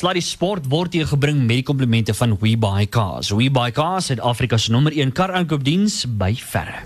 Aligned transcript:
Sluddy 0.00 0.22
Sport 0.24 0.64
word 0.72 0.94
hier 0.96 1.04
gebring 1.04 1.42
met 1.44 1.58
die 1.58 1.64
komplimente 1.68 2.14
van 2.16 2.32
WeBuyCars. 2.40 3.34
WeBuyCars, 3.36 4.06
Suid-Afrika 4.08 4.56
se 4.56 4.72
nommer 4.72 4.96
1 4.96 5.12
kar-aankoopdiens 5.12 6.06
by 6.16 6.30
verre. 6.40 6.80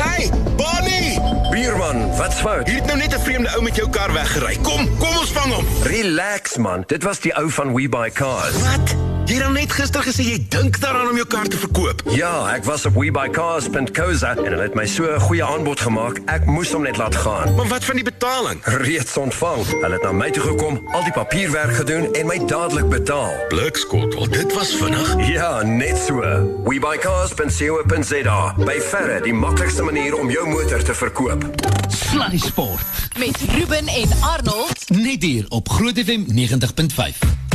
Hey, 0.00 0.30
Bonnie! 0.56 1.20
Bierman, 1.52 2.06
wat's 2.16 2.40
fout? 2.40 2.64
Hier 2.64 2.80
het 2.80 2.88
nou 2.88 2.96
net 2.96 3.12
'n 3.12 3.20
vreemde 3.20 3.52
ou 3.56 3.62
met 3.62 3.76
jou 3.76 3.90
kar 3.90 4.12
weggery. 4.12 4.56
Kom, 4.62 4.88
kom 4.98 5.12
ons 5.12 5.32
vang 5.36 5.52
hom. 5.52 5.66
Relax 5.82 6.56
man, 6.56 6.84
dit 6.86 7.02
was 7.02 7.20
die 7.20 7.36
ou 7.36 7.50
van 7.50 7.74
We 7.74 7.88
Buy 7.88 8.10
Cars. 8.10 8.56
Wat? 8.62 9.13
Jy 9.24 9.38
het 9.38 9.42
dan 9.42 9.54
net 9.56 9.72
gister 9.72 10.02
gesê 10.04 10.24
jy 10.26 10.36
dink 10.52 10.76
daaraan 10.82 11.08
om 11.08 11.16
jou 11.16 11.24
kar 11.26 11.46
te 11.48 11.56
verkoop. 11.56 12.02
Ja, 12.12 12.32
ek 12.52 12.66
was 12.68 12.82
op 12.84 12.98
webuycars.co.za 13.00 14.34
en 14.34 14.50
hulle 14.50 14.66
het 14.66 14.74
my 14.76 14.84
so 14.86 15.08
'n 15.08 15.20
goeie 15.20 15.44
aanbod 15.44 15.80
gemaak. 15.80 16.20
Ek 16.28 16.44
moes 16.44 16.72
hom 16.72 16.82
net 16.82 16.96
laat 17.00 17.16
gaan. 17.16 17.54
Maar 17.56 17.68
wat 17.68 17.84
van 17.84 17.94
die 17.94 18.04
betaling? 18.04 18.60
Reeds 18.64 19.16
ontvang. 19.16 19.64
Hulle 19.80 19.92
het 19.92 20.02
na 20.02 20.12
my 20.12 20.30
toe 20.30 20.42
gekom, 20.42 20.80
al 20.92 21.02
die 21.02 21.12
papierwerk 21.12 21.72
gedoen 21.72 22.12
en 22.12 22.26
my 22.26 22.38
dadelik 22.46 22.88
betaal. 22.88 23.32
Blikskottel, 23.48 24.28
dit 24.28 24.52
was 24.54 24.74
vinnig. 24.76 25.28
Ja, 25.28 25.62
net 25.62 25.96
so. 26.06 26.20
webuycars.co.za. 26.64 28.54
By 28.58 28.80
verre 28.80 29.20
die 29.22 29.34
maklikste 29.34 29.82
manier 29.82 30.18
om 30.18 30.30
jou 30.30 30.48
motor 30.48 30.82
te 30.82 30.94
verkoop. 30.94 31.44
Sluddy 31.88 32.38
Sport. 32.38 32.84
Met 33.18 33.36
Ruben 33.56 33.86
en 33.86 34.08
Arnold. 34.20 34.88
Net 34.88 35.22
hier 35.22 35.44
op 35.48 35.68
Groot 35.68 35.98
FM 35.98 36.22
90.5. 36.28 37.53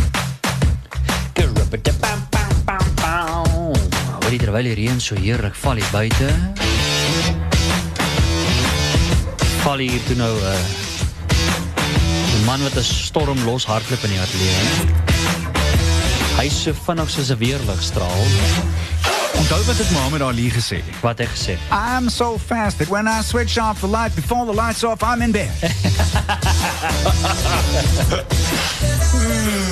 Dit 4.30 4.40
terwyl 4.48 4.68
die 4.70 4.76
reën 4.78 5.00
so 5.02 5.16
heerlik 5.20 5.56
val 5.62 5.78
hier 5.78 5.90
buite. 5.92 6.30
Val 9.62 9.78
hier 9.84 10.02
toe 10.08 10.16
nou 10.16 10.32
'n 10.32 10.36
uh, 10.42 10.54
'n 12.40 12.44
man 12.46 12.62
wat 12.64 12.78
'n 12.78 12.84
storm 12.84 13.44
los 13.44 13.66
hardloop 13.66 14.04
in 14.04 14.10
die 14.10 14.20
ateljee. 14.20 14.54
Hy's 16.38 16.64
so 16.64 16.74
vinnig 16.86 17.10
soos 17.10 17.30
'n 17.30 17.38
weerligstraal. 17.38 18.24
Onthou 19.38 19.66
wat 19.66 19.78
het 19.78 19.92
Mohammed 19.92 20.22
Ali 20.22 20.50
gesê? 20.50 20.84
Wat 21.02 21.20
hy 21.20 21.26
gesê. 21.26 21.58
I'm 21.70 22.10
so 22.10 22.38
fast 22.38 22.78
that 22.78 22.88
when 22.88 23.08
I 23.08 23.22
switch 23.22 23.58
off 23.58 23.80
the 23.80 23.88
light 23.88 24.16
before 24.16 24.46
the 24.46 24.54
lights 24.54 24.84
off, 24.84 25.04
I'm 25.04 25.22
in 25.22 25.32
bed. 25.32 25.52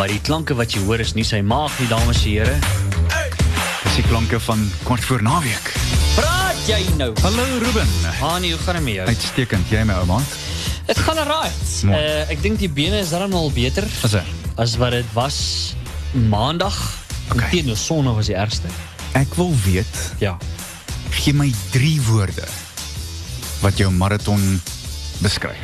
Maar 0.00 0.08
die 0.08 0.20
klanke 0.24 0.54
wat 0.56 0.72
jy 0.72 0.80
hoor 0.86 1.02
is 1.04 1.10
nie 1.12 1.26
sy 1.28 1.42
maag 1.44 1.74
nie, 1.76 1.86
dames 1.90 2.22
en 2.24 2.30
here. 2.32 2.54
Dis 3.82 3.98
die 3.98 4.04
klanke 4.06 4.38
van 4.40 4.62
kort 4.86 5.04
voor 5.04 5.20
naweek. 5.20 5.66
Praat 6.14 6.62
jy 6.64 6.78
nou? 6.96 7.10
Hallo 7.20 7.44
Ruben. 7.60 7.90
Hani, 8.22 8.54
hoe 8.54 8.60
gaan 8.62 8.78
dit 8.78 8.86
met 8.86 8.94
jou? 8.96 9.08
Uitstekend, 9.12 9.68
jy 9.68 9.82
my 9.84 9.98
ou 10.00 10.06
maat. 10.08 10.32
Dit 10.88 11.02
gaan 11.04 11.20
alright. 11.20 11.74
Uh, 11.84 12.32
ek 12.32 12.40
dink 12.40 12.56
die 12.62 12.70
bene 12.72 13.02
is 13.04 13.12
dan 13.12 13.36
al 13.36 13.52
beter 13.52 13.84
sê? 14.00 14.22
as 14.56 14.78
wat 14.80 14.96
dit 14.96 15.12
was 15.12 15.36
maandag. 16.32 16.80
Okay. 17.34 17.50
Inteendeel 17.50 17.76
Sondag 17.76 18.16
was 18.22 18.32
die 18.32 18.38
ergste. 18.40 18.72
Ek 19.20 19.36
wil 19.36 19.52
weet, 19.66 20.00
Ja. 20.24 20.38
gee 21.12 21.36
my 21.36 21.52
3 21.76 22.00
woorde 22.08 22.48
wat 23.60 23.76
jou 23.76 23.92
marathon 23.92 24.40
beskryf. 25.20 25.60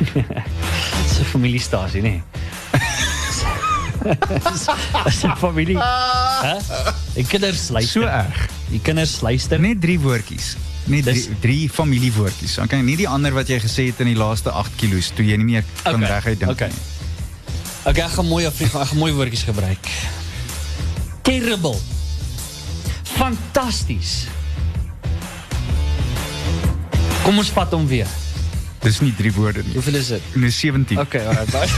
Dis 1.01 1.17
'n 1.25 1.25
familiestasie, 1.33 2.05
nê? 2.05 2.21
Dis 5.05 5.23
'n 5.23 5.35
familie. 5.37 5.77
Hæ? 5.77 6.57
Die 7.15 7.25
kinders 7.25 7.69
luister. 7.69 8.01
So 8.01 8.07
erg. 8.07 8.49
Die 8.69 8.81
kinders 8.81 9.21
luister. 9.21 9.59
Net 9.59 9.81
3 9.81 9.99
woordjies. 9.99 10.55
Net 10.87 11.03
drie, 11.03 11.29
drie 11.39 11.69
familiewoordjies. 11.69 12.57
Okay, 12.63 12.79
nie 12.81 12.95
die 12.95 13.07
ander 13.07 13.33
wat 13.35 13.49
jy 13.51 13.59
gesê 13.59 13.89
het 13.89 13.99
in 13.99 14.07
die 14.13 14.15
laaste 14.19 14.51
8 14.55 14.77
kilos 14.79 15.09
toe 15.15 15.25
jy 15.25 15.35
nie 15.35 15.49
meer 15.57 15.65
kan 15.83 15.99
Okay, 15.99 16.13
reguit 16.13 16.39
dink 16.39 16.51
okay. 16.51 16.69
nie. 16.71 16.85
Okay, 17.87 18.03
ek 18.05 18.13
gaan 18.15 18.27
mooi 18.27 18.45
Afrika, 18.47 18.81
ek 18.81 18.93
gaan 18.93 19.01
mooi 19.01 19.11
woordjies 19.15 19.43
gebruik. 19.47 19.91
Terrible. 21.27 21.75
Fantasties. 23.17 24.27
Kom 27.25 27.37
ons 27.37 27.51
vat 27.51 27.75
hom 27.75 27.87
weer. 27.87 28.07
Dis 28.83 28.99
nie 29.01 29.13
3 29.17 29.31
woorde 29.33 29.63
nie. 29.65 29.73
Hoeveel 29.73 29.95
is 29.99 30.07
dit? 30.13 30.21
Nee, 30.35 30.49
17. 30.53 30.99
Okay, 30.99 31.25
alright. 31.25 31.51
bye. 31.51 31.67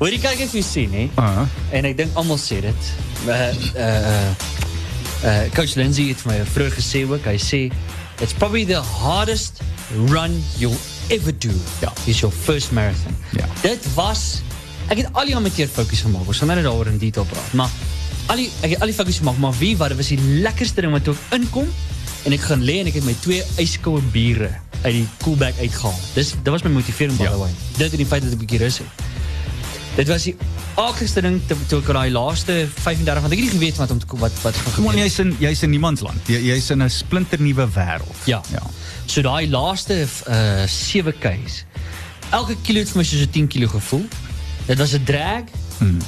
Hoor 0.00 0.10
jy 0.10 0.18
kyk 0.22 0.40
ek 0.46 0.50
vir 0.52 0.64
sien, 0.66 0.92
hè? 0.96 1.04
Ah, 1.20 1.44
En 1.72 1.86
ek 1.88 1.96
dink 2.00 2.10
almal 2.18 2.38
sê 2.42 2.58
dit. 2.64 2.82
Uh 3.28 3.52
uh 3.78 4.30
uh 5.22 5.44
coach 5.54 5.76
Lindsay 5.78 6.08
het 6.10 6.18
vir 6.24 6.32
my 6.32 6.38
vroeër 6.56 6.74
gesê 6.74 7.04
ook, 7.06 7.22
hy 7.30 7.36
sê 7.38 7.60
it's 8.22 8.34
probably 8.34 8.64
the 8.66 8.80
hardest 8.98 9.62
run 10.10 10.34
you'll 10.58 10.78
ever 11.14 11.30
do. 11.32 11.52
Ja. 11.84 11.92
Is 12.10 12.18
your 12.24 12.34
first 12.34 12.72
marathon. 12.74 13.14
Ja. 13.38 13.46
Dit 13.62 13.86
was 13.94 14.40
ek 14.90 14.98
het 15.04 15.08
al 15.14 15.30
die 15.30 15.36
amateur 15.38 15.70
fokus 15.70 16.02
gemaak. 16.04 16.26
Ons 16.26 16.42
gaan 16.42 16.50
nou 16.50 16.58
net 16.58 16.66
daaroor 16.66 16.90
in 16.90 16.98
detail 17.00 17.26
praat, 17.30 17.54
maar 17.56 17.70
al 18.32 18.36
die 18.42 18.48
ek 18.66 18.74
het 18.74 18.82
al 18.84 18.90
die 18.90 18.98
fokus 18.98 19.18
gemaak, 19.22 19.38
maar 19.42 19.54
wie 19.62 19.76
wat 19.78 19.88
dit 19.94 19.98
was 20.02 20.10
die 20.12 20.20
lekkerste 20.42 20.82
ding 20.84 20.92
wat 20.94 21.06
toe 21.06 21.14
ek 21.30 21.38
inkom 21.38 21.68
en 22.24 22.32
ek 22.32 22.40
gaan 22.40 22.62
lê 22.62 22.80
en 22.82 22.90
ek 22.90 23.00
het 23.00 23.06
my 23.06 23.14
twee 23.22 23.42
yskoue 23.62 24.02
biere 24.14 24.50
uit 24.82 24.94
die 24.94 25.06
koelbak 25.22 25.58
uitgehaal. 25.58 25.98
Dis 26.14 26.34
dit 26.34 26.50
was 26.54 26.64
my 26.66 26.70
motivering 26.74 27.18
by 27.18 27.30
the 27.30 27.38
way. 27.38 27.50
Dit 27.78 27.94
en 27.94 28.02
die 28.02 28.08
feit 28.08 28.26
dat 28.26 28.38
bietjie 28.38 28.62
rus 28.62 28.78
het. 28.82 29.06
Dit 29.96 30.08
was 30.08 30.24
die 30.24 30.36
akkerste 30.80 31.20
ding 31.20 31.36
toe, 31.46 31.56
toe 31.68 31.80
ek 31.82 31.90
daai 31.92 32.10
laaste 32.14 32.54
35 32.80 33.24
want 33.26 33.34
ek 33.34 33.42
het 33.42 33.46
nie 33.46 33.54
geweet 33.58 33.80
wat 33.80 33.90
om 33.92 34.00
te 34.00 34.20
wat 34.22 34.38
wat 34.42 34.56
gaan 34.56 34.76
gebeur. 34.78 35.00
jy's 35.02 35.18
in 35.20 35.34
jy's 35.42 35.62
in 35.66 35.74
niemandsland. 35.74 36.30
Jy, 36.32 36.40
jy's 36.48 36.70
in 36.72 36.82
'n 36.82 36.90
splinternuwe 36.90 37.68
wêreld. 37.74 38.24
Ja. 38.24 38.40
Ja. 38.52 38.62
So 39.06 39.22
daai 39.22 39.48
laaste 39.50 40.06
uh 40.28 40.66
7 40.66 41.12
k's. 41.18 41.64
Elke 42.30 42.56
kilo 42.62 42.80
het 42.80 42.88
vir 42.88 43.02
my 43.02 43.04
soos 43.04 43.26
'n 43.26 43.30
10 43.30 43.46
kilo 43.46 43.68
gevoel. 43.68 44.06
Dit 44.66 44.78
was 44.78 44.94
'n 44.94 45.04
drag. 45.04 45.44
Hmm. 45.78 45.98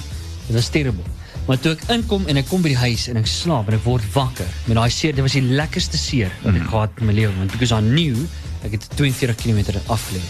Dit 0.47 0.55
was 0.57 0.69
terrible. 0.69 1.05
Maar 1.47 1.59
toe 1.61 1.73
ek 1.77 1.83
inkom 1.93 2.25
en 2.27 2.37
ek 2.41 2.47
kom 2.49 2.63
by 2.65 2.69
die 2.73 2.79
huis 2.81 3.09
en 3.13 3.17
ek 3.21 3.27
slaap 3.29 3.69
en 3.69 3.75
ek 3.75 3.85
word 3.85 4.05
wakker 4.15 4.47
met 4.67 4.77
daai 4.79 4.91
seer, 4.91 5.13
dit 5.13 5.21
was 5.23 5.33
die 5.37 5.43
lekkerste 5.45 5.99
seer 6.01 6.31
wat 6.43 6.55
ek 6.57 6.69
gehad 6.71 6.91
het 6.95 7.01
in 7.01 7.07
my 7.07 7.13
lewe 7.13 7.33
want 7.37 7.53
because 7.53 7.73
I 7.75 7.81
knew 7.85 8.17
ek 8.65 8.73
het 8.79 8.87
42 8.97 9.37
km 9.43 9.59
afgelê. 9.93 10.23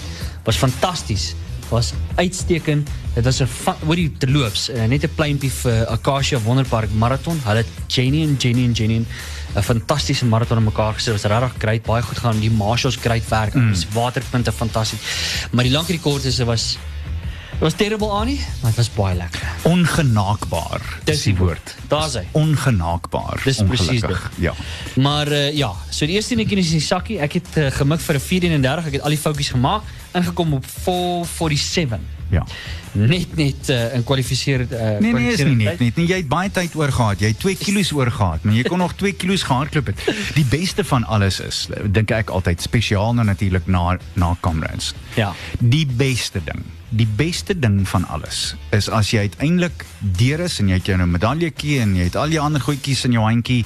Was 0.45 0.57
fantasties. 0.59 1.35
Was 1.71 1.93
uitstekend. 2.19 2.91
Dit 3.15 3.25
was 3.25 3.41
'n 3.41 3.47
va- 3.47 3.77
hoorie 3.87 4.11
te 4.19 4.27
loops, 4.27 4.69
uh, 4.71 4.85
net 4.87 5.05
'n 5.05 5.15
pleintjie 5.15 5.51
vir 5.51 5.87
Acacia 5.89 6.39
Wonderpark 6.41 6.91
marathon. 6.93 7.41
Hulle 7.45 7.65
Jenny 7.87 8.23
en 8.23 8.35
Jenny 8.39 8.65
en 8.65 8.73
Jenny 8.73 9.05
'n 9.57 9.63
fantastiese 9.63 10.25
marathon 10.27 10.59
in 10.59 10.65
mekaar 10.65 10.95
gesit. 10.95 11.13
Was 11.13 11.23
regtig 11.31 11.55
great, 11.59 11.83
baie 11.83 12.03
goed 12.03 12.19
gaan. 12.19 12.41
Die 12.41 12.51
marshals 12.51 12.97
great 12.97 13.29
werk. 13.29 13.55
Mm. 13.55 13.73
Waterpunte 13.93 14.53
fantasties. 14.53 14.99
Maar 15.53 15.65
die 15.65 15.73
lank 15.73 15.89
rekord 15.89 16.25
is 16.25 16.37
dit 16.37 16.47
was 16.47 16.77
dit 17.55 17.63
was 17.63 17.75
terrible 17.75 18.09
Annie, 18.09 18.39
maar 18.61 18.71
dit 18.71 18.77
was 18.77 18.91
baie 18.93 19.17
lekker. 19.17 19.43
Ongenaakbaar. 19.63 20.83
Dis 21.05 21.23
die 21.23 21.37
woord. 21.37 21.75
Daar's 21.89 22.17
hy. 22.19 22.25
Ongenaakbaar. 22.33 23.41
Dis 23.45 23.61
ongelukkig. 23.63 24.31
dit. 24.35 24.43
Ja. 24.45 24.53
Maar 24.95 25.29
uh, 25.33 25.53
ja, 25.57 25.71
so 25.89 26.07
die 26.07 26.15
eerste 26.19 26.35
netjie 26.35 26.59
is 26.59 26.73
in 26.75 26.81
die 26.83 26.87
sakkie. 26.87 27.19
Ek 27.23 27.39
het 27.39 27.57
uh, 27.57 27.71
gemik 27.79 28.03
vir 28.03 28.19
'n 28.19 28.25
431. 28.27 28.87
Ek 28.91 28.99
het 28.99 29.07
al 29.07 29.15
die 29.15 29.23
foutjies 29.23 29.53
gemaak, 29.55 29.83
ingekom 30.13 30.59
op 30.59 30.67
447. 30.67 31.99
Ja. 32.35 32.45
Net 32.95 33.71
uh, 33.71 33.95
in 33.97 34.05
kwalifiseer 34.07 34.67
uh, 34.67 34.99
Nee 35.03 35.13
nee, 35.13 35.33
is 35.33 35.43
nie 35.43 35.57
net 35.57 35.79
kwalifiserende 35.79 35.85
net 35.85 35.99
nie. 35.99 36.07
Jy 36.11 36.21
het 36.23 36.29
baie 36.31 36.51
tyd 36.55 36.77
oor 36.79 36.93
gehad. 36.95 37.23
Jy 37.23 37.33
het 37.33 37.43
2 37.43 37.59
kilos 37.63 37.91
oor 37.97 38.11
gehad, 38.15 38.45
maar 38.47 38.55
jy 38.59 38.65
kon 38.69 38.83
nog 38.83 38.95
2 39.01 39.17
kilos 39.19 39.47
gehardloop 39.49 39.91
het. 39.93 40.07
Die 40.39 40.47
beste 40.51 40.85
van 40.87 41.07
alles 41.11 41.41
is, 41.43 41.65
dink 41.95 42.15
ek 42.15 42.31
altyd 42.35 42.63
spesiaal 42.63 43.15
nou 43.19 43.27
natuurlik 43.27 43.67
na 43.67 43.99
na 44.19 44.35
Comrades. 44.41 44.93
Ja. 45.19 45.33
Die 45.59 45.87
beste 45.87 46.43
ding. 46.45 46.63
Die 46.95 47.09
beste 47.19 47.57
ding 47.59 47.83
van 47.91 48.07
alles 48.15 48.55
is 48.71 48.89
as 48.89 49.11
jy 49.11 49.27
uiteindelik 49.27 49.85
deur 49.99 50.45
is 50.47 50.61
en 50.63 50.71
jy 50.71 50.79
het 50.79 50.91
jou 50.93 50.99
nou 51.01 51.09
medaljetjie 51.11 51.81
en 51.83 51.97
jy 51.99 52.07
het 52.07 52.19
al 52.21 52.31
die 52.31 52.41
ander 52.41 52.63
goedjies 52.63 53.03
in 53.09 53.17
jou 53.17 53.25
handjie 53.27 53.65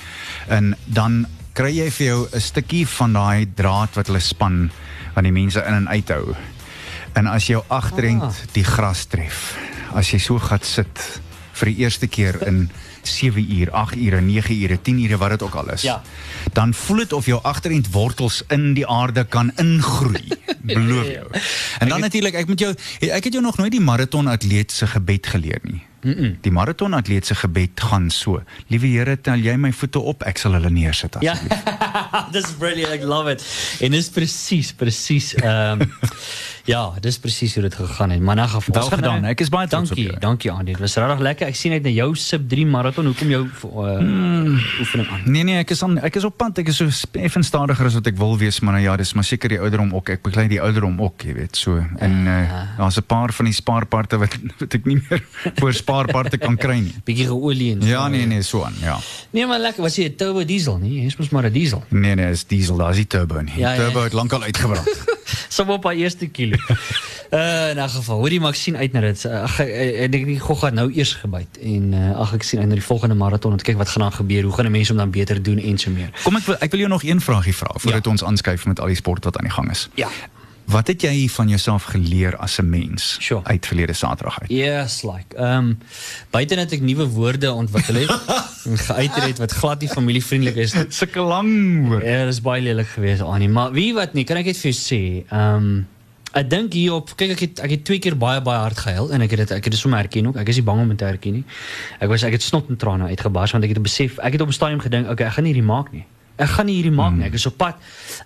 en 0.49 0.73
dan 0.87 1.27
kry 1.59 1.75
jy 1.75 1.91
vir 1.91 2.07
jou 2.07 2.21
'n 2.33 2.41
stukkie 2.41 2.87
van 2.87 3.13
daai 3.13 3.47
draad 3.55 3.95
wat 3.99 4.07
hulle 4.07 4.21
span 4.21 4.71
wat 5.15 5.25
die 5.25 5.33
mense 5.33 5.61
in 5.67 5.75
en 5.75 5.89
uithou. 5.89 6.37
En 7.19 7.27
as 7.27 7.47
jou 7.51 7.63
agterend 7.67 8.23
Ah. 8.23 8.33
die 8.55 8.65
gras 8.65 9.05
tref, 9.11 9.57
as 9.95 10.11
jy 10.13 10.19
so 10.23 10.39
gaan 10.39 10.63
sit 10.63 11.21
vir 11.59 11.67
die 11.73 11.77
eerste 11.83 12.07
keer 12.07 12.39
in 12.47 12.69
7 13.03 13.41
uur, 13.59 13.71
8 13.73 13.97
ure, 13.97 14.21
9 14.21 14.55
ure, 14.63 14.77
10 14.83 14.99
ure 15.05 15.17
wat 15.19 15.31
dit 15.31 15.43
ook 15.43 15.55
al 15.55 15.71
is. 15.73 15.83
Ja. 15.83 16.03
Dan 16.53 16.75
voel 16.75 16.97
dit 17.03 17.13
of 17.13 17.27
jou 17.27 17.41
agterend 17.43 17.91
wortels 17.91 18.43
in 18.49 18.75
die 18.75 18.87
aarde 18.87 19.25
kan 19.25 19.51
ingroei. 19.57 20.29
Beloof 20.77 21.07
jou. 21.07 21.27
En 21.79 21.89
dan 21.89 22.01
natuurlik, 22.01 22.35
ek 22.35 22.47
moet 22.47 22.61
jou 22.61 22.75
ek 23.01 23.25
het 23.25 23.33
jou 23.33 23.43
nog 23.43 23.57
nooit 23.57 23.73
die 23.73 23.81
maraton 23.81 24.27
atleet 24.29 24.73
se 24.73 24.87
gebed 24.87 25.27
geleer 25.27 25.61
nie. 25.63 25.83
Mm 26.03 26.15
-mm. 26.15 26.37
Die 26.41 26.53
maraton 26.53 26.95
atleet 26.95 27.27
se 27.27 27.35
gebed 27.35 27.81
gaan 27.81 28.11
so: 28.11 28.43
Liewe 28.67 28.87
Here, 28.87 29.21
tel 29.21 29.35
jy 29.39 29.57
my 29.57 29.73
voete 29.73 29.99
op, 29.99 30.23
ek 30.23 30.39
sal 30.39 30.53
hulle 30.53 30.71
neersit 30.71 31.17
Ja. 31.21 31.33
asseblief. 31.33 31.63
dis 32.37 32.53
brilliant. 32.59 32.93
Ek 32.93 33.03
love 33.03 33.31
it. 33.31 33.43
En 33.81 33.91
dis 33.91 34.09
presies, 34.09 34.73
presies 34.73 35.35
ehm 35.35 35.81
ja, 36.69 36.93
dis 37.01 37.17
presies 37.19 37.55
hoe 37.57 37.63
dit 37.65 37.75
gegaan 37.75 38.11
het. 38.13 38.21
Maar 38.21 38.37
in 38.37 38.43
'n 38.45 38.49
geval, 38.49 38.75
Wel 38.75 38.83
ons 38.83 38.91
gaan 38.93 38.99
gedaan. 39.03 39.21
nou- 39.21 39.31
Ek 39.33 39.41
is 39.41 39.49
baie 39.49 39.69
trots 39.69 39.91
op 39.91 39.97
dankie, 39.97 40.07
jou. 40.13 40.21
Dankie 40.21 40.51
Andy. 40.51 40.71
Dit 40.73 40.79
was 40.81 40.95
regtig 40.97 41.19
lekker. 41.19 41.47
Ek 41.47 41.55
sien 41.57 41.73
uit 41.73 41.83
na 41.83 41.89
jou 41.91 42.15
sub 42.17 42.49
3 42.49 42.67
marathon. 42.67 43.05
Hoekom 43.07 43.29
jou 43.29 43.47
uh, 43.47 43.99
Hmm. 43.99 44.59
oefening 44.81 45.09
aan? 45.09 45.21
Nee 45.25 45.43
nee, 45.45 45.59
ek 45.59 45.71
is 45.71 45.83
aan 45.83 45.99
ek 45.99 46.17
is 46.17 46.25
op 46.25 46.37
pad. 46.37 46.59
Ek 46.59 46.69
is 46.69 46.77
so 46.77 46.89
effens 47.13 47.47
stadiger 47.47 47.87
as 47.87 47.95
wat 47.95 48.07
ek 48.07 48.17
wil 48.17 48.39
wees, 48.39 48.61
maar 48.61 48.73
nou 48.73 48.85
ja, 48.85 48.97
dis 48.97 49.13
maar 49.15 49.25
seker 49.25 49.49
die 49.49 49.59
ouderdom 49.61 49.95
ook. 49.95 50.09
Ek 50.09 50.23
beklei 50.23 50.49
die 50.49 50.61
ouderdom 50.61 51.01
ook, 51.03 51.23
jy 51.23 51.33
weet, 51.35 51.57
so. 51.57 51.83
En 51.99 52.27
uh, 52.27 52.51
daar's 52.79 52.97
'n 52.97 53.03
paar 53.07 53.33
van 53.33 53.45
die 53.45 53.55
spaarparte 53.55 54.19
wat 54.19 54.37
wat 54.59 54.75
ek 54.75 54.85
nie 54.85 55.01
meer 55.09 55.23
voor 55.59 55.73
spaarparte 55.73 56.39
kan 56.39 56.57
kry 56.57 56.79
nie. 56.81 56.95
Bietjie 57.05 57.27
geolie 57.27 57.73
en 57.73 57.87
Ja, 57.87 58.09
nee 58.09 58.27
nee, 58.27 58.43
so 58.43 58.63
aan, 58.65 58.75
ja. 58.81 58.99
Nee, 59.31 59.47
maar 59.47 59.59
lekker. 59.61 59.83
Was 59.83 59.97
jy 59.97 60.11
turbo 60.11 60.45
diesel 60.45 60.79
nie? 60.79 61.03
Jy's 61.03 61.17
mos 61.17 61.29
maar 61.31 61.45
'n 61.45 61.53
diesel. 61.53 61.85
Nee 61.89 62.15
nee, 62.15 62.31
is 62.31 62.45
diesel, 62.47 62.77
daar's 62.77 62.97
die 62.97 63.07
turbo 63.07 63.41
nie. 63.41 63.53
Ja, 63.57 63.73
ja. 63.73 63.77
turbo 63.77 64.03
het 64.03 64.13
lankal 64.13 64.43
uitgebrand. 64.43 64.89
Som 65.57 65.71
op 65.71 65.85
haar 65.85 65.95
eerste 65.95 66.27
kilo. 66.27 66.57
Uh 67.31 67.71
in 67.73 67.79
'n 67.79 67.89
geval, 67.89 68.19
hoorie 68.19 68.41
maar 68.41 68.51
ek 68.51 68.57
sien 68.57 68.77
uit 68.77 68.93
na 68.93 69.01
dit. 69.01 69.25
Uh, 69.25 69.43
Ag 69.43 69.61
ek 69.61 69.69
ek 70.05 70.13
dink 70.13 70.27
die 70.27 70.39
gogga 70.41 70.71
nou 70.71 70.89
eers 70.93 71.13
gebyt 71.21 71.59
en 71.63 71.93
uh, 71.93 72.21
ag 72.21 72.35
ek 72.35 72.43
sien 72.43 72.61
uit 72.61 72.69
na 72.69 72.75
die 72.75 72.85
volgende 72.85 73.15
maraton 73.15 73.53
om 73.53 73.59
te 73.59 73.65
kyk 73.65 73.77
wat 73.77 73.89
gaan 73.89 74.03
daar 74.03 74.13
gebeur. 74.13 74.43
Hoe 74.43 74.53
gaan 74.53 74.65
die 74.65 74.73
mense 74.77 74.93
om 74.93 74.99
dan 74.99 75.11
beter 75.11 75.43
doen 75.43 75.59
en 75.59 75.79
so 75.79 75.91
meer. 75.91 76.11
Kom 76.25 76.37
ek 76.37 76.45
wil 76.47 76.57
ek 76.61 76.71
wil 76.71 76.81
jou 76.81 76.91
nog 76.91 77.03
een 77.05 77.21
vragie 77.21 77.55
vra 77.57 77.71
voordat 77.75 78.05
Ja. 78.05 78.11
ons 78.11 78.25
aanskuif 78.25 78.67
met 78.67 78.81
al 78.81 78.87
die 78.87 78.97
sport 78.97 79.25
wat 79.25 79.37
aan 79.37 79.45
die 79.45 79.53
gang 79.53 79.71
is. 79.71 79.89
Ja. 79.95 80.09
Wat 80.69 80.87
het 80.87 81.01
jy 81.03 81.29
van 81.33 81.49
jouself 81.49 81.85
geleer 81.95 82.37
as 82.37 82.59
'n 82.61 82.69
mens 82.69 83.17
Sure. 83.21 83.41
uit 83.45 83.67
verlede 83.67 83.93
Saterdag 83.93 84.41
uit? 84.41 84.51
Yes, 84.51 85.03
like. 85.03 85.37
Ehm 85.37 85.57
um, 85.57 85.79
buite 86.31 86.55
dat 86.55 86.73
ek 86.73 86.81
nuwe 86.81 87.07
woorde 87.07 87.53
ontwikkel 87.53 87.95
het 87.95 88.11
en 88.69 88.79
geuiter 88.79 89.23
het 89.23 89.39
wat 89.39 89.53
glad 89.53 89.81
nie 89.81 89.89
familievriendelik 89.89 90.57
is. 90.57 90.75
Sulke 90.89 91.21
lang 91.21 91.89
woord. 91.89 92.05
Ja, 92.05 92.25
dis 92.25 92.41
baie 92.41 92.63
lelik 92.63 92.87
geweest 92.87 93.21
Annie, 93.21 93.49
maar 93.49 93.73
wie 93.73 93.95
wat 93.95 94.13
nie, 94.13 94.25
kan 94.25 94.37
ek 94.37 94.45
net 94.45 94.57
vir 94.57 94.71
jou 94.73 94.77
sê, 94.77 95.25
ehm 95.31 95.55
um, 95.57 95.87
ek 96.33 96.51
dink 96.51 96.73
hierop, 96.73 97.15
kyk 97.17 97.31
ek 97.31 97.41
het 97.41 97.59
ek 97.65 97.71
het 97.71 97.85
twee 97.85 97.99
keer 97.99 98.17
baie 98.17 98.41
baie 98.45 98.61
hard 98.61 98.79
gehuil 98.79 99.09
en 99.13 99.25
ek 99.25 99.31
het 99.31 99.39
dit 99.39 99.51
ek 99.57 99.65
het 99.65 99.73
dit 99.73 99.81
sommer 99.81 100.05
erken 100.05 100.27
ook. 100.27 100.37
Ek 100.37 100.49
is 100.49 100.61
nie 100.61 100.65
bang 100.69 100.81
om 100.81 100.89
dit 100.89 100.99
te 100.99 101.05
erken 101.05 101.33
nie. 101.33 101.45
Ek 101.99 102.09
was 102.09 102.23
ek 102.23 102.33
het 102.33 102.43
snot 102.43 102.69
en 102.69 102.77
trane 102.77 103.09
uitgebars 103.09 103.53
want 103.57 103.65
ek 103.65 103.73
het 103.73 103.83
besef, 103.83 104.19
ek 104.19 104.33
het 104.33 104.41
op 104.41 104.49
'n 104.49 104.53
stadium 104.53 104.81
gedink, 104.81 105.09
okay, 105.09 105.27
ek 105.27 105.33
gaan 105.33 105.45
nie 105.45 105.53
hierdie 105.55 105.71
maak 105.73 105.93
nie. 105.93 106.05
Ek 106.39 106.53
gaan 106.55 106.69
nie 106.71 106.77
hierdie 106.79 106.95
maak 106.95 107.17
nie. 107.17 107.27
Ek 107.27 107.37
is 107.39 107.47
op 107.51 107.57
pad 107.59 107.77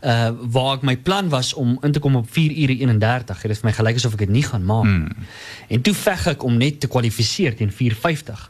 uh 0.05 0.31
waar 0.55 0.77
ek 0.77 0.87
my 0.89 0.97
plan 0.97 1.29
was 1.33 1.53
om 1.59 1.79
in 1.83 1.93
te 1.93 2.01
kom 2.03 2.17
op 2.21 2.29
4 2.31 2.53
ure 2.65 2.77
31. 2.79 3.43
Dit 3.43 3.51
is 3.57 3.63
vir 3.63 3.71
my 3.71 3.75
gelyk 3.79 4.01
asof 4.01 4.17
ek 4.19 4.25
dit 4.27 4.35
nie 4.37 4.45
gaan 4.47 4.65
maak. 4.69 4.85
Mm. 4.85 5.29
En 5.69 5.83
toe 5.83 5.95
veg 5.95 6.27
ek 6.35 6.45
om 6.45 6.57
net 6.61 6.81
te 6.81 6.91
kwalifiseer 6.93 7.57
teen 7.57 7.73
450. 7.73 8.49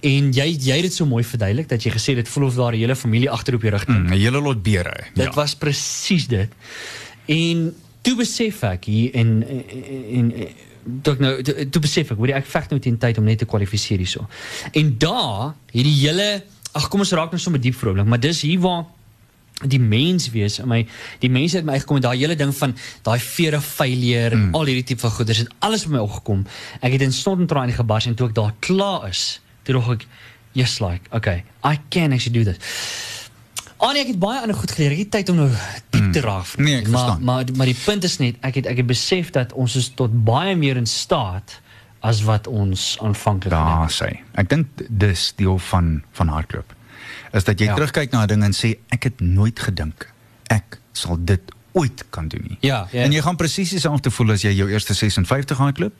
En 0.00 0.32
jy 0.32 0.48
jy 0.56 0.76
het 0.80 0.88
dit 0.88 0.94
so 0.94 1.06
mooi 1.06 1.24
verduidelik 1.24 1.68
dat 1.68 1.84
jy 1.84 1.92
gesê 1.94 2.16
dit 2.18 2.28
voel 2.28 2.48
of 2.48 2.56
daar 2.56 2.72
'n 2.72 2.80
hele 2.80 2.96
familie 2.96 3.30
agter 3.30 3.54
op 3.54 3.62
jou 3.62 3.72
rug 3.72 3.86
Mm, 3.88 4.06
'n 4.12 4.18
hele 4.18 4.40
lot 4.40 4.62
beere. 4.62 4.94
Dit 5.14 5.24
ja. 5.24 5.32
was 5.34 5.54
presies 5.54 6.26
dit. 6.26 6.50
En 7.26 7.74
toe 8.02 8.16
besef 8.16 8.62
ek 8.62 8.84
hier 8.84 9.14
en 9.14 9.44
en, 9.48 10.32
en 10.32 10.54
toe 11.02 11.16
nou 11.18 11.42
toe, 11.42 11.68
toe 11.68 11.80
besef 11.80 12.10
ek, 12.10 12.18
jy, 12.18 12.32
ek 12.32 12.46
veg 12.46 12.68
nou 12.70 12.80
teen 12.80 12.98
tyd 12.98 13.18
om 13.18 13.24
net 13.24 13.38
te 13.38 13.48
kwalifiseer 13.48 13.98
hierso. 13.98 14.26
En 14.72 14.98
daar 14.98 15.54
hierdie 15.72 15.96
hele 16.04 16.42
ag 16.74 16.88
kom 16.90 17.04
ons 17.04 17.12
raak 17.12 17.30
nou 17.30 17.40
sommer 17.40 17.60
diep 17.62 17.76
vrolik, 17.78 18.06
maar 18.06 18.20
dis 18.20 18.42
hier 18.42 18.60
waar 18.60 18.84
die 19.62 19.80
mens 19.80 20.30
wees 20.34 20.58
in 20.58 20.68
my 20.68 20.80
die 21.22 21.30
mense 21.30 21.56
het 21.60 21.66
my 21.66 21.78
met 21.78 22.02
daai 22.02 22.18
hele 22.18 22.34
ding 22.36 22.52
van 22.56 22.74
daai 23.06 23.20
of 23.56 23.64
failure 23.64 24.34
mm. 24.34 24.54
al 24.54 24.66
hierdie 24.66 24.84
tipe 24.84 25.00
van 25.00 25.10
goeders 25.10 25.44
het 25.44 25.52
alles 25.60 25.86
by 25.86 25.94
my 25.94 26.02
opgekom 26.02 26.44
ek 26.80 26.92
het 26.92 27.06
in 27.06 27.12
snot 27.12 27.38
en 27.38 27.46
trane 27.46 27.72
gebars 27.72 28.06
en 28.06 28.14
toe 28.14 28.28
ek 28.28 28.34
daar 28.34 28.54
klaar 28.58 29.08
is 29.08 29.40
toe 29.62 29.74
dog 29.78 29.92
ek 29.94 30.06
yes 30.52 30.80
like 30.80 31.06
okay 31.10 31.44
i 31.62 31.78
can 31.88 32.12
actually 32.12 32.34
do 32.34 32.44
this 32.44 32.58
Annie, 33.84 34.00
ek 34.00 34.14
het 34.14 34.18
baie 34.22 34.38
ander 34.40 34.56
goed 34.56 34.70
geleer. 34.70 34.94
Ek 34.94 35.00
het 35.02 35.10
tyd 35.12 35.30
om 35.32 35.40
nou 35.42 35.48
diep 35.92 36.12
te 36.14 36.20
raak. 36.24 36.46
vriend. 36.46 36.68
Nee, 36.68 36.76
ek 36.78 36.86
maar, 36.88 36.92
verstaan. 36.92 37.24
maar 37.26 37.44
maar 37.58 37.68
die 37.68 37.76
punt 37.84 38.04
is 38.06 38.16
net 38.22 38.38
ek 38.40 38.60
het 38.60 38.68
ek 38.70 38.80
het 38.80 38.86
besef 38.88 39.32
dat 39.34 39.52
ons 39.52 39.74
is 39.76 39.90
tot 39.98 40.14
baie 40.24 40.54
meer 40.56 40.78
in 40.80 40.86
staat 40.88 41.58
as 42.00 42.22
wat 42.24 42.46
ons 42.46 42.94
aanvanklik 43.02 43.52
Daar 43.52 43.90
gedink 43.90 43.92
sê. 43.92 44.08
Ek 44.40 44.48
dink 44.48 44.86
dis 44.88 45.32
deel 45.36 45.58
van 45.58 46.02
van 46.16 46.32
hardloop. 46.32 46.72
Is 47.34 47.44
dat 47.44 47.58
jy 47.58 47.66
Ja. 47.66 47.70
ja. 47.72 47.76
terugkyk 47.76 48.12
na 48.14 48.22
'n 48.24 48.26
ding 48.28 48.42
en 48.44 48.52
sê 48.54 48.78
ek 48.88 49.02
het 49.10 49.20
nooit 49.20 49.58
gedink 49.58 50.08
ek 50.48 50.78
sal 50.92 51.18
dit 51.24 51.40
ooit 51.74 52.04
kan 52.10 52.28
doen 52.28 52.44
nie. 52.48 52.56
Ja, 52.60 52.86
ja. 52.92 53.02
En 53.02 53.12
jy 53.12 53.20
gaan 53.20 53.36
presies 53.36 53.70
dieselfde 53.74 54.10
voel 54.10 54.30
as 54.30 54.42
jy 54.42 54.52
jou 54.54 54.68
eerste 54.70 54.94
56 54.94 55.58
hardloop 55.58 55.92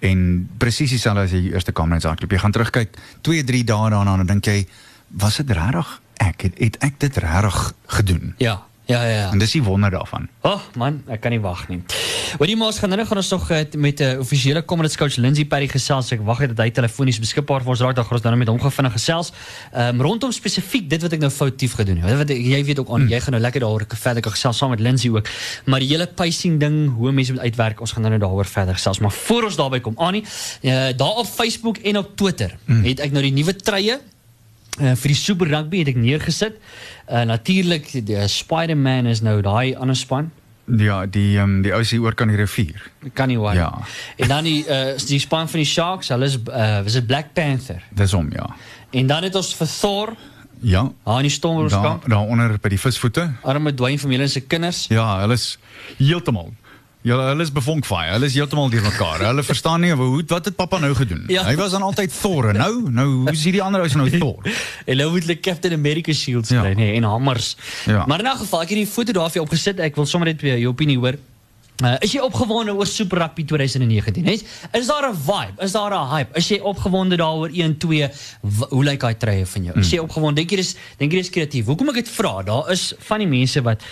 en 0.00 0.48
presies 0.58 0.90
dieselfde 0.90 1.20
as 1.26 1.30
jy 1.34 1.40
jou 1.48 1.52
eerste 1.54 1.72
Kamerads 1.72 2.04
hardloop. 2.04 2.30
Jy 2.30 2.38
gaan 2.38 2.52
terugkyk 2.54 2.94
2, 3.26 3.44
3 3.44 3.64
dae 3.64 3.90
daarna 3.90 4.12
en 4.12 4.22
dan 4.22 4.26
dink 4.26 4.44
jy 4.46 4.66
was 5.10 5.36
dit 5.36 5.50
regtig 5.50 6.00
ek 6.22 6.42
het, 6.42 6.54
het 6.58 6.76
ek 6.80 7.00
dit 7.00 7.16
regtig 7.16 7.72
gedoen. 7.86 8.34
Ja, 8.38 8.62
ja, 8.86 9.02
ja. 9.02 9.08
ja. 9.08 9.30
En 9.30 9.38
dis 9.38 9.50
die 9.50 9.62
wonder 9.62 9.90
daarvan. 9.90 10.28
Ag 10.40 10.52
oh, 10.52 10.76
man, 10.78 11.02
ek 11.10 11.20
kan 11.20 11.34
nie 11.34 11.40
wag 11.42 11.66
nie. 11.68 11.80
Wat 12.38 12.46
die 12.46 12.56
maas 12.58 12.78
gaan 12.78 12.92
nou 12.94 13.04
gaan 13.06 13.18
ons 13.18 13.30
nog 13.34 13.50
eh, 13.50 13.64
met 13.74 14.00
'n 14.00 14.02
uh, 14.02 14.18
offisiële 14.22 14.64
Comrades 14.64 14.96
coach 14.96 15.16
Lindsay 15.16 15.44
Perry 15.44 15.68
gesels. 15.68 16.10
Ek 16.12 16.20
wag 16.22 16.38
net 16.38 16.54
dat 16.54 16.64
hy 16.64 16.70
telefonies 16.70 17.18
beskikbaar 17.18 17.62
vir 17.62 17.70
ons 17.74 17.80
raak. 17.80 17.94
Dan 17.94 18.04
gaan 18.04 18.18
ons 18.18 18.38
met 18.38 18.48
hom 18.48 18.60
gaan 18.60 18.72
vinnig 18.72 18.92
gesels. 18.92 19.32
Ehm 19.72 19.94
um, 19.94 20.00
rondom 20.00 20.32
spesifiek 20.32 20.90
dit 20.90 21.02
wat 21.02 21.12
ek 21.12 21.20
nou 21.20 21.30
foutief 21.30 21.72
gedoen 21.74 21.96
het. 21.96 22.16
Wat 22.16 22.30
ek- 22.30 22.38
jy 22.38 22.64
weet 22.64 22.78
ook 22.78 22.88
aan, 22.88 23.00
hmm. 23.00 23.10
jy 23.10 23.20
gaan 23.20 23.32
nou 23.32 23.42
lekker 23.42 23.60
daaroor 23.60 23.86
verder 23.86 24.22
kan 24.22 24.32
gesels 24.32 24.56
saam 24.56 24.70
met 24.70 24.80
Lindsay 24.80 25.10
ook. 25.10 25.28
Maar 25.64 25.80
die 25.80 25.88
hele 25.88 26.06
pacing 26.06 26.60
ding, 26.60 26.94
hoe 26.94 27.12
mense 27.12 27.32
moet 27.32 27.42
uitwerk, 27.42 27.80
ons 27.80 27.92
gaan 27.92 28.02
nou 28.02 28.18
daaroor 28.18 28.46
verder 28.46 28.74
gesels. 28.74 28.98
Maar 28.98 29.12
voor 29.12 29.44
ons 29.44 29.56
daarby 29.56 29.80
kom, 29.80 29.94
Annie, 29.96 30.24
uh, 30.62 30.88
daar 30.96 31.16
op 31.16 31.26
Facebook 31.26 31.76
en 31.76 31.98
op 31.98 32.16
Twitter 32.16 32.56
hmm. 32.64 32.84
het 32.84 33.00
ek 33.00 33.12
nou 33.12 33.22
die 33.22 33.32
nuwe 33.32 33.56
treye 33.56 34.00
Uh, 34.80 34.92
vir 34.94 35.08
die 35.08 35.16
Super 35.16 35.48
Rugby 35.48 35.78
het 35.78 35.88
ek 35.94 35.96
neergesit. 35.96 36.58
Uh, 37.08 37.22
Natuurlik 37.24 37.86
Spider-Man 38.28 39.06
is 39.06 39.22
nou 39.24 39.38
daai 39.42 39.74
ander 39.76 39.96
span. 39.96 40.30
Ja, 40.66 41.04
die 41.06 41.38
um, 41.38 41.60
die 41.62 41.70
ou 41.72 41.82
se 41.86 41.96
oor 42.02 42.14
kan 42.18 42.28
die 42.28 42.36
rivier. 42.36 42.82
Kan 43.14 43.28
nie 43.30 43.38
waar. 43.38 43.54
Ja. 43.54 43.68
En 44.18 44.28
dan 44.28 44.44
die 44.44 44.64
uh, 44.66 44.96
die 45.06 45.20
span 45.22 45.48
van 45.48 45.62
die 45.62 45.68
Sharks, 45.68 46.08
hulle 46.10 46.26
is 46.26 46.36
uh, 46.42 46.80
was 46.82 46.96
dit 46.98 47.06
Black 47.06 47.32
Panther. 47.38 47.84
Dis 47.94 48.12
hom 48.16 48.32
ja. 48.34 48.48
En 48.90 49.06
dan 49.06 49.22
het 49.28 49.34
ons 49.38 49.52
vir 49.54 49.70
Thor, 49.80 50.16
Ja. 50.60 50.82
daar 51.04 51.20
in 51.20 51.28
die 51.28 51.30
Daar 51.30 51.36
Stormroskamp, 51.36 52.06
daaronder 52.08 52.58
by 52.60 52.68
die 52.72 52.78
visvoete. 52.80 53.26
arme 53.44 53.74
Dwayne 53.74 53.98
van 53.98 54.08
Miller 54.08 54.28
se 54.28 54.40
kinders. 54.40 54.86
Ja, 54.88 55.20
hulle 55.20 55.34
is 55.34 55.58
heeltemal. 55.98 56.50
Ja, 57.06 57.16
hulle 57.28 57.44
is 57.46 57.52
bevonkvaai. 57.54 58.08
Hulle 58.16 58.26
is 58.26 58.34
heeltemal 58.34 58.70
deur 58.72 58.82
mekaar. 58.82 59.20
Hulle 59.28 59.42
verstaan 59.46 59.80
nie 59.84 59.92
hoe 59.94 60.24
wat 60.32 60.44
het 60.50 60.56
pappa 60.58 60.78
nou 60.82 60.90
gedoen. 60.98 61.22
Ja. 61.30 61.44
Hy 61.46 61.54
was 61.60 61.70
dan 61.76 61.82
altyd 61.86 62.10
Thor. 62.20 62.48
en 62.50 62.56
Nou, 62.58 62.90
nou 62.90 63.06
hoe 63.20 63.30
is 63.30 63.44
hierdie 63.46 63.62
ander 63.62 63.80
ou 63.84 63.88
se 63.88 63.96
nou 64.00 64.10
Thor? 64.18 64.42
En 64.90 64.96
nou 64.96 65.10
moet 65.14 65.22
hulle 65.22 65.38
Captain 65.40 65.72
America 65.72 66.12
shields 66.12 66.50
Ja. 66.50 66.60
kry, 66.66 66.72
nee, 66.74 66.96
en 66.98 67.02
hammers. 67.06 67.54
Ja. 67.86 68.04
Maar 68.06 68.18
in 68.24 68.26
'n 68.32 68.36
geval, 68.42 68.62
ek 68.62 68.68
het 68.74 68.78
die 68.78 68.86
foto 68.86 69.12
daar 69.12 69.30
vir 69.30 69.38
jou 69.40 69.46
opgesit. 69.46 69.78
Ek 69.78 69.94
wil 69.94 70.06
sommer 70.06 70.28
net 70.28 70.40
weer 70.42 70.58
jou 70.58 70.72
opinie 70.74 70.98
hoor. 70.98 71.14
Uh, 71.84 71.92
is 72.00 72.12
jy 72.12 72.20
opgewonde 72.24 72.72
oor 72.74 72.86
Super 72.86 73.18
Rugby 73.18 73.44
2019? 73.44 74.24
Is, 74.24 74.42
is 74.72 74.86
daar 74.86 75.10
'n 75.10 75.14
vibe? 75.14 75.62
Is 75.62 75.72
daar 75.72 75.92
'n 75.92 76.08
hype? 76.08 76.32
Is 76.38 76.48
jy 76.48 76.58
opgewonde 76.58 77.16
daaroor 77.16 77.50
1 77.52 77.76
2? 77.78 78.08
W- 78.40 78.68
Hoe 78.70 78.84
lyk 78.84 79.00
daai 79.00 79.16
treie 79.16 79.46
van 79.46 79.62
jou? 79.64 79.78
Is 79.78 79.90
jy 79.90 79.98
opgewonde? 79.98 80.34
Dink 80.40 80.50
jy 80.50 80.56
dis 80.56 80.74
dink 80.98 81.12
jy 81.12 81.18
dis 81.18 81.30
kreatief? 81.30 81.66
Hoekom 81.66 81.88
ek 81.88 81.94
dit 81.94 82.08
vra? 82.08 82.42
Daar 82.42 82.70
is 82.72 82.94
van 82.98 83.18
die 83.18 83.26
mense 83.28 83.62
wat 83.62 83.82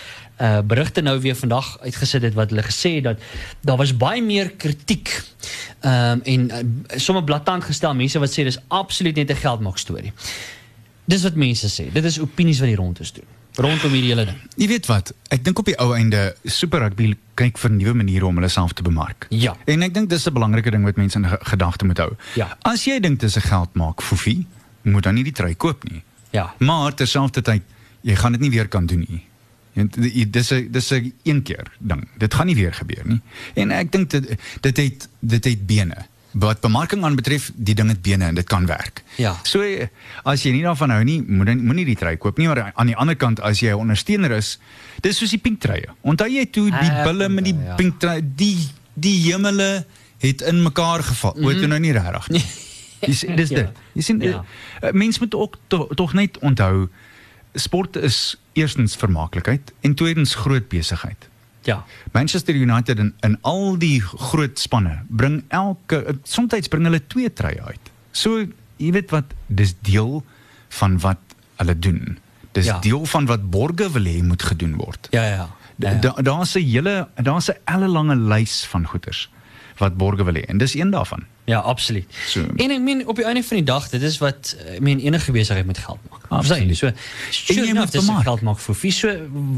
uh 0.41 0.61
berigte 0.67 1.01
nou 1.03 1.21
weer 1.21 1.35
vandag 1.37 1.79
uitgesit 1.81 2.23
het 2.23 2.35
wat 2.35 2.51
hulle 2.51 2.63
gesê 2.63 2.95
het 2.95 3.05
dat 3.05 3.19
daar 3.63 3.77
was 3.77 3.97
baie 3.97 4.23
meer 4.23 4.51
kritiek. 4.51 5.23
Ehm 5.81 5.93
um, 6.13 6.21
en 6.25 6.51
uh, 6.51 6.99
sommer 6.99 7.25
blaatant 7.25 7.65
gestel 7.65 7.95
mense 7.95 8.19
wat 8.19 8.31
sê 8.31 8.43
dis 8.45 8.59
absoluut 8.69 9.15
net 9.17 9.31
'n 9.31 9.37
geldmaak 9.37 9.79
storie. 9.79 10.13
Dis 11.05 11.23
wat 11.23 11.35
mense 11.35 11.69
sê. 11.69 11.93
Dit 11.93 12.05
is 12.05 12.19
opinies 12.21 12.59
wat 12.59 12.69
die 12.69 12.77
rond 12.77 13.01
is 13.01 13.13
doen. 13.13 13.25
Rondom 13.57 13.93
hierdie 13.93 14.11
hele 14.11 14.25
ding. 14.25 14.39
Jy 14.57 14.67
weet 14.69 14.87
wat? 14.87 15.13
Ek 15.31 15.45
dink 15.45 15.59
op 15.59 15.65
die 15.65 15.77
ou 15.79 15.93
einde 15.95 16.35
Super 16.45 16.81
Rugby 16.81 17.15
kyk 17.39 17.59
vir 17.59 17.71
nuwe 17.71 17.93
maniere 17.95 18.27
om 18.27 18.35
hulle 18.35 18.49
self 18.49 18.73
te 18.73 18.83
bemark. 18.83 19.27
Ja. 19.31 19.57
En 19.67 19.83
ek 19.83 19.95
dink 19.95 20.09
dis 20.11 20.27
'n 20.27 20.33
belangrike 20.33 20.71
ding 20.71 20.85
wat 20.85 20.97
mense 20.97 21.19
in 21.19 21.29
ge- 21.29 21.39
gedagte 21.43 21.85
moet 21.85 21.99
hou. 21.99 22.17
Ja. 22.35 22.57
As 22.63 22.85
jy 22.85 22.99
dink 23.01 23.21
dis 23.21 23.37
'n 23.37 23.41
geld 23.41 23.75
maak 23.75 24.03
foefie, 24.03 24.47
moet 24.83 25.03
dan 25.03 25.15
nie 25.15 25.25
die 25.25 25.33
trui 25.33 25.55
koop 25.55 25.85
nie. 25.85 26.03
Ja. 26.31 26.55
Maar 26.59 26.95
terselfdertyd, 26.95 27.63
jy 28.03 28.15
gaan 28.17 28.33
dit 28.33 28.41
nie 28.41 28.51
weer 28.51 28.69
kan 28.69 28.87
doen 28.87 29.07
nie. 29.09 29.23
Jy- 29.75 30.31
Dis 30.31 30.51
'n 30.53 30.69
dis 30.71 30.91
'n 30.93 31.13
een 31.23 31.43
keer 31.43 31.67
ding. 31.79 32.09
Dit 32.19 32.35
gaan 32.35 32.47
nie 32.47 32.55
weer 32.55 32.73
gebeur 32.75 33.03
nie. 33.05 33.21
En 33.55 33.71
ek 33.71 33.93
dink 33.93 34.11
dit 34.11 34.29
dit 34.61 34.77
het 34.77 35.09
dit 35.21 35.45
het 35.45 35.67
bene. 35.67 35.97
Wat 36.35 36.61
bemarking 36.61 37.05
aan 37.05 37.15
betref, 37.15 37.53
die 37.55 37.75
ding 37.75 37.89
het 37.89 38.03
bene 38.03 38.25
en 38.25 38.35
dit 38.35 38.45
kan 38.47 38.67
werk. 38.67 39.03
Ja. 39.17 39.37
So 39.43 39.61
eh, 39.63 39.87
as 40.25 40.43
jy 40.43 40.51
nie 40.53 40.63
daarvan 40.63 40.91
hou 40.91 41.05
nie, 41.05 41.23
moet 41.23 41.47
jy 41.49 41.55
moenie 41.55 41.85
die 41.85 41.95
trui 41.97 42.17
koop 42.17 42.39
nie, 42.39 42.47
maar 42.47 42.73
aan 42.75 42.87
die 42.87 42.97
ander 42.97 43.17
kant 43.17 43.41
as 43.41 43.61
jy 43.61 43.69
'n 43.71 43.75
ondersteuner 43.79 44.31
is, 44.31 44.59
dis 45.01 45.17
soos 45.19 45.31
die 45.31 45.39
pink 45.39 45.61
truie. 45.61 45.87
Onthou 46.03 46.29
jy 46.29 46.47
toe 46.51 46.71
die 46.71 46.91
Ek 46.91 47.05
bulle 47.05 47.29
met 47.29 47.45
die 47.45 47.55
ja. 47.55 47.75
pink 47.75 48.01
trui, 48.01 48.21
die 48.37 48.59
die 48.95 49.33
hemele 49.33 49.87
het 50.19 50.41
in 50.41 50.63
mekaar 50.63 51.03
geval. 51.03 51.33
Mm 51.37 51.43
-hmm. 51.43 51.47
Ooit 51.47 51.69
nou 51.69 51.81
nie 51.81 51.93
regtig 51.93 52.29
nie. 52.29 52.45
Dis 53.07 53.23
Mhm. 53.23 53.31
Ja. 53.39 53.47
dit. 53.49 53.69
Jy 53.93 54.03
sien 54.03 54.21
Ja. 54.21 54.45
ja. 54.81 54.91
mense 54.93 55.19
moet 55.21 55.35
ook 55.35 55.57
to, 55.69 55.87
tog 55.95 56.13
net 56.15 56.39
onthou 56.39 56.89
sport 57.55 57.97
is 57.97 58.37
eerstens 58.53 58.97
vermaaklikheid 58.97 59.73
en 59.81 59.95
tweedens 59.95 60.35
groot 60.35 60.69
besigheid. 60.69 61.29
Ja. 61.65 61.85
Manchester 62.13 62.55
United 62.55 62.99
in, 62.99 63.15
in 63.21 63.39
al 63.41 63.79
die 63.79 64.01
groot 64.01 64.59
spanne 64.59 65.03
bring 65.09 65.45
elke 65.49 66.19
soms 66.23 66.69
bring 66.69 66.85
hulle 66.85 67.01
twee 67.07 67.33
treye 67.33 67.63
uit. 67.63 67.91
So 68.13 68.45
jy 68.77 68.93
weet 68.93 69.11
wat 69.11 69.33
dis 69.47 69.75
deel 69.81 70.23
van 70.69 70.99
wat 71.01 71.19
hulle 71.57 71.79
doen. 71.79 72.19
Dis 72.53 72.67
Ja. 72.67 72.79
deel 72.79 73.07
van 73.07 73.27
wat 73.27 73.51
borge 73.51 73.91
wil 73.91 74.05
hê 74.05 74.23
moet 74.23 74.43
gedoen 74.43 74.77
word. 74.77 75.09
Ja, 75.11 75.25
ja. 75.25 75.49
ja, 75.77 75.91
ja. 75.91 75.99
Da, 75.99 76.13
daar's 76.23 76.55
'n 76.55 76.63
hele 76.63 77.09
daar's 77.23 77.49
'n 77.51 77.57
ellelange 77.65 78.17
lys 78.17 78.65
van 78.67 78.87
goeders 78.87 79.29
wat 79.79 79.97
borge 79.99 80.25
wil 80.25 80.35
hê 80.35 80.45
en 80.49 80.59
dis 80.59 80.75
een 80.75 80.91
daarvan. 80.91 81.25
Ja, 81.47 81.59
absoluut. 81.59 82.07
So. 82.27 82.41
en 82.57 82.71
ek 82.73 82.81
meen 82.81 83.03
op 83.07 83.17
die 83.21 83.25
einde 83.29 83.43
van 83.45 83.57
die 83.59 83.65
dag, 83.69 83.89
dit 83.93 84.03
is 84.03 84.15
wat 84.23 84.55
ek 84.75 84.81
meen 84.81 85.01
enige 85.05 85.33
besigheid 85.33 85.67
met 85.69 85.79
geld 85.79 85.99
maak. 86.11 86.23
Verstaan 86.31 86.63
jy? 86.65 86.71
Absoluut. 86.73 86.97
So, 86.97 87.43
sure 87.53 87.67
jy 87.67 87.71
enough, 87.75 87.91
dis 87.93 88.07
geld 88.25 88.41
maak 88.47 88.59
vir 88.65 88.77
wie 88.81 88.93
so 88.97 89.11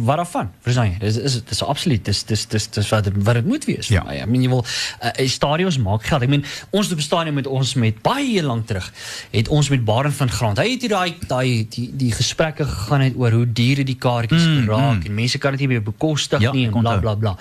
wat 0.08 0.18
daarvan? 0.18 0.48
Verstaan 0.66 0.88
jy? 0.90 0.96
Dis 1.04 1.16
is 1.28 1.36
dis 1.46 1.62
absoluut 1.62 2.02
dis 2.04 2.24
dis 2.26 2.42
dis 2.50 2.66
dis 2.74 2.88
wat 2.90 3.10
wat 3.28 3.38
dit 3.38 3.46
moet 3.46 3.64
wees 3.70 3.88
Ja. 3.94 4.02
my. 4.02 4.16
Ek 4.24 4.26
meen 4.32 4.42
jy 4.42 4.50
wil 4.50 4.64
uh, 4.66 5.28
stadions 5.30 5.78
maak 5.78 6.02
geld. 6.10 6.26
Ek 6.26 6.32
meen 6.34 6.42
ons 6.74 6.88
het 6.90 6.96
bestaan 6.98 7.30
met 7.34 7.46
ons 7.46 7.74
met 7.78 8.02
baie 8.02 8.42
lank 8.42 8.66
terug 8.66 8.90
het 9.30 9.48
ons 9.48 9.70
met 9.70 9.84
Baren 9.84 10.12
van 10.12 10.30
Grant. 10.30 10.58
Hy 10.58 10.70
het 10.74 10.80
hier 10.88 10.90
daai 10.96 11.14
daai 11.28 11.68
die 11.70 11.86
die 11.94 12.10
gesprekke 12.12 12.66
gegaan 12.66 13.06
het 13.06 13.14
oor 13.16 13.30
hoe 13.30 13.46
duur 13.46 13.84
die 13.86 13.94
kaartjies 13.98 14.42
mm, 14.48 14.66
raak 14.68 15.06
en 15.06 15.14
mense 15.14 15.38
kan 15.38 15.54
dit 15.54 15.60
nie 15.68 15.68
meer 15.76 15.82
bekostig 15.86 16.40
Ja, 16.42 16.50
nie 16.52 16.66
en 16.66 16.74
bla 16.74 16.80
onthou. 16.82 17.00
bla 17.00 17.14
bla. 17.14 17.36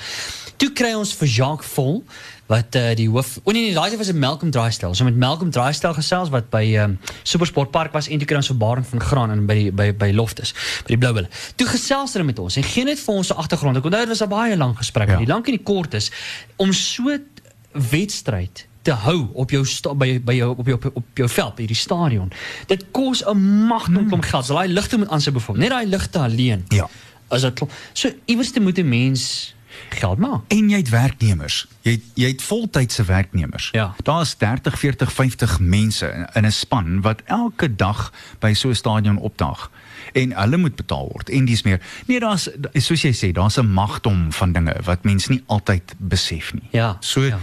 Toe 0.61 0.69
kry 0.71 0.93
ons 0.95 1.11
vir 1.17 1.27
Jacques 1.27 1.67
Vol 1.73 2.03
wat 2.47 2.75
uh, 2.75 2.91
die 2.97 3.07
hoof 3.09 3.39
O 3.43 3.51
nee 3.51 3.65
nee, 3.65 3.73
daai 3.73 3.97
was 3.97 4.11
'n 4.11 4.19
Malcolm 4.19 4.51
Draaistel. 4.51 4.93
So 4.93 5.03
met 5.03 5.15
Malcolm 5.15 5.51
Draaistel 5.51 5.93
gesels 5.93 6.29
wat 6.29 6.49
by 6.49 6.77
um, 6.77 6.99
Supersport 7.23 7.71
Park 7.71 7.91
was 7.91 8.07
en 8.07 8.17
toe 8.17 8.27
kry 8.27 8.37
ons 8.37 8.47
vir 8.47 8.57
Barend 8.57 8.87
van 8.87 9.01
Graan 9.01 9.31
in 9.31 9.45
by 9.45 9.53
die, 9.53 9.71
by 9.71 9.93
by 9.93 10.11
Loftus, 10.11 10.53
by 10.83 10.93
die 10.93 10.97
Blou 10.97 11.13
Bulle. 11.13 11.29
Toe 11.55 11.67
gesels 11.67 12.13
hulle 12.13 12.25
met 12.25 12.39
ons 12.39 12.55
en 12.55 12.63
gee 12.63 12.83
net 12.83 12.99
vir 12.99 13.15
ons 13.15 13.31
'n 13.31 13.37
agtergrond. 13.37 13.77
Ek 13.77 13.85
onthou 13.85 13.99
dit 13.99 14.09
was 14.09 14.21
'n 14.21 14.29
baie 14.29 14.57
lang 14.57 14.77
gesprek. 14.77 15.09
Ja. 15.09 15.17
Die 15.17 15.27
lank 15.27 15.47
en 15.47 15.57
die 15.57 15.63
kort 15.63 15.93
is 15.93 16.11
om 16.55 16.73
so 16.73 17.17
wedstryd 17.71 18.67
te 18.81 18.91
hou 18.91 19.29
op 19.33 19.49
jou 19.49 19.65
by 19.97 20.19
by 20.21 20.33
jou 20.33 20.51
op 20.57 20.65
jou 20.65 20.77
op, 20.77 20.85
op 20.95 21.05
jou 21.13 21.29
veld 21.29 21.55
by 21.55 21.61
hierdie 21.65 21.81
stadion. 21.81 22.31
Dit 22.67 22.85
kos 22.91 23.23
'n 23.25 23.65
magdom 23.67 24.07
klomp 24.07 24.23
geld. 24.23 24.45
So 24.45 24.53
daai 24.53 24.67
ligte 24.67 24.97
moet 24.97 25.09
aan 25.09 25.21
sy 25.21 25.31
bevorm. 25.31 25.57
Net 25.57 25.69
daai 25.69 25.87
ligte 25.87 26.19
alleen. 26.19 26.65
Ja. 26.69 26.89
As 27.27 27.41
dit. 27.41 27.61
So 27.93 28.09
iewers 28.25 28.51
te 28.51 28.59
moet 28.59 28.77
'n 28.77 28.89
mens 28.89 29.54
geld 29.95 30.17
maak. 30.17 30.41
En 30.47 30.69
jy 30.69 30.77
het 30.77 30.89
werknemers. 30.89 31.67
Jy 31.81 31.91
het, 31.91 32.01
jy 32.13 32.27
het 32.27 32.41
voltydse 32.41 33.03
werknemers. 33.03 33.69
Ja. 33.71 33.95
Daar's 34.03 34.37
30, 34.37 34.79
40, 34.79 35.11
50 35.13 35.59
mense 35.59 36.05
in- 36.11 36.27
in 36.33 36.45
'n 36.45 36.51
span 36.51 37.01
wat 37.01 37.21
elke 37.25 37.75
dag 37.75 38.11
by 38.39 38.53
so 38.53 38.69
'n 38.69 38.75
stadion 38.75 39.17
opdaag 39.17 39.69
en 40.13 40.31
hulle 40.31 40.57
moet 40.57 40.75
betaal 40.75 41.09
word 41.11 41.29
en 41.29 41.45
dis 41.45 41.63
meer. 41.63 41.81
Nee, 42.07 42.19
daar's 42.19 42.49
soos 42.73 43.01
jy 43.01 43.11
sê, 43.13 43.31
daar's 43.31 43.57
'n 43.57 43.67
magdom 43.73 44.31
van 44.33 44.51
dinge 44.51 44.75
wat 44.83 45.03
mense 45.03 45.31
nie 45.31 45.43
altyd 45.47 45.93
besef 45.97 46.53
nie. 46.53 46.67
Ja, 46.71 46.97
So 46.99 47.21
ja. 47.21 47.39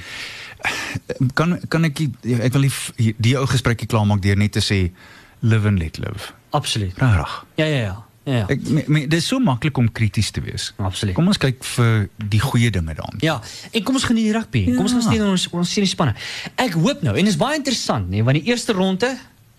kan 1.34 1.58
kan 1.68 1.84
ek 1.84 1.98
ek 2.22 2.52
wil 2.52 2.60
die, 2.66 2.72
die, 2.96 3.14
die 3.18 3.34
ou 3.38 3.46
gesprekkie 3.46 3.86
klaarmaak 3.90 4.22
deur 4.22 4.36
net 4.36 4.52
te 4.52 4.60
sê 4.62 4.92
live 5.40 5.66
and 5.68 5.78
let 5.78 5.98
live. 5.98 6.32
Absoluut. 6.50 6.94
Regtig. 6.98 7.44
Ja 7.56 7.64
ja 7.64 7.80
ja. 7.80 8.04
Ja. 8.24 8.32
ja. 8.42 8.46
Ek 8.54 8.62
me, 8.68 8.84
me, 8.86 9.02
dis 9.10 9.26
so 9.26 9.40
maklik 9.42 9.78
om 9.78 9.88
krities 9.92 10.30
te 10.30 10.42
wees. 10.44 10.70
Absoluut. 10.78 11.14
Kom 11.16 11.26
ons 11.32 11.40
kyk 11.42 11.64
vir 11.72 12.06
die 12.16 12.40
goeie 12.42 12.70
dinge 12.74 12.94
daarin. 12.98 13.18
Ja, 13.24 13.40
en 13.72 13.82
kom 13.86 13.98
ons 13.98 14.06
geniet 14.08 14.30
die 14.30 14.36
rugby. 14.36 14.64
Kom 14.70 14.86
ons 14.86 14.94
gaan 14.94 15.02
Ja. 15.02 15.10
steun 15.10 15.34
ons 15.34 15.48
ons 15.50 15.72
sien 15.74 15.84
die 15.86 15.90
spanne. 15.90 16.14
Ek 16.56 16.76
hoop 16.78 17.02
nou 17.02 17.16
en 17.18 17.26
is 17.26 17.36
baie 17.40 17.58
interessant, 17.58 18.10
nee, 18.10 18.22
want 18.22 18.38
die 18.38 18.46
eerste 18.50 18.72
ronde 18.76 19.10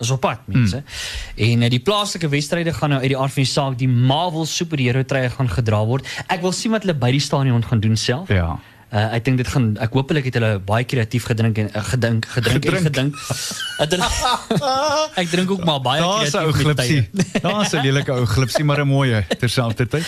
is 0.03 0.11
op 0.11 0.19
pad, 0.23 0.39
mense. 0.51 0.79
Mm. 0.81 1.43
En 1.47 1.61
uh, 1.61 1.69
die 1.69 1.79
plaaslike 1.79 2.27
wedstryde 2.31 2.73
gaan 2.73 2.89
nou 2.95 2.99
uit 3.01 3.11
die 3.13 3.17
aard 3.17 3.31
van 3.35 3.43
die 3.43 3.51
saak 3.51 3.77
die 3.79 3.87
Marvel 3.87 4.45
superhero 4.49 5.03
treë 5.07 5.29
gaan 5.35 5.49
gedra 5.51 5.83
word. 5.87 6.07
Ek 6.27 6.41
wil 6.43 6.51
sien 6.55 6.73
wat 6.75 6.83
hulle 6.83 6.95
by 6.97 7.11
die 7.15 7.23
stadion 7.23 7.63
gaan 7.63 7.83
doen 7.83 7.95
self. 7.99 8.31
Ja. 8.33 8.57
Uh, 8.93 9.07
ek 9.17 9.23
dink 9.25 9.39
dit 9.41 9.47
gaan 9.49 9.71
ek 9.81 9.95
hoop 9.97 10.11
hulle 10.13 10.21
het 10.21 10.35
hulle 10.37 10.49
baie 10.61 10.85
kreatief 10.85 11.23
gedrink 11.25 11.57
en 11.57 11.69
uh, 11.73 11.81
gedink 11.87 12.27
gedrink 12.29 12.67
en 12.69 12.83
gedink. 12.85 13.15
Ek 13.81 13.89
drink, 13.89 14.19
ek 15.21 15.31
drink 15.31 15.53
ook 15.55 15.63
maar 15.65 15.79
baie 15.81 16.03
Daar's 16.03 16.35
'n 16.37 16.43
ou 16.45 16.51
kreatief 16.53 17.09
glipsie. 17.09 17.41
Daar's 17.47 17.73
'n 17.73 17.81
lelike 17.81 18.13
ou 18.13 18.27
glipsie, 18.29 18.63
maar 18.63 18.83
'n 18.83 18.87
mooie 18.87 19.25
terselfdertyd. 19.41 20.05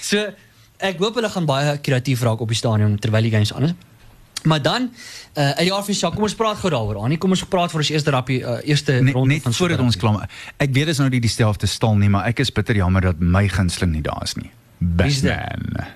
So 0.00 0.20
ek 0.76 1.00
hoop 1.00 1.16
hulle 1.16 1.30
gaan 1.32 1.48
baie 1.48 1.78
kreatief 1.80 2.20
raak 2.20 2.44
op 2.44 2.52
die 2.52 2.60
stadion 2.60 2.98
terwyl 3.00 3.24
die 3.24 3.32
games 3.32 3.54
aan 3.56 3.72
is. 3.72 3.74
Maar 4.44 4.62
dan 4.62 4.90
uh 5.34 5.50
uit 5.56 5.64
die 5.64 5.72
RFC, 5.72 6.04
kom 6.12 6.28
ons 6.28 6.34
praat 6.34 6.60
gou 6.60 6.70
daaroor. 6.70 7.00
Annie, 7.00 7.18
kom 7.18 7.32
ons 7.32 7.44
praat 7.48 7.72
vir 7.72 7.80
ons 7.80 7.90
eerste 7.90 8.10
rappie 8.10 8.42
uh, 8.44 8.58
eerste 8.60 8.92
Net, 9.00 9.14
ronde 9.14 9.34
net 9.34 9.42
van 9.42 9.56
voordat 9.56 9.80
ons 9.80 9.96
klaar. 9.96 10.28
Ek 10.60 10.68
weet 10.68 10.84
dit 10.84 10.92
is 10.92 11.00
nou 11.00 11.08
nie 11.08 11.20
dieselfde 11.24 11.66
stal 11.66 11.96
nie, 11.96 12.12
maar 12.12 12.28
ek 12.28 12.44
is 12.44 12.52
bitter 12.52 12.76
jammer 12.76 13.00
dat 13.00 13.24
my 13.24 13.48
gunsteling 13.48 13.96
nie 13.96 14.04
daar 14.04 14.20
is 14.22 14.36
nie. 14.36 14.52
Wie's 14.78 15.20
dit? 15.20 15.30
Batman. 15.32 15.86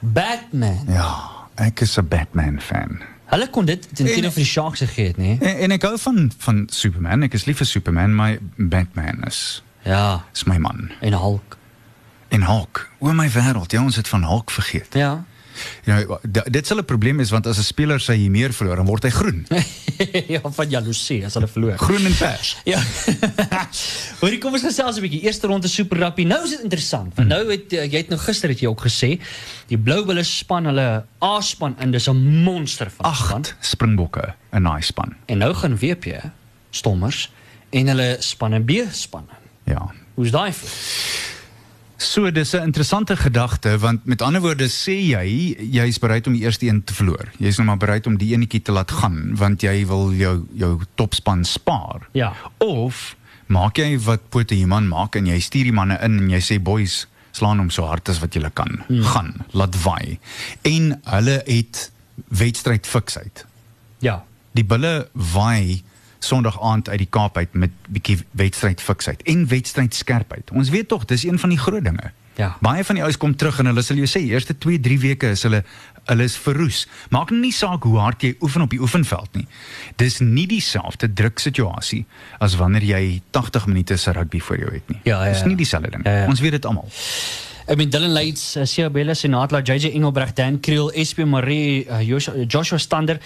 Batman. 0.00 0.78
Ja, 0.88 1.30
ek 1.54 1.80
is 1.80 1.96
'n 1.98 2.08
Batman 2.08 2.60
fan. 2.60 3.00
Hulle 3.26 3.50
kon 3.50 3.64
dit 3.64 3.82
ten 3.94 4.06
En- 4.06 4.12
teen 4.12 4.22
vir 4.22 4.32
die 4.34 4.44
Sharks 4.44 4.78
gegee 4.80 5.06
het, 5.06 5.16
nê? 5.16 5.38
En, 5.40 5.58
en 5.58 5.70
ek 5.70 5.82
hou 5.82 5.98
van 5.98 6.32
van 6.38 6.66
Superman. 6.70 7.22
Ek 7.22 7.32
is 7.32 7.44
lief 7.44 7.56
vir 7.56 7.66
Superman, 7.66 8.14
maar 8.14 8.36
Batman 8.56 9.22
is 9.26 9.62
Ja, 9.84 10.24
is 10.34 10.44
my 10.44 10.56
man. 10.58 10.90
en 11.00 11.12
Hulk. 11.12 11.56
En 12.28 12.42
Hulk. 12.42 12.88
O 12.98 13.12
my 13.12 13.30
wêreld, 13.30 13.70
ja, 13.72 13.82
ons 13.82 13.96
het 13.96 14.08
van 14.08 14.22
Hulk 14.24 14.50
vergeet. 14.50 14.94
Ja. 14.94 15.24
D- 16.30 16.46
dit 16.50 16.66
sal 16.66 16.78
'n 16.78 16.84
probleem 16.84 17.20
is 17.20 17.30
want 17.30 17.46
as 17.46 17.58
'n 17.58 17.62
speler 17.62 18.00
sy 18.00 18.16
hier 18.16 18.30
meer 18.30 18.52
verloor, 18.52 18.76
dan 18.76 18.86
word 18.86 19.02
hy 19.02 19.10
groen. 19.10 19.46
ja, 20.34 20.40
van 20.44 20.68
jaloesie 20.70 21.24
as 21.26 21.34
hulle 21.34 21.48
verloor. 21.48 21.78
Groen 21.78 22.06
en 22.06 22.14
pers. 22.16 22.56
Ja. 22.72 22.80
Hoorie, 24.20 24.38
kom 24.38 24.52
ons 24.52 24.62
gesels 24.62 24.96
'n 24.96 25.00
bietjie. 25.02 25.22
Eerste 25.22 25.46
ronde 25.46 25.68
Super 25.68 25.98
Rugby. 25.98 26.24
Nou 26.24 26.42
is 26.44 26.50
dit 26.50 26.60
interessant. 26.62 27.14
Want 27.16 27.28
nou 27.28 27.50
het 27.50 27.72
uh, 27.72 27.84
jy 27.84 27.96
het 27.96 28.08
nou 28.08 28.20
gister 28.20 28.48
het 28.48 28.60
jy 28.60 28.66
ook 28.68 28.80
gesê, 28.86 29.18
die 29.68 29.78
Blou 29.78 30.04
Bulle 30.04 30.22
span 30.22 30.64
hulle 30.64 31.04
A-span 31.22 31.76
in, 31.80 31.90
dis 31.90 32.08
'n 32.08 32.16
monster 32.44 32.90
van 32.90 33.10
'n 33.10 33.14
span. 33.14 33.44
Springbokke, 33.60 34.34
'n 34.52 34.62
nice 34.62 34.86
span. 34.86 35.14
En 35.26 35.38
nou 35.38 35.54
gaan 35.54 35.76
WP 35.76 36.30
Stommers 36.70 37.30
en 37.70 37.86
hulle 37.86 38.16
spanne 38.20 38.60
B 38.60 38.70
spanne. 38.92 39.32
Ja. 39.66 39.90
Hoe's 40.14 40.30
daai? 40.30 40.52
So 42.02 42.30
dis 42.30 42.52
'n 42.52 42.62
interessante 42.62 43.16
gedagte 43.16 43.78
want 43.78 44.04
met 44.04 44.22
ander 44.22 44.40
woorde 44.40 44.68
sê 44.68 44.96
jy 45.14 45.56
jy's 45.70 45.98
bereid 45.98 46.26
om 46.26 46.32
die 46.32 46.42
eerste 46.42 46.66
een 46.66 46.84
te 46.84 46.94
verloor. 46.94 47.30
Jy's 47.38 47.56
nou 47.56 47.66
maar 47.66 47.76
bereid 47.76 48.06
om 48.06 48.16
die 48.16 48.34
enetjie 48.34 48.62
te 48.62 48.72
laat 48.72 48.90
gaan 48.90 49.36
want 49.36 49.62
jy 49.62 49.86
wil 49.86 50.12
jou 50.12 50.46
jou 50.52 50.80
topspan 50.94 51.44
spaar. 51.44 52.08
Ja. 52.12 52.32
Of 52.58 53.16
maak 53.46 53.76
jy 53.76 53.98
wat 53.98 54.28
Pote 54.28 54.54
Human 54.54 54.88
maak 54.88 55.16
en 55.16 55.26
jy 55.26 55.38
stuur 55.40 55.62
die 55.62 55.72
manne 55.72 55.98
in 56.02 56.18
en 56.18 56.30
jy 56.30 56.40
sê 56.40 56.62
boys 56.62 57.06
slaan 57.30 57.58
hom 57.58 57.70
so 57.70 57.86
hard 57.86 58.08
as 58.08 58.18
wat 58.18 58.34
julle 58.34 58.50
kan. 58.50 58.84
Hmm. 58.88 59.02
Gaan, 59.02 59.34
laat 59.50 59.82
waai. 59.82 60.18
En 60.62 61.00
hulle 61.04 61.42
het 61.46 61.90
wedstryd 62.28 62.86
fiksheid. 62.86 63.46
Ja. 63.98 64.24
Die 64.52 64.64
bulle 64.64 65.08
waai 65.12 65.82
Sondag 66.22 66.60
aand 66.62 66.88
uit 66.88 66.98
die 67.02 67.10
Kaap 67.10 67.36
uit 67.36 67.54
met 67.58 67.70
bietjie 67.88 68.18
wedstryd 68.38 68.80
fiksheid 68.80 69.22
en 69.26 69.46
wedstryd 69.50 69.94
skerpheid. 69.94 70.50
Ons 70.54 70.70
weet 70.70 70.88
tog 70.88 71.04
dis 71.10 71.24
een 71.26 71.38
van 71.38 71.50
die 71.50 71.58
groot 71.58 71.84
dinge. 71.84 72.12
Ja. 72.38 72.54
Baie 72.64 72.84
van 72.84 72.96
die 72.96 73.02
ouens 73.04 73.18
kom 73.20 73.34
terug 73.36 73.58
en 73.60 73.68
hulle 73.68 73.82
sal 73.84 73.98
jou 74.00 74.06
sê 74.08 74.22
eerste 74.24 74.54
2, 74.58 74.78
3 74.80 74.98
weke 75.02 75.32
is 75.34 75.42
hulle 75.44 75.64
hulle 76.08 76.24
is 76.26 76.34
verroes. 76.42 76.86
Maak 77.14 77.30
nie 77.30 77.52
saak 77.54 77.84
hoe 77.86 77.98
hard 78.02 78.22
jy 78.26 78.32
oefen 78.42 78.64
op 78.64 78.72
die 78.74 78.80
oefenveld 78.82 79.36
nie. 79.38 79.44
Dis 80.00 80.18
nie 80.24 80.46
dieselfde 80.50 81.12
druksituasie 81.12 82.04
as 82.42 82.56
wanneer 82.58 82.82
jy 82.88 83.20
80 83.30 83.66
minute 83.70 83.96
se 83.96 84.10
rugby 84.16 84.40
voor 84.42 84.58
jou 84.58 84.72
het 84.74 84.88
nie. 84.90 84.98
Ja, 85.04 85.20
ja, 85.24 85.30
Dis 85.32 85.44
ja. 85.44 85.46
nie 85.52 85.56
dieselfde 85.56 85.90
ding. 85.90 86.06
Ja, 86.06 86.16
ja. 86.24 86.26
Ons 86.26 86.40
weet 86.42 86.56
dit 86.58 86.66
almal. 86.66 86.88
Ek 87.72 87.78
bedoel 87.78 87.92
Dylan 87.94 88.12
Leits, 88.12 88.42
uh, 88.60 88.66
Sia 88.68 88.90
Bella 88.92 89.14
Senatla, 89.16 89.62
JJ 89.64 89.94
Engelbrecht, 89.96 90.36
Dan 90.36 90.58
Kriel, 90.60 90.90
SP 90.92 91.24
Marie, 91.24 91.86
uh, 91.88 92.02
Joshua, 92.04 92.44
Joshua 92.44 92.76
Stander, 92.78 93.16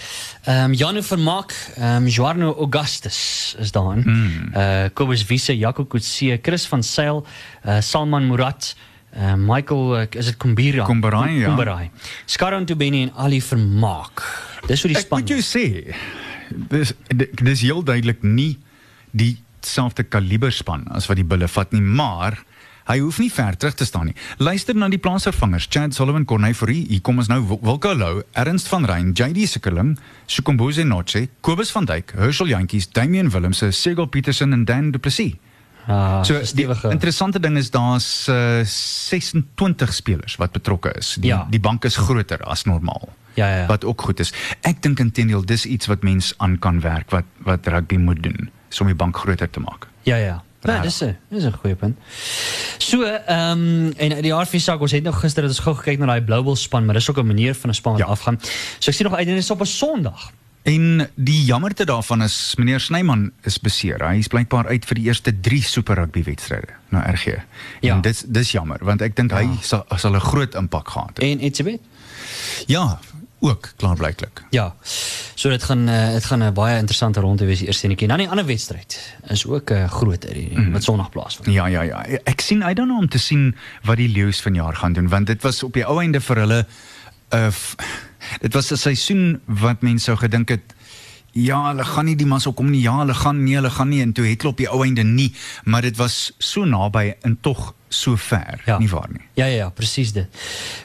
ehm 0.46 0.68
um, 0.70 0.76
Janu 0.78 1.02
Vermaak, 1.02 1.54
ehm 1.74 2.04
um, 2.04 2.06
Joarno 2.06 2.52
Augustus 2.54 3.18
is 3.58 3.72
daarin. 3.74 4.04
Mm. 4.06 4.52
Uh 4.54 4.86
Kobus 4.94 5.24
Wiese, 5.26 5.56
Jaco 5.58 5.84
Kutse, 5.90 6.38
Chris 6.46 6.66
van 6.70 6.82
Sail, 6.86 7.24
uh 7.64 7.80
Salman 7.82 8.28
Murat, 8.30 8.70
uh 9.16 9.34
Michael 9.34 9.84
uh, 10.04 10.06
is 10.14 10.30
dit 10.30 10.36
Kumbira? 10.38 10.84
Kombarai, 10.86 11.40
ja. 11.40 11.48
Kombarai. 11.50 11.90
Skaran 12.30 12.66
Tubeni 12.70 13.02
en 13.08 13.12
Ali 13.16 13.42
Vermaak. 13.42 14.22
Dis 14.70 14.82
hoe 14.86 14.92
die 14.94 15.00
Ek 15.00 15.08
span. 15.08 15.24
moet 15.24 15.34
jou 15.34 15.42
sê, 15.42 15.66
dis 16.70 16.94
di- 17.10 17.32
dis 17.42 17.66
heel 17.66 17.82
duidelik 17.82 18.22
nie 18.22 18.52
dieselfde 19.10 20.06
kaliber 20.06 20.52
span 20.54 20.86
as 20.94 21.10
wat 21.10 21.18
die 21.18 21.26
bulle 21.26 21.48
vat 21.50 21.72
nie, 21.74 21.82
maar 21.82 22.38
hy 22.88 22.98
hoef 23.02 23.18
nie 23.18 23.30
ver 23.32 23.56
terug 23.56 23.74
te 23.74 23.84
staan 23.84 24.06
nie. 24.06 24.14
Luister 24.38 24.74
na 24.76 24.88
die 24.88 24.98
plaasvervangers, 24.98 25.66
Chad 25.70 25.94
Sullivan, 25.94 26.24
Corne 26.24 26.52
Fourie, 26.54 26.86
hier 26.88 27.00
kom 27.00 27.18
ons 27.18 27.28
nou 27.28 27.40
Wil- 27.48 27.60
Wilco 27.62 27.94
Lou, 27.94 28.22
Ernst 28.32 28.68
van 28.68 28.84
Rein, 28.86 29.12
JD 29.12 29.46
Sikkerling, 29.48 29.98
Sukomboze 30.26 30.84
Noche, 30.84 31.28
Kobus 31.40 31.70
van 31.70 31.84
Dijk, 31.84 32.12
Herschel 32.16 32.46
Jantjies, 32.48 32.88
Damian 32.92 33.30
Willemse, 33.30 33.70
Segel 33.72 34.06
Petersen 34.06 34.52
en 34.52 34.64
Dan 34.64 34.90
Du 34.90 34.98
Plessis. 34.98 35.34
Ah, 35.88 36.22
So 36.24 36.40
so 36.44 36.56
die 36.56 36.66
interessante 36.90 37.38
ding 37.40 37.56
is 37.56 37.70
daar's 37.70 38.26
uh, 38.28 38.64
26 38.64 39.92
spelers 39.94 40.36
wat 40.36 40.52
betrokke 40.52 40.92
is. 40.98 41.14
Die, 41.20 41.30
Ja. 41.30 41.46
die 41.50 41.60
bank 41.60 41.84
is 41.84 41.96
groter 41.96 42.42
as 42.42 42.64
normaal. 42.64 43.08
Ja, 43.34 43.48
ja, 43.48 43.56
ja. 43.56 43.66
Wat 43.66 43.84
ook 43.84 44.00
goed 44.02 44.20
is. 44.20 44.32
Ek 44.62 44.82
dink 44.82 44.98
intendeel 44.98 45.44
dis 45.44 45.66
iets 45.66 45.86
wat 45.86 46.02
mens 46.02 46.34
aan 46.38 46.58
kan 46.58 46.80
werk 46.80 47.10
wat 47.10 47.24
wat 47.44 47.66
rugby 47.66 47.96
moet 47.96 48.22
doen, 48.22 48.50
is 48.70 48.80
om 48.80 48.86
die 48.86 48.96
bank 48.96 49.16
groter 49.16 49.50
te 49.50 49.60
maak. 49.60 49.86
Ja 50.02 50.16
ja. 50.16 50.42
Ja, 50.68 50.82
dis 50.82 51.00
'n 51.02 51.16
dis 51.30 51.44
'n 51.44 51.52
goeie 51.52 51.75
punt. 51.75 51.96
So, 52.78 53.02
ehm 53.02 53.50
um, 53.52 53.92
en 53.96 54.23
die 54.23 54.32
RV 54.32 54.61
sak 54.61 54.80
ons 54.80 54.92
het 54.92 55.02
nou 55.02 55.14
gister 55.14 55.42
het 55.42 55.50
ons 55.52 55.61
gou 55.61 55.75
gekyk 55.75 55.99
na 55.99 56.06
daai 56.06 56.23
Blue 56.23 56.42
Bulls 56.42 56.62
span, 56.62 56.85
maar 56.85 56.94
dis 56.94 57.11
ook 57.11 57.18
'n 57.18 57.26
manier 57.26 57.54
van 57.54 57.70
'n 57.70 57.75
span 57.75 57.92
wat 57.92 58.00
Ja. 58.02 58.06
afgaan. 58.08 58.38
So 58.78 58.90
ek 58.90 58.94
sien 58.96 59.06
nog 59.06 59.14
uit 59.18 59.26
en 59.26 59.35
dit 59.35 59.42
is 59.42 59.50
op 59.50 59.61
'n 59.61 59.64
Sondag. 59.66 60.32
En 60.62 61.11
die 61.14 61.44
jammerte 61.44 61.85
daarvan 61.85 62.23
is 62.23 62.54
meneer 62.58 62.80
Snyman 62.80 63.30
is 63.42 63.58
beseer. 63.58 64.08
Hy 64.08 64.16
is 64.18 64.26
blykbaar 64.26 64.66
uit 64.66 64.85
vir 64.85 64.94
die 64.94 65.04
eerste 65.04 65.40
3 65.40 65.62
Super 65.62 65.94
Rugby 65.94 66.23
wedstryde 66.25 66.73
na 66.88 67.11
RG. 67.11 67.25
Ja. 67.80 67.94
En 67.94 68.00
dit 68.00 68.25
dis 68.35 68.50
jammer 68.52 68.78
want 68.85 69.00
ek 69.00 69.16
dink 69.16 69.30
ja. 69.30 69.37
hy 69.37 69.49
sal 69.62 69.85
sal 69.96 70.14
'n 70.14 70.20
groot 70.20 70.54
impak 70.54 70.88
gehad 70.88 71.08
het. 71.14 71.18
En 71.18 71.38
Etzebeth? 71.38 71.80
Ja, 72.66 72.99
ook 73.40 73.72
klaarblyklik. 73.76 74.44
Ja. 74.50 74.74
So 75.34 75.48
dit 75.50 75.62
gaan 75.62 75.88
uh, 75.88 76.12
dit 76.12 76.24
gaan 76.24 76.42
'n 76.42 76.52
baie 76.54 76.76
interessante 76.78 77.20
ronde 77.20 77.44
wees 77.44 77.58
die 77.58 77.66
eerste 77.66 77.86
enetjie. 77.86 78.08
Dan 78.08 78.18
die 78.18 78.28
ander 78.28 78.46
wedstryd 78.46 79.14
is 79.28 79.46
ook 79.46 79.70
'n 79.70 79.74
uh, 79.74 79.90
groter 79.90 80.32
die 80.34 80.48
Mhm. 80.52 80.60
mm. 80.60 80.72
wat 80.72 80.82
Sondag 80.82 81.10
plaasvind. 81.10 81.54
Ja 81.54 81.66
ja 81.66 81.82
ja. 81.82 82.04
Ek 82.24 82.40
sien 82.40 82.62
I 82.62 82.74
don't 82.74 82.88
know 82.88 82.98
om 82.98 83.08
te 83.08 83.18
sien 83.18 83.56
wat 83.84 83.96
die 83.96 84.08
leeu's 84.08 84.40
vanjaar 84.40 84.74
gaan 84.76 84.92
doen 84.92 85.08
want 85.08 85.26
dit 85.26 85.42
was 85.42 85.62
op 85.62 85.72
die 85.72 85.84
ou 85.84 86.00
einde 86.00 86.20
vir 86.20 86.36
hulle 86.36 86.66
'n 87.30 87.36
uh, 87.36 87.52
dit 88.40 88.52
was 88.54 88.70
'n 88.72 88.76
seisoen 88.76 89.40
wat 89.44 89.82
mense 89.82 90.04
sou 90.04 90.16
gedink 90.16 90.48
het 90.48 90.74
ja, 91.36 91.68
hulle 91.68 91.84
gaan 91.84 92.04
nie 92.04 92.16
die 92.16 92.26
mas 92.26 92.46
opkom 92.46 92.70
nie. 92.70 92.80
Ja, 92.80 92.98
hulle 92.98 93.14
gaan 93.14 93.44
nee, 93.44 93.54
hulle 93.54 93.70
gaan 93.70 93.88
nie 93.88 94.00
en 94.00 94.12
toe 94.12 94.24
het 94.24 94.40
hulle 94.42 94.52
op 94.52 94.56
die 94.56 94.68
ou 94.72 94.84
einde 94.84 95.02
nie, 95.04 95.34
maar 95.64 95.82
dit 95.82 95.96
was 95.96 96.32
so 96.38 96.64
naby 96.64 97.14
en 97.22 97.38
tog 97.40 97.74
so 97.88 98.16
ver, 98.16 98.62
Ja. 98.66 98.78
nie 98.78 98.88
waar 98.88 99.08
nie? 99.12 99.20
Ja 99.34 99.44
ja 99.46 99.56
ja, 99.56 99.68
presies 99.70 100.12
dit. 100.12 100.26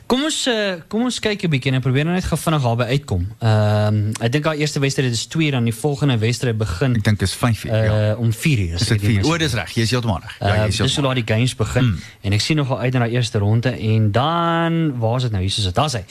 Kom 0.06 0.24
ons 0.24 0.48
uh, 0.48 0.74
kom 0.88 1.02
ons 1.04 1.20
kyk 1.20 1.44
'n 1.44 1.50
bietjie 1.50 1.72
en 1.74 1.82
probeer 1.82 2.04
nou 2.06 2.14
net 2.16 2.24
gou 2.26 2.38
vinnig 2.40 2.62
daarby 2.62 2.84
uitkom. 2.84 3.28
Ehm 3.40 3.88
um, 3.96 4.12
ek 4.22 4.32
dink 4.32 4.46
haar 4.46 4.56
eerste 4.56 4.80
wedstryd 4.80 5.12
is 5.12 5.26
2 5.26 5.52
dan 5.52 5.64
die 5.64 5.74
volgende 5.74 6.18
wedstryd 6.18 6.58
begin 6.58 6.96
Ek 6.96 7.04
dink 7.04 7.22
is 7.22 7.34
5 7.34 7.64
uur. 7.66 7.72
uh, 7.74 7.86
ja. 7.86 8.16
om 8.16 8.34
4 8.34 8.60
uur. 8.60 8.74
Is 8.74 8.88
dit 8.88 9.02
4? 9.02 9.26
O, 9.26 9.38
dis 9.38 9.54
reg. 9.54 9.72
Jy 9.72 9.82
is 9.82 9.92
heeltemal 9.92 10.20
reg. 10.22 10.36
Ja, 10.40 10.48
jy 10.56 10.62
Uh, 10.62 10.68
is 10.68 10.78
dis 10.78 10.96
hoe 10.96 11.06
laat 11.06 11.16
die 11.26 11.36
games 11.36 11.56
begin 11.56 11.84
mm. 11.86 12.00
en 12.22 12.34
ek 12.34 12.42
sien 12.42 12.58
nogal 12.58 12.80
uit 12.80 12.94
na 12.94 13.00
daai 13.00 13.12
eerste 13.16 13.38
ronde 13.38 13.70
en 13.78 14.12
dan 14.12 15.00
waar 15.00 15.16
is 15.18 15.24
dit 15.24 15.32
nou? 15.32 15.42
Hier 15.42 15.54
is 15.58 15.64
dit. 15.64 15.76
Daar's 15.76 15.94
hy. 15.94 16.04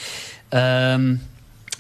Ehm 0.51 0.95
um, 0.95 1.21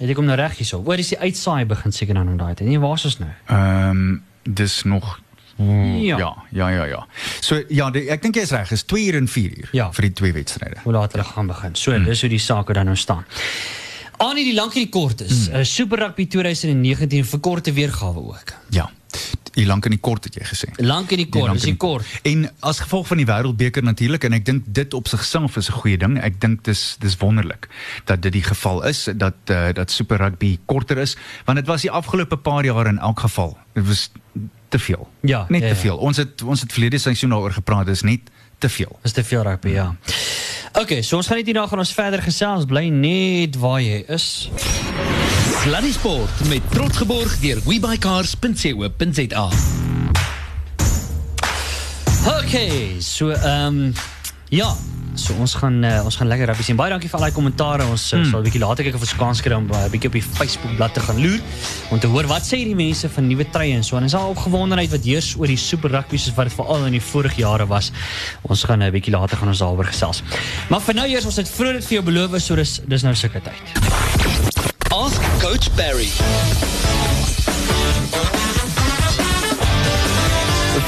het 0.00 0.08
ek 0.10 0.16
hom 0.16 0.24
nou 0.24 0.36
reg 0.36 0.56
hierso. 0.56 0.82
Waar 0.82 0.98
is 0.98 1.08
die 1.08 1.18
uitsaai 1.18 1.64
begin 1.66 1.92
seker 1.92 2.14
dan 2.14 2.28
om 2.28 2.36
daai 2.36 2.54
tyd. 2.54 2.66
Nee, 2.68 2.78
waar 2.78 2.94
is 2.94 3.04
ons 3.04 3.18
nou? 3.18 3.30
Ehm 3.48 4.20
dis 4.42 4.82
nog 4.84 5.18
Ja. 5.60 6.18
ja, 6.18 6.36
ja, 6.50 6.68
ja, 6.68 6.84
ja. 6.84 7.06
So 7.40 7.62
ja, 7.68 7.90
die, 7.90 8.06
ek 8.10 8.22
dink 8.22 8.38
jy 8.38 8.42
is 8.42 8.54
reg. 8.54 8.70
Is 8.72 8.84
2 8.88 9.06
uur 9.06 9.18
en 9.20 9.28
4 9.28 9.58
uur 9.58 9.68
Ja. 9.72 9.92
vir 9.92 10.08
die 10.08 10.12
twee 10.12 10.32
wedstryde. 10.32 10.80
Hoe 10.84 10.92
laat 10.92 11.12
hulle 11.12 11.24
gaan 11.24 11.46
begin. 11.46 11.74
So, 11.74 11.92
mm. 11.92 12.04
dis 12.04 12.20
hoe 12.20 12.30
die 12.30 12.38
sake 12.38 12.72
dan 12.72 12.84
nou 12.84 12.96
staan. 12.96 13.24
Aan 14.20 14.36
die 14.36 14.54
lank 14.54 14.74
en 14.74 14.84
die 14.84 14.92
kort 14.92 15.20
is. 15.20 15.48
Mm. 15.48 15.54
Uh, 15.56 15.64
Super 15.64 15.98
Rugby 15.98 16.26
2019 16.26 17.24
verkorte 17.24 17.72
weergawe 17.72 18.20
ook. 18.20 18.52
Ja. 18.70 18.90
Hier 19.54 19.66
lank 19.66 19.84
in 19.88 19.90
die 19.96 20.00
kort 20.00 20.24
het 20.28 20.36
jy 20.38 20.44
gesê. 20.46 20.68
Lank 20.78 21.10
en 21.10 21.18
die 21.24 21.28
kort, 21.28 21.52
dis 21.52 21.64
in 21.66 21.74
die 21.74 21.80
kort. 21.80 22.06
En 22.28 22.44
as 22.60 22.78
gevolg 22.84 23.08
van 23.10 23.18
die 23.18 23.26
wêreldbeker 23.26 23.82
natuurlik 23.82 24.24
en 24.28 24.36
ek 24.38 24.44
dink 24.46 24.68
dit 24.70 24.94
op 24.94 25.10
sigself 25.10 25.56
is 25.58 25.68
'n 25.68 25.80
goeie 25.82 25.98
ding. 25.98 26.18
Ek 26.22 26.40
dink 26.40 26.62
dis 26.64 26.96
dis 27.00 27.16
wonderlik 27.18 27.66
dat 28.06 28.22
dit 28.22 28.32
die 28.32 28.44
geval 28.46 28.86
is 28.86 29.08
dat 29.16 29.34
uh, 29.50 29.72
dat 29.74 29.90
Super 29.90 30.18
Rugby 30.18 30.58
korter 30.66 30.98
is 30.98 31.16
want 31.44 31.58
dit 31.58 31.66
was 31.66 31.82
die 31.82 31.90
afgelope 31.90 32.36
paar 32.36 32.64
jaar 32.64 32.86
in 32.86 32.98
elk 32.98 33.20
geval. 33.20 33.58
Dit 33.74 33.86
was 33.86 34.10
te 34.70 34.78
veel. 34.78 35.08
Ja, 35.20 35.44
net 35.48 35.60
ja, 35.60 35.68
te 35.68 35.74
ja. 35.74 35.80
veel. 35.80 35.96
Ons 35.96 36.16
het 36.16 36.42
ons 36.42 36.60
het 36.60 36.72
verlede 36.72 36.98
seisoen 36.98 37.30
daaroor 37.34 37.52
gepraat, 37.52 37.86
dis 37.86 38.02
net 38.06 38.30
te 38.58 38.68
veel. 38.68 38.98
Dis 39.02 39.12
te 39.12 39.24
veel 39.24 39.42
rugby, 39.42 39.68
ja. 39.68 39.96
OK, 40.72 41.00
so 41.02 41.16
ons 41.18 41.26
gaan 41.26 41.40
net 41.40 41.48
hierna 41.50 41.66
gaan 41.66 41.82
ons 41.82 41.92
verder 41.92 42.22
gesels. 42.22 42.66
Bly 42.70 42.88
net 42.94 43.58
waar 43.58 43.80
jy 43.82 44.04
is. 44.06 44.26
Sluddy 45.60 45.92
Sport 45.92 46.44
met 46.48 46.70
trots 46.70 46.96
geborg 47.02 47.38
deur 47.42 47.58
webycars.co.za. 47.66 49.48
OK, 52.38 52.56
so 52.98 53.30
ehm 53.30 53.66
um, 53.66 53.92
ja, 54.48 54.76
so 55.14 55.34
ons 55.40 55.54
gaan 55.58 55.84
uh, 55.84 56.04
ons 56.04 56.16
gaan 56.16 56.28
lekker 56.30 56.50
rugby 56.50 56.64
sien. 56.66 56.78
Baie 56.78 56.92
dankie 56.92 57.10
vir 57.10 57.20
al 57.20 57.26
die 57.30 57.36
kommentare. 57.36 57.86
Ons 57.90 58.08
uh, 58.12 58.22
sal 58.28 58.40
'n 58.40 58.46
bietjie 58.46 58.62
later 58.62 58.84
kyk 58.84 58.98
of 58.98 59.04
ons 59.06 59.14
kans 59.18 59.42
kry 59.44 59.54
om 59.56 59.68
uh, 59.70 59.84
'n 59.86 59.90
bietjie 59.90 60.10
op 60.10 60.16
die 60.18 60.22
Facebook 60.22 60.76
bladsy 60.76 60.94
te 60.94 61.04
gaan 61.06 61.20
loer 61.22 61.40
om 61.90 61.98
te 61.98 62.06
hoor 62.06 62.26
wat 62.26 62.46
sê 62.46 62.62
die 62.64 62.74
mense 62.74 63.08
van 63.08 63.26
nuwe 63.26 63.46
treye 63.50 63.74
en 63.74 63.84
so. 63.84 63.96
En 63.96 64.04
is 64.04 64.14
al 64.14 64.30
opgewondenheid 64.34 64.90
wat 64.90 65.04
heers 65.04 65.34
oor 65.38 65.46
die 65.46 65.56
super 65.56 65.90
rugby 65.90 66.16
soos 66.16 66.34
wat 66.34 66.50
dit 66.50 66.56
veral 66.58 66.86
in 66.86 66.92
die 66.98 67.02
vorige 67.02 67.40
jare 67.40 67.66
was. 67.66 67.92
Ons 68.42 68.64
gaan 68.64 68.78
'n 68.80 68.88
uh, 68.88 68.92
bietjie 68.92 69.12
later 69.12 69.36
gaan 69.36 69.48
ons 69.48 69.58
daaroor 69.58 69.86
gesels. 69.86 70.22
Maar 70.68 70.80
vir 70.80 70.94
nou 70.94 71.06
eers 71.06 71.24
ons 71.24 71.36
het 71.36 71.48
vroeër 71.48 71.80
dit 71.80 71.84
vir 71.84 71.94
jou 71.98 72.04
beloof, 72.04 72.40
so 72.42 72.54
dis 72.56 72.80
dis 72.86 73.02
nou 73.02 73.14
sulke 73.14 73.40
tyd. 73.40 73.64
Ask 74.90 75.22
Coach 75.40 75.70
Barry. 75.76 76.10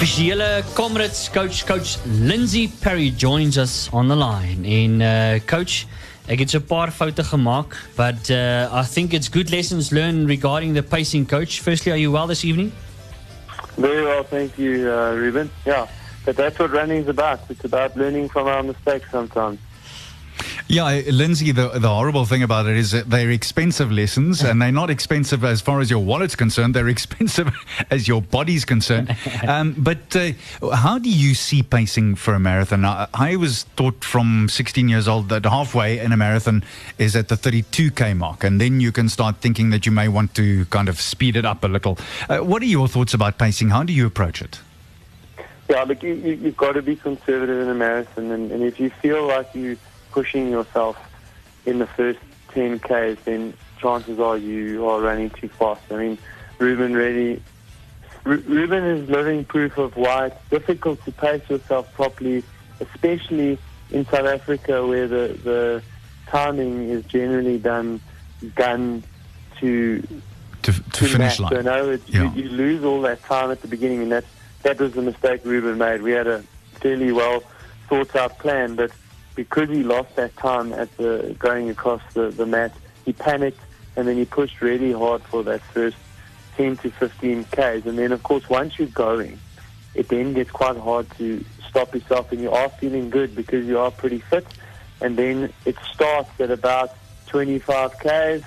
Offisiële 0.03 0.65
Comrades 0.75 1.31
coach 1.31 1.65
coach 1.65 1.99
Lindsay 2.05 2.69
Perry 2.81 3.15
joins 3.17 3.57
us 3.57 3.89
on 3.93 4.09
the 4.09 4.17
line. 4.17 4.65
En 4.65 5.01
uh 5.01 5.41
coach, 5.47 5.85
ek 6.27 6.39
het 6.39 6.51
so 6.51 6.59
'n 6.59 6.65
paar 6.65 6.91
foute 6.91 7.23
gemaak, 7.23 7.77
but 7.95 8.31
uh 8.31 8.81
I 8.83 8.85
think 8.95 9.13
it's 9.13 9.31
good 9.31 9.51
lessons 9.51 9.91
learned 9.91 10.27
regarding 10.27 10.75
the 10.75 10.83
pacing 10.83 11.29
coach. 11.29 11.61
Firstly, 11.61 11.93
are 11.93 12.01
you 12.01 12.11
well 12.11 12.27
this 12.27 12.43
evening? 12.43 12.73
Very 13.77 14.03
well, 14.03 14.25
thank 14.29 14.51
you, 14.57 14.91
uh, 14.91 15.15
Ruben. 15.15 15.51
Yeah, 15.65 15.87
but 16.25 16.35
that's 16.35 16.59
what 16.59 16.73
running 16.73 17.03
is 17.03 17.09
about. 17.09 17.39
It's 17.49 17.65
about 17.65 17.95
learning 17.95 18.31
from 18.31 18.49
our 18.49 18.65
mistakes 18.65 19.07
sometimes. 19.11 19.59
Yeah, 20.69 21.03
Lindsay, 21.11 21.53
the, 21.53 21.69
the 21.69 21.89
horrible 21.89 22.25
thing 22.25 22.43
about 22.43 22.67
it 22.67 22.77
is 22.77 22.93
that 22.93 23.11
they're 23.11 23.31
expensive 23.31 23.93
lessons 23.93 24.43
and 24.43 24.61
they're 24.61 24.73
not 24.73 24.91
expensive 24.91 25.45
as 25.45 25.61
far 25.61 25.81
as 25.81 25.91
your 25.91 25.99
wallet's 25.99 26.37
concerned. 26.37 26.75
They're 26.75 26.89
expensive 26.99 27.49
as 27.91 28.09
your 28.09 28.23
body's 28.23 28.65
concerned. 28.65 29.17
Um, 29.43 29.75
but 29.77 30.15
uh, 30.15 30.33
how 30.75 30.99
do 30.99 31.11
you 31.11 31.35
see 31.35 31.63
pacing 31.63 32.15
for 32.15 32.35
a 32.35 32.39
marathon? 32.39 32.85
I, 32.85 33.09
I 33.13 33.37
was 33.37 33.65
taught 33.77 34.05
from 34.05 34.49
16 34.49 34.89
years 34.89 35.09
old 35.09 35.29
that 35.31 35.45
halfway 35.45 35.99
in 35.99 36.13
a 36.13 36.17
marathon 36.17 36.63
is 36.97 37.17
at 37.17 37.29
the 37.29 37.35
32k 37.35 38.17
mark, 38.17 38.45
and 38.45 38.61
then 38.61 38.81
you 38.81 38.93
can 38.93 39.09
start 39.09 39.39
thinking 39.39 39.71
that 39.71 39.85
you 39.85 39.91
may 39.93 40.09
want 40.09 40.35
to 40.35 40.65
kind 40.67 40.89
of 40.89 41.01
speed 41.01 41.37
it 41.37 41.45
up 41.45 41.65
a 41.65 41.67
little. 41.67 41.99
Uh, 42.29 42.39
what 42.39 42.63
are 42.63 42.67
your 42.67 42.89
thoughts 42.89 43.15
about 43.15 43.37
pacing? 43.37 43.71
How 43.71 43.83
do 43.83 43.93
you 43.93 44.07
approach 44.07 44.41
it? 44.41 44.61
Yeah, 45.69 45.83
look, 45.85 46.03
you, 46.03 46.15
you, 46.15 46.35
you've 46.35 46.57
got 46.57 46.73
to 46.73 46.83
be 46.83 46.97
conservative 46.97 47.61
in 47.63 47.69
a 47.69 47.75
marathon, 47.75 48.31
and, 48.31 48.53
and 48.53 48.63
if 48.63 48.79
you 48.79 48.91
feel 48.91 49.27
like 49.27 49.49
you're 49.55 49.77
pushing 50.13 50.51
yourself 50.51 50.97
in 51.67 51.79
the 51.79 51.87
first 51.87 52.19
10 52.55 52.79
Ks, 52.81 53.21
then 53.25 53.55
chances 53.81 54.21
are 54.21 54.37
you 54.37 54.87
are 54.89 55.01
running 55.01 55.31
too 55.31 55.49
fast. 55.49 55.81
I 55.91 55.97
mean, 55.97 56.19
Ruben 56.59 56.93
really, 56.95 57.43
Ru- 58.25 58.45
Ruben 58.47 58.85
is 58.85 59.09
living 59.09 59.45
proof 59.45 59.79
of 59.79 59.97
why 59.97 60.27
it's 60.27 60.49
difficult 60.51 61.05
to 61.05 61.13
pace 61.13 61.43
yourself 61.49 61.93
properly, 61.95 62.45
especially 62.81 63.59
in 63.91 64.05
South 64.07 64.27
Africa 64.27 64.87
where 64.87 65.09
the, 65.09 65.39
the 65.43 65.83
timing 66.29 66.89
is 66.91 67.05
generally 67.07 67.59
done, 67.59 68.01
done 68.57 69.03
to 69.61 70.03
To, 70.63 70.73
to 70.73 70.83
to 70.91 71.05
finish 71.07 71.41
line. 71.41 71.51
So 71.53 71.63
no, 71.63 71.91
it, 71.91 72.03
Yeah. 72.09 72.33
you, 72.35 72.43
you 72.45 72.49
lose 72.51 72.85
all 72.85 73.01
that 73.03 73.23
time 73.25 73.51
at 73.51 73.61
the 73.63 73.69
beginning, 73.69 74.03
and 74.03 74.13
that 74.13 74.25
that 74.63 74.79
was 74.79 74.93
the 74.93 75.03
mistake 75.03 75.41
Ruben 75.45 75.77
made. 75.79 76.03
We 76.03 76.13
had 76.13 76.27
a 76.29 76.45
fairly 76.81 77.11
well 77.13 77.43
thought 77.89 78.15
out 78.15 78.39
plan, 78.39 78.77
but 78.77 78.93
because 79.35 79.69
he 79.69 79.83
lost 79.83 80.17
that 80.17 80.37
time 80.37 80.73
at 80.73 80.95
the 80.97 81.35
going 81.39 81.71
across 81.71 82.03
the, 82.15 82.31
the 82.31 82.47
mat, 82.47 82.73
he 83.05 83.13
panicked 83.13 83.61
and 83.97 84.09
then 84.09 84.17
he 84.17 84.25
pushed 84.25 84.61
really 84.61 84.93
hard 84.93 85.23
for 85.23 85.43
that 85.45 85.61
first 85.61 85.97
10 86.57 86.77
to 86.79 86.91
15 86.91 87.45
Ks. 87.45 87.87
And 87.87 87.99
then, 87.99 88.13
of 88.13 88.23
course, 88.23 88.49
once 88.49 88.79
you're 88.79 88.89
going, 88.89 89.39
it 89.95 90.09
then 90.09 90.33
gets 90.33 90.51
quite 90.51 90.77
hard 90.77 91.11
to 91.19 91.45
stop 91.69 91.95
yourself, 91.95 92.33
and 92.33 92.41
you 92.41 92.51
are 92.51 92.69
feeling 92.69 93.11
good 93.11 93.35
because 93.35 93.67
you 93.67 93.79
are 93.79 93.91
pretty 93.91 94.19
fit. 94.19 94.47
And 95.01 95.17
then 95.17 95.53
it 95.65 95.77
starts 95.93 96.31
at 96.41 96.51
about 96.51 96.95
25 97.27 97.99
Ks, 97.99 98.47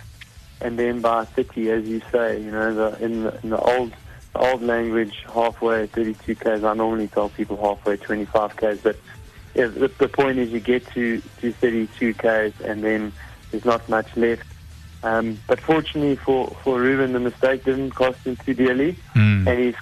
and 0.61 0.79
then 0.79 1.01
by 1.01 1.25
30, 1.25 1.71
as 1.71 1.85
you 1.85 2.01
say, 2.11 2.41
you 2.41 2.51
know, 2.51 2.73
the, 2.73 3.03
in, 3.03 3.23
the, 3.23 3.39
in 3.43 3.49
the 3.49 3.59
old 3.59 3.93
the 4.33 4.51
old 4.51 4.61
language, 4.61 5.23
halfway 5.33 5.87
32 5.87 6.35
Ks. 6.35 6.63
I 6.63 6.73
normally 6.73 7.07
tell 7.07 7.29
people 7.29 7.55
halfway 7.55 7.95
25 7.95 8.55
Ks, 8.57 8.77
but 8.83 8.97
yeah, 9.55 9.67
the, 9.67 9.87
the 9.97 10.09
point 10.09 10.37
is 10.37 10.51
you 10.51 10.59
get 10.59 10.85
to, 10.91 11.21
to 11.39 11.51
32 11.53 12.13
Ks, 12.15 12.59
and 12.61 12.83
then 12.83 13.13
there's 13.51 13.65
not 13.65 13.87
much 13.87 14.15
left. 14.17 14.45
Um, 15.01 15.39
but 15.47 15.59
fortunately 15.61 16.15
for, 16.15 16.49
for 16.63 16.79
Ruben, 16.79 17.13
the 17.13 17.19
mistake 17.19 17.63
didn't 17.63 17.91
cost 17.91 18.25
him 18.25 18.35
too 18.37 18.53
dearly, 18.53 18.97
and 19.47 19.59
he's 19.59 19.75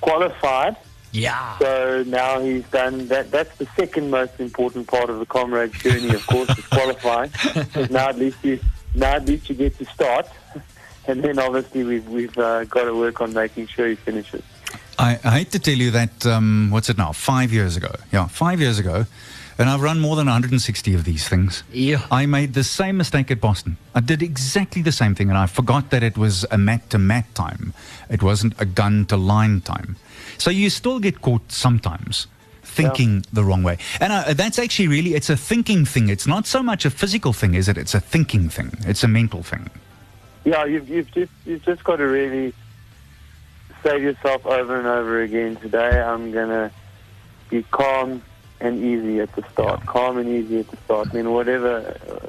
qualified. 0.00 0.76
Yeah. 1.12 1.58
So 1.58 2.04
now 2.06 2.40
he's 2.40 2.64
done 2.70 3.08
that. 3.08 3.30
That's 3.30 3.56
the 3.58 3.66
second 3.76 4.10
most 4.10 4.40
important 4.40 4.88
part 4.88 5.10
of 5.10 5.18
the 5.18 5.26
comrade 5.26 5.72
journey, 5.74 6.14
of 6.14 6.26
course, 6.26 6.50
is 6.56 6.66
qualifying. 6.66 7.30
now 7.90 8.08
at 8.08 8.18
least 8.18 8.38
you 8.42 8.60
now 8.94 9.14
at 9.14 9.26
least 9.26 9.48
you 9.48 9.54
get 9.54 9.76
to 9.78 9.84
start, 9.86 10.28
and 11.06 11.22
then 11.22 11.38
obviously 11.38 11.82
we've 11.84 12.08
we've 12.08 12.38
uh, 12.38 12.64
got 12.64 12.84
to 12.84 12.94
work 12.94 13.20
on 13.20 13.32
making 13.32 13.66
sure 13.66 13.88
he 13.88 13.96
finishes. 13.96 14.42
I, 15.00 15.18
I 15.24 15.30
hate 15.38 15.50
to 15.52 15.58
tell 15.58 15.74
you 15.74 15.90
that, 15.92 16.26
um, 16.26 16.68
what's 16.70 16.90
it 16.90 16.98
now, 16.98 17.12
five 17.12 17.52
years 17.52 17.76
ago. 17.76 17.92
Yeah, 18.12 18.26
five 18.28 18.60
years 18.60 18.78
ago. 18.78 19.06
And 19.58 19.68
I've 19.68 19.82
run 19.82 20.00
more 20.00 20.16
than 20.16 20.26
160 20.26 20.94
of 20.94 21.04
these 21.04 21.28
things. 21.28 21.64
Yeah. 21.70 22.06
I 22.10 22.24
made 22.26 22.54
the 22.54 22.64
same 22.64 22.96
mistake 22.96 23.30
at 23.30 23.40
Boston. 23.40 23.76
I 23.94 24.00
did 24.00 24.22
exactly 24.22 24.80
the 24.80 24.92
same 24.92 25.14
thing, 25.14 25.28
and 25.28 25.36
I 25.36 25.46
forgot 25.46 25.90
that 25.90 26.02
it 26.02 26.16
was 26.16 26.46
a 26.50 26.56
mat 26.56 26.88
to 26.90 26.98
mat 26.98 27.26
time. 27.34 27.74
It 28.08 28.22
wasn't 28.22 28.54
a 28.58 28.64
gun 28.64 29.04
to 29.06 29.16
line 29.18 29.60
time. 29.60 29.96
So 30.38 30.50
you 30.50 30.70
still 30.70 30.98
get 30.98 31.20
caught 31.20 31.52
sometimes 31.52 32.26
thinking 32.62 33.24
the 33.32 33.44
wrong 33.44 33.62
way. 33.62 33.76
And 34.00 34.12
uh, 34.12 34.32
that's 34.32 34.58
actually 34.58 34.88
really, 34.88 35.14
it's 35.14 35.28
a 35.28 35.36
thinking 35.36 35.84
thing. 35.84 36.08
It's 36.08 36.26
not 36.26 36.46
so 36.46 36.62
much 36.62 36.84
a 36.86 36.90
physical 36.90 37.32
thing, 37.32 37.54
is 37.54 37.68
it? 37.68 37.76
It's 37.76 37.94
a 37.94 38.00
thinking 38.00 38.48
thing. 38.48 38.72
It's 38.86 39.02
a 39.04 39.08
mental 39.08 39.42
thing. 39.42 39.68
yeah, 40.44 40.64
you've, 40.64 40.88
you've 40.88 41.10
just 41.12 41.32
you've 41.44 41.62
just 41.64 41.84
got 41.84 41.96
to 41.96 42.06
really 42.06 42.54
to 43.82 44.00
yourself 44.00 44.46
over 44.46 44.76
and 44.76 44.86
over 44.86 45.22
again. 45.22 45.56
Today, 45.56 46.00
I'm 46.00 46.32
gonna 46.32 46.70
be 47.48 47.62
calm 47.70 48.22
and 48.60 48.82
easy 48.82 49.20
at 49.20 49.34
the 49.34 49.44
start. 49.52 49.84
Calm 49.86 50.18
and 50.18 50.28
easy 50.28 50.60
at 50.60 50.68
the 50.68 50.76
start. 50.78 51.08
I 51.12 51.16
mean, 51.16 51.32
whatever 51.32 51.80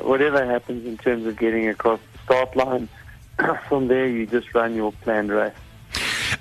whatever 0.01 0.45
happens 0.45 0.85
in 0.85 0.97
terms 0.97 1.25
of 1.25 1.37
getting 1.37 1.67
across 1.67 1.99
the 2.13 2.19
start 2.23 2.55
line, 2.55 2.89
from 3.67 3.87
there 3.87 4.07
you 4.07 4.25
just 4.25 4.53
run 4.53 4.75
your 4.75 4.91
planned 4.91 5.31
race. 5.31 5.53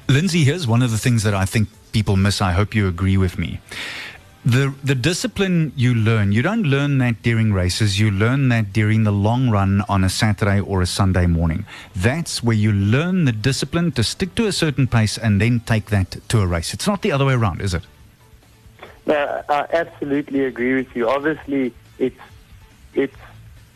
Lindsay, 0.08 0.44
here's 0.44 0.66
one 0.66 0.82
of 0.82 0.90
the 0.90 0.98
things 0.98 1.22
that 1.22 1.34
I 1.34 1.44
think 1.44 1.68
people 1.92 2.16
miss. 2.16 2.40
I 2.40 2.52
hope 2.52 2.74
you 2.74 2.88
agree 2.88 3.16
with 3.16 3.38
me. 3.38 3.60
The 4.44 4.74
the 4.83 4.94
discipline 4.94 5.72
you 5.76 5.94
learn, 5.94 6.33
you 6.33 6.40
don't 6.40 6.62
learn 6.62 6.96
that 6.98 7.22
during 7.22 7.53
races. 7.53 8.00
You 8.00 8.11
learn 8.11 8.48
that 8.48 8.72
during 8.72 9.05
the 9.05 9.12
long 9.12 9.50
run 9.50 9.83
on 9.87 10.03
a 10.03 10.09
Saturday 10.09 10.61
or 10.61 10.81
a 10.81 10.87
Sunday 10.87 11.26
morning. 11.26 11.66
That's 11.94 12.42
where 12.42 12.57
you 12.57 12.72
learn 12.72 13.26
the 13.26 13.33
discipline 13.33 13.92
to 13.92 14.03
stick 14.03 14.35
to 14.37 14.46
a 14.46 14.53
certain 14.53 14.87
pace 14.87 15.18
and 15.18 15.42
then 15.42 15.61
take 15.61 15.87
that 15.87 16.16
to 16.31 16.40
a 16.40 16.46
race. 16.46 16.72
It's 16.72 16.87
not 16.87 17.03
the 17.03 17.12
other 17.12 17.26
way 17.26 17.35
around, 17.35 17.61
is 17.61 17.74
it? 17.74 17.83
No, 19.07 19.42
I 19.50 19.66
absolutely 19.74 20.44
agree 20.44 20.74
with 20.74 20.96
you. 20.96 21.11
Obviously, 21.11 21.74
it's 21.98 22.20
it's 22.94 23.16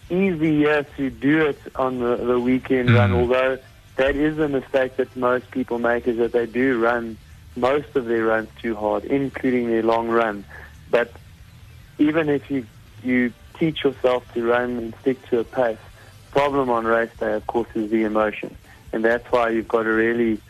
easier 0.08 0.82
to 0.96 1.10
do 1.10 1.44
it 1.44 1.58
on 1.76 1.98
the, 1.98 2.16
the 2.16 2.40
weekend 2.40 2.90
run, 2.90 3.10
mm. 3.10 3.20
although 3.20 3.58
that 3.96 4.16
is 4.16 4.38
a 4.38 4.48
mistake 4.48 4.96
that 4.96 5.14
most 5.14 5.50
people 5.50 5.78
make 5.78 6.08
is 6.08 6.16
that 6.16 6.32
they 6.32 6.46
do 6.46 6.80
run 6.80 7.18
most 7.56 7.94
of 7.94 8.06
their 8.06 8.24
runs 8.24 8.48
too 8.60 8.74
hard, 8.74 9.04
including 9.04 9.68
their 9.68 9.82
long 9.82 10.08
run. 10.08 10.44
But 10.90 11.12
even 11.98 12.28
if 12.28 12.50
you 12.50 12.66
you 13.02 13.32
teach 13.58 13.84
yourself 13.84 14.24
to 14.34 14.44
run 14.44 14.76
and 14.78 14.94
stick 15.00 15.24
to 15.28 15.40
a 15.40 15.44
pace, 15.44 15.78
problem 16.30 16.70
on 16.70 16.84
race 16.84 17.10
day, 17.20 17.34
of 17.34 17.46
course, 17.46 17.68
is 17.74 17.90
the 17.90 18.02
emotion, 18.04 18.56
and 18.92 19.04
that's 19.04 19.30
why 19.30 19.50
you've 19.50 19.68
got 19.68 19.84
to 19.84 19.92
really 19.92 20.40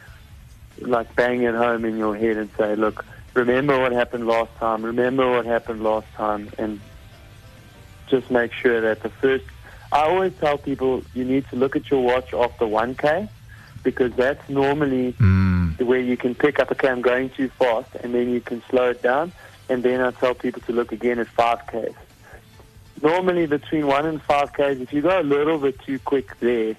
like 0.80 1.14
bang 1.14 1.42
it 1.42 1.54
home 1.54 1.84
in 1.84 1.96
your 1.96 2.16
head 2.16 2.36
and 2.36 2.50
say, 2.56 2.74
look, 2.74 3.04
remember 3.34 3.78
what 3.78 3.92
happened 3.92 4.26
last 4.26 4.54
time, 4.56 4.84
remember 4.84 5.30
what 5.30 5.46
happened 5.46 5.82
last 5.82 6.06
time, 6.14 6.50
and 6.58 6.80
just 8.08 8.30
make 8.30 8.52
sure 8.52 8.80
that 8.80 9.02
the 9.02 9.08
first. 9.08 9.44
I 9.92 10.08
always 10.08 10.32
tell 10.40 10.58
people 10.58 11.04
you 11.14 11.24
need 11.24 11.46
to 11.50 11.56
look 11.56 11.76
at 11.76 11.88
your 11.88 12.02
watch 12.02 12.34
after 12.34 12.64
1K 12.64 13.28
because 13.84 14.12
that's 14.14 14.48
normally 14.48 15.12
where 15.78 16.00
you 16.00 16.16
can 16.16 16.34
pick 16.34 16.58
up, 16.58 16.72
okay, 16.72 16.88
I'm 16.88 17.02
going 17.02 17.30
too 17.30 17.48
fast, 17.50 17.94
and 17.96 18.12
then 18.12 18.30
you 18.30 18.40
can 18.40 18.62
slow 18.68 18.90
it 18.90 19.02
down. 19.02 19.32
And 19.68 19.82
then 19.82 20.00
I 20.00 20.10
tell 20.10 20.34
people 20.34 20.60
to 20.62 20.72
look 20.72 20.90
again 20.90 21.18
at 21.18 21.28
5Ks. 21.28 21.94
Normally 23.02 23.46
between 23.46 23.86
1 23.86 24.06
and 24.06 24.22
5Ks, 24.26 24.80
if 24.80 24.92
you 24.92 25.02
go 25.02 25.20
a 25.20 25.22
little 25.22 25.58
bit 25.58 25.78
too 25.80 25.98
quick 25.98 26.38
there 26.40 26.74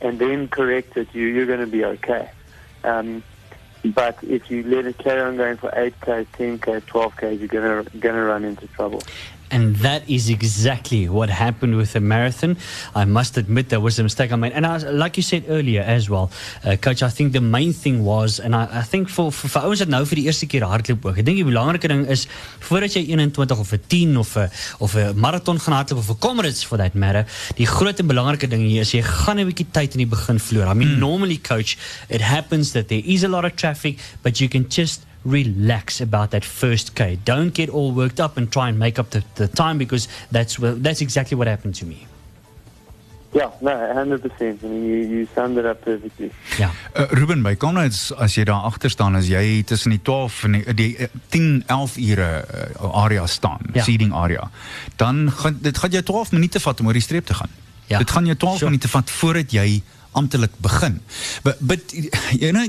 and 0.00 0.18
then 0.18 0.48
correct 0.48 0.96
it, 0.96 1.08
you, 1.14 1.26
you're 1.26 1.46
going 1.46 1.60
to 1.60 1.66
be 1.66 1.84
okay. 1.84 2.30
Um, 2.84 3.22
but 3.84 4.18
if 4.22 4.50
you 4.50 4.62
let 4.64 4.86
it 4.86 4.98
carry 4.98 5.20
on 5.20 5.36
going 5.36 5.56
for 5.56 5.70
8K, 5.70 6.26
10K, 6.36 6.82
12K, 6.82 7.38
you're 7.38 7.48
going 7.48 7.84
to 7.84 7.98
going 7.98 8.14
to 8.14 8.22
run 8.22 8.44
into 8.44 8.66
trouble. 8.68 9.02
And 9.50 9.76
that 9.76 10.08
is 10.08 10.30
exactly 10.30 11.08
what 11.08 11.28
happened 11.28 11.76
with 11.76 11.92
the 11.92 12.00
marathon. 12.00 12.56
I 12.94 13.04
must 13.04 13.36
admit 13.36 13.68
there 13.68 13.80
was 13.80 13.98
a 13.98 14.02
mistake 14.02 14.30
I 14.30 14.36
made. 14.36 14.52
And 14.52 14.64
I, 14.64 14.76
like 14.78 15.16
you 15.16 15.22
said 15.24 15.44
earlier 15.48 15.82
as 15.82 16.08
well, 16.08 16.30
uh, 16.64 16.76
coach, 16.76 17.02
I 17.02 17.08
think 17.08 17.32
the 17.32 17.40
main 17.40 17.72
thing 17.72 18.04
was, 18.04 18.38
and 18.38 18.54
I, 18.54 18.68
I 18.70 18.82
think 18.82 19.08
for, 19.08 19.32
for, 19.32 19.48
vir 19.48 19.66
ouens 19.66 19.82
wat 19.82 19.90
nou 19.90 20.04
vir 20.06 20.20
die 20.20 20.26
eerste 20.30 20.46
keer 20.46 20.66
hardloop 20.68 21.08
ook, 21.10 21.18
ek 21.18 21.26
dink 21.26 21.40
die 21.40 21.48
belangrike 21.48 21.90
ding 21.90 22.06
is, 22.06 22.26
voordat 22.62 22.94
jy 22.94 23.02
21 23.10 23.58
of 23.58 23.74
'n 23.74 23.82
10 23.90 24.16
of 24.22 24.36
'n 24.38 24.48
of 24.78 24.94
'n 24.94 25.18
marathon 25.18 25.58
gaan 25.58 25.78
hardloop 25.80 26.04
of 26.04 26.10
'n 26.14 26.18
Comrades 26.20 26.62
for 26.62 26.78
that 26.78 26.94
matter, 26.94 27.26
die 27.56 27.66
groot 27.66 27.98
en 27.98 28.06
belangrike 28.06 28.48
ding 28.48 28.62
hier 28.62 28.86
is 28.86 28.94
jy 28.94 29.02
gaan 29.02 29.40
'n 29.40 29.50
bietjie 29.50 29.66
tyd 29.72 29.98
in 29.98 30.06
die 30.06 30.10
begin 30.16 30.38
verloor. 30.38 30.70
I 30.70 30.74
mean, 30.74 30.98
normally 30.98 31.38
coach, 31.38 31.76
it 32.08 32.20
happens 32.20 32.72
that 32.72 32.88
there 32.88 33.02
is 33.04 33.24
a 33.24 33.28
lot 33.28 33.44
of 33.44 33.56
traffic, 33.56 33.98
but 34.22 34.38
you 34.38 34.48
can 34.48 34.68
just 34.68 35.09
relax 35.24 36.00
about 36.00 36.30
that 36.30 36.44
first 36.44 36.94
K. 36.94 37.18
Don't 37.24 37.52
get 37.54 37.68
all 37.70 37.92
worked 37.92 38.20
up 38.20 38.36
and 38.36 38.50
try 38.50 38.68
and 38.68 38.78
make 38.78 38.98
up 38.98 39.10
the, 39.10 39.22
the 39.34 39.48
time 39.48 39.76
because 39.78 40.08
that's 40.30 40.58
what, 40.58 40.82
that's 40.82 41.00
exactly 41.00 41.36
what 41.36 41.46
happened 41.48 41.74
to 41.78 41.86
me. 41.86 42.06
Yeah, 43.32 43.50
no, 43.60 43.70
100%. 43.70 44.64
I 44.64 44.66
mean, 44.66 44.84
you, 44.88 44.96
you 45.18 45.28
summed 45.34 45.56
it 45.58 45.64
up 45.64 45.82
perfectly. 45.84 46.32
Ja. 46.58 46.70
Uh, 46.96 47.06
Ruben, 47.10 47.42
by 47.42 47.54
Comrades 47.54 48.10
as 48.18 48.34
jy 48.34 48.42
daar 48.48 48.64
agter 48.66 48.90
staan 48.90 49.14
as 49.14 49.28
jy 49.30 49.62
tussen 49.62 49.90
die 49.94 50.00
12 50.02 50.40
en 50.48 50.56
die, 50.58 50.74
die 50.74 50.88
uh, 50.98 51.06
10 51.30 51.62
11 51.70 51.94
ure 52.08 52.30
uh, 52.42 52.90
area 53.04 53.26
staan, 53.30 53.60
Ja. 53.72 53.82
seeding 53.86 54.12
area. 54.12 54.50
Dan 54.96 55.30
gaan 55.30 55.58
dit 55.62 55.78
gaan 55.78 55.90
jou 55.94 56.02
12 56.02 56.32
minute 56.32 56.60
vat 56.60 56.80
om 56.80 56.86
oor 56.90 56.98
die 56.98 57.02
streep 57.06 57.26
te 57.30 57.34
gaan. 57.38 57.50
Ja. 57.86 57.98
Dit 58.02 58.10
gaan 58.10 58.26
jou 58.26 58.36
12 58.36 58.56
Sure. 58.58 58.70
minute 58.70 58.88
vat 58.88 59.10
voordat 59.10 59.52
jy 59.54 59.80
amptelik 60.14 60.50
begin. 60.60 61.00
But, 61.44 61.58
but 61.60 61.92
you 62.32 62.52
know 62.52 62.66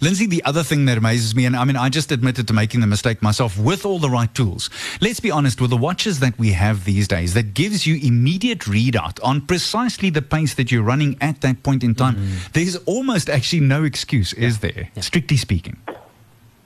Lindsay 0.00 0.26
the 0.26 0.42
other 0.44 0.62
thing 0.62 0.84
that 0.86 0.98
amazes 0.98 1.34
me 1.34 1.44
and 1.46 1.56
I 1.56 1.64
mean 1.64 1.76
I 1.76 1.88
just 1.88 2.12
admitted 2.12 2.46
to 2.48 2.54
making 2.54 2.80
the 2.80 2.86
mistake 2.86 3.22
myself 3.22 3.58
with 3.58 3.84
all 3.84 3.98
the 3.98 4.10
right 4.10 4.32
tools. 4.34 4.70
Let's 5.00 5.20
be 5.20 5.30
honest 5.30 5.60
with 5.60 5.70
the 5.70 5.76
watches 5.76 6.20
that 6.20 6.38
we 6.38 6.52
have 6.52 6.84
these 6.84 7.08
days 7.08 7.34
that 7.34 7.54
gives 7.54 7.86
you 7.86 7.96
immediate 7.96 8.60
readout 8.60 9.18
on 9.22 9.42
precisely 9.42 10.10
the 10.10 10.22
pace 10.22 10.54
that 10.54 10.70
you're 10.70 10.82
running 10.82 11.16
at 11.20 11.40
that 11.42 11.62
point 11.62 11.84
in 11.84 11.94
time. 11.94 12.16
Mm-hmm. 12.16 12.52
There's 12.52 12.76
almost 12.86 13.28
actually 13.28 13.60
no 13.60 13.84
excuse, 13.84 14.32
is 14.32 14.58
there? 14.58 14.90
Strictly 15.00 15.36
speaking. 15.36 15.76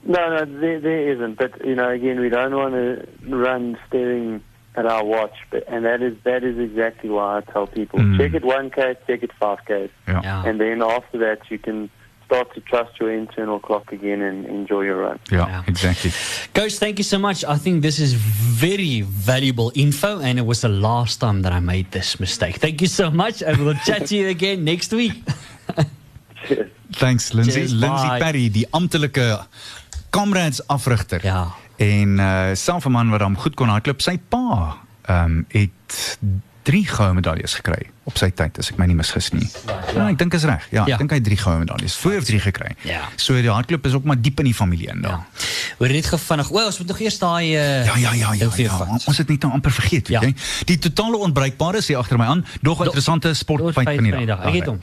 No, 0.05 0.29
no, 0.29 0.45
there, 0.45 0.79
there 0.79 1.11
isn't. 1.13 1.37
But 1.37 1.65
you 1.65 1.75
know, 1.75 1.89
again, 1.89 2.19
we 2.19 2.29
don't 2.29 2.55
want 2.55 2.73
to 2.75 3.07
run 3.27 3.77
staring 3.87 4.43
at 4.75 4.85
our 4.85 5.03
watch. 5.03 5.35
But 5.51 5.63
and 5.67 5.85
that 5.85 6.01
is 6.01 6.15
that 6.23 6.43
is 6.43 6.57
exactly 6.59 7.09
why 7.09 7.37
I 7.37 7.41
tell 7.51 7.67
people 7.67 7.99
mm. 7.99 8.17
check 8.17 8.33
it 8.33 8.43
one 8.43 8.69
case, 8.69 8.97
check 9.07 9.23
it 9.23 9.31
five 9.39 9.59
k, 9.65 9.89
Ja. 10.07 10.21
Ja. 10.23 10.43
and 10.45 10.59
then 10.59 10.81
after 10.81 11.17
that 11.19 11.39
you 11.49 11.59
can 11.59 11.89
start 12.25 12.53
to 12.55 12.61
trust 12.61 12.99
your 12.99 13.11
internal 13.11 13.59
clock 13.59 13.91
again 13.91 14.21
and 14.21 14.45
enjoy 14.45 14.81
your 14.81 14.97
run. 14.97 15.19
Yeah, 15.31 15.47
Ja. 15.47 15.63
exactly. 15.67 16.11
Coach, 16.53 16.79
thank 16.79 16.97
you 16.97 17.03
so 17.03 17.19
much. 17.19 17.43
I 17.45 17.57
think 17.57 17.81
this 17.81 17.99
is 17.99 18.13
very 18.13 19.01
valuable 19.01 19.71
info, 19.75 20.19
and 20.19 20.39
it 20.39 20.45
was 20.45 20.61
the 20.61 20.69
last 20.69 21.19
time 21.19 21.41
that 21.43 21.53
I 21.53 21.59
made 21.59 21.91
this 21.91 22.19
mistake. 22.19 22.55
Thank 22.59 22.81
you 22.81 22.87
so 22.87 23.11
much, 23.11 23.43
and 23.43 23.57
we'll 23.57 23.79
chat 23.85 24.07
to 24.07 24.15
you 24.15 24.29
again 24.29 24.63
next 24.63 24.91
week. 24.91 25.13
Cheers. 26.47 26.69
Thanks 26.91 27.33
Lindsay. 27.33 27.51
Cheers, 27.59 27.73
Lindsay 27.73 28.07
bye. 28.07 28.19
Perry, 28.19 28.49
die 28.49 28.67
amptelike 28.71 29.45
Comrades 30.09 30.61
afrigter. 30.67 31.23
Ja. 31.23 31.55
En 31.77 32.19
uh 32.19 32.53
self 32.53 32.85
'n 32.85 32.91
man 32.91 33.09
wat 33.09 33.21
hom 33.21 33.37
goed 33.37 33.55
kon 33.55 33.69
hardloop. 33.69 34.01
Sy 34.01 34.17
pa 34.29 34.77
ehm 35.05 35.23
um, 35.23 35.45
het 35.49 36.19
3 36.63 36.87
goue 36.87 37.13
medaljes 37.13 37.53
gekry 37.53 37.91
op 38.05 38.17
sy 38.21 38.29
tyd 38.29 38.59
as 38.61 38.69
ek 38.71 38.77
my 38.77 38.85
nie 38.85 38.95
misgis 38.95 39.31
nie. 39.33 39.47
Ja, 39.95 40.07
ek 40.11 40.17
dink 40.21 40.33
is 40.37 40.43
reg. 40.45 40.67
Ja, 40.71 40.83
Ja. 40.85 40.93
ek 40.93 40.99
dink 41.01 41.09
hy 41.11 41.17
het 41.17 41.25
3 41.25 41.37
goue 41.41 41.57
medaljes. 41.63 41.95
Voor 41.97 42.17
of 42.19 42.23
3 42.27 42.39
gekry. 42.39 42.75
Ja. 42.85 43.01
So 43.17 43.33
die 43.33 43.49
hardloop 43.49 43.85
is 43.89 43.93
ook 43.97 44.03
maar 44.05 44.19
diep 44.21 44.39
in 44.39 44.45
die 44.45 44.53
familie 44.53 44.87
in 44.93 45.01
daar. 45.01 45.11
Ja. 45.11 45.45
Hoor 45.79 45.87
net 45.89 46.05
gou 46.05 46.19
vinnig. 46.21 46.51
O, 46.51 46.65
ons 46.65 46.77
moet 46.77 46.87
nog 46.87 46.99
eers 47.01 47.17
daai 47.19 47.55
uh, 47.55 47.85
Ja 47.85 47.95
ja 47.97 48.13
ja 48.13 48.33
ja. 48.33 48.49
ja. 48.55 48.87
Ons 49.05 49.17
het 49.17 49.27
net 49.27 49.41
nou 49.41 49.51
amper 49.53 49.71
vergeet, 49.71 50.07
weet 50.07 50.21
Ja. 50.21 50.21
jy. 50.21 50.33
Die 50.65 50.77
totale 50.79 51.17
ontbreekbare 51.17 51.81
sê 51.81 51.95
agter 51.97 52.17
my 52.17 52.25
aan, 52.25 52.45
dog 52.61 52.83
interessante 52.85 53.33
sportfeit 53.33 53.89
van 53.95 54.03
die 54.03 54.25
dag. 54.25 54.45
Ek 54.45 54.53
het 54.53 54.65
hom. 54.69 54.79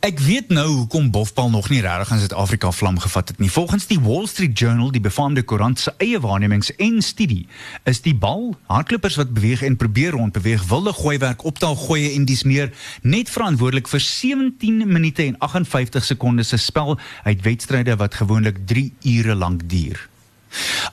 Ek 0.00 0.18
weet 0.20 0.48
nou 0.50 0.66
hoekom 0.68 1.10
bofbal 1.10 1.50
nog 1.50 1.68
nie 1.70 1.80
regtig 1.80 2.10
in 2.10 2.18
Suid-Afrika 2.18 2.70
vlam 2.72 2.98
gevat 2.98 3.28
het 3.28 3.38
nie. 3.38 3.50
Volgens 3.50 3.86
die 3.86 4.00
Wall 4.00 4.26
Street 4.26 4.58
Journal, 4.58 4.90
die 4.90 5.00
befaamde 5.00 5.42
koerant 5.42 5.78
se 5.80 5.92
eie 5.98 6.20
waarnemings 6.20 6.72
en 6.76 7.00
studie, 7.02 7.46
is 7.84 8.00
die 8.02 8.14
bal 8.14 8.56
hardlopers 8.66 9.16
wat 9.16 9.32
beweeg 9.34 9.62
en 9.62 9.76
probeer 9.76 10.10
rondbeweeg, 10.10 10.64
wilde 10.68 10.92
gooiwerk, 10.92 11.44
optel 11.44 11.76
gooie 11.76 12.12
en 12.14 12.24
dis 12.24 12.42
meer 12.42 12.63
net 13.02 13.30
verantwoordelik 13.30 13.88
vir 13.88 14.00
17 14.00 14.86
minute 14.86 15.22
en 15.22 15.38
58 15.38 16.04
sekondes 16.04 16.48
se 16.48 16.56
spel 16.56 16.98
uit 17.24 17.42
wedstryde 17.42 17.96
wat 17.96 18.14
gewoonlik 18.14 18.66
3 18.66 18.92
ure 19.02 19.34
lank 19.34 19.70
duur. 19.70 20.08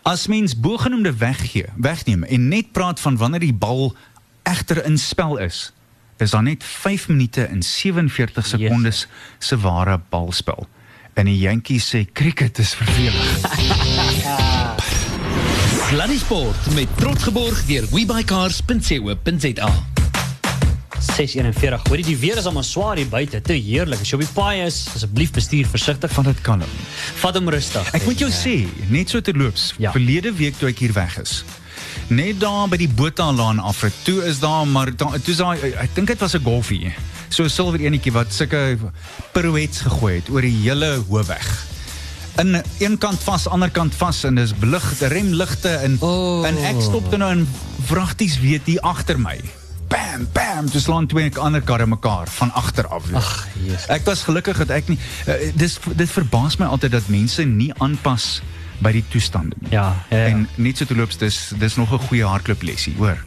As 0.01 0.27
mens 0.27 0.60
bogenoemde 0.60 1.15
weggee, 1.15 1.65
wegneem 1.75 2.23
en 2.23 2.47
net 2.47 2.71
praat 2.71 2.99
van 2.99 3.17
wanneer 3.17 3.39
die 3.39 3.53
bal 3.53 3.95
egter 4.43 4.86
in 4.86 4.97
spel 4.97 5.38
is, 5.38 5.73
is 6.17 6.31
daar 6.31 6.43
net 6.43 6.63
5 6.63 7.07
minute 7.07 7.43
en 7.43 7.63
47 7.63 8.45
sekondes 8.45 9.07
se 9.39 9.60
ware 9.60 9.99
balspel. 10.10 10.67
En 11.13 11.25
die 11.25 11.38
Yankees 11.38 11.95
sê 11.95 12.05
cricket 12.13 12.57
is 12.57 12.73
vervelig. 12.73 13.39
Sluddy 15.91 16.17
Sport 16.17 16.73
met 16.73 16.88
trots 16.97 17.23
geborg 17.23 17.65
deur 17.65 17.86
webycars.co.za. 17.91 20.00
641. 21.01 21.81
Hoorie, 21.89 22.05
die 22.05 22.17
weer 22.21 22.37
is 22.37 22.45
almal 22.45 22.63
swaar 22.63 22.95
hier 22.99 23.09
buite. 23.09 23.41
Te 23.41 23.53
heerlik. 23.57 23.99
As 24.03 24.09
jy 24.11 24.19
op 24.19 24.23
die 24.25 24.33
paai 24.35 24.61
is, 24.65 24.83
asseblief 24.95 25.31
bestuur 25.35 25.65
versigtig. 25.71 26.11
Van 26.13 26.27
dit 26.29 26.41
kan 26.45 26.61
hom. 26.61 26.75
Vat 27.23 27.35
hom 27.39 27.49
rustig. 27.49 27.89
Ek 27.97 28.05
moet 28.05 28.19
jou 28.21 28.29
sê, 28.31 28.67
net 28.93 29.09
so 29.09 29.21
terloops, 29.21 29.73
Ja. 29.81 29.91
verlede 29.91 30.31
week 30.37 30.57
toe 30.59 30.69
ek 30.69 30.79
hier 30.79 30.93
weg 30.93 31.17
is. 31.21 31.43
Net 32.09 32.39
daar 32.39 32.67
by 32.69 32.77
die 32.77 32.89
Botha-laan 32.89 33.59
af, 33.59 33.83
toe 34.03 34.21
is 34.27 34.39
daar 34.39 34.67
maar 34.67 34.91
daar 34.95 35.17
toe 35.21 35.31
is 35.31 35.37
daar 35.37 35.57
ek 35.57 35.95
dink 35.95 36.07
dit 36.07 36.19
was 36.19 36.35
'n 36.35 36.43
golfie. 36.43 36.93
So 37.29 37.43
'n 37.43 37.49
silwer 37.49 37.79
enetjie 37.79 38.11
wat 38.11 38.33
sulke 38.33 38.77
pirouettes 39.33 39.81
gegooi 39.81 40.15
het 40.15 40.29
oor 40.29 40.41
die 40.41 40.55
hele 40.69 41.01
hoofweg. 41.09 41.65
In 42.37 42.61
een 42.79 42.97
kant 42.97 43.19
vas, 43.23 43.47
ander 43.47 43.69
kant 43.69 43.93
vas 43.95 44.23
en 44.23 44.35
dis 44.35 44.53
beligte, 44.53 45.07
remligte 45.07 45.69
en 45.69 45.97
Oh. 46.01 46.45
en 46.47 46.57
ek 46.57 46.81
stop 46.81 47.09
toe 47.09 47.17
nou 47.17 47.31
in 47.31 47.47
vragties 47.85 48.39
weet 48.39 48.61
hier 48.65 48.79
agter 48.81 49.19
my. 49.19 49.39
Bam, 49.91 50.27
bam 50.32 50.69
dis 50.71 50.84
slaan 50.84 51.08
twee 51.12 51.32
ander 51.39 51.62
karre 51.62 51.86
mekaar 51.88 52.30
van 52.32 52.51
agter 52.54 52.88
af. 52.88 53.10
Ag, 53.13 53.47
Jesus. 53.60 53.88
Ek 53.91 54.06
was 54.08 54.23
gelukkig 54.23 54.62
dat 54.63 54.71
ek 54.71 54.88
nie 54.91 54.99
uh, 55.27 55.36
dis 55.60 55.75
dit 55.95 56.12
verbaas 56.12 56.56
my 56.62 56.69
altyd 56.71 56.95
dat 56.95 57.10
mense 57.12 57.43
nie 57.43 57.71
aanpas 57.84 58.38
by 58.82 58.93
die 58.95 59.04
toestande 59.12 59.58
nie. 59.60 59.73
Ja, 59.75 59.89
ja, 60.10 60.17
ja. 60.17 60.30
En 60.32 60.47
net 60.56 60.80
so 60.80 60.88
te 60.88 60.95
loops 60.95 61.19
dis 61.21 61.51
dis 61.60 61.75
nog 61.75 61.91
'n 61.91 62.08
goeie 62.08 62.23
hardloop 62.25 62.63
lesie, 62.63 62.95
hoor. 62.97 63.19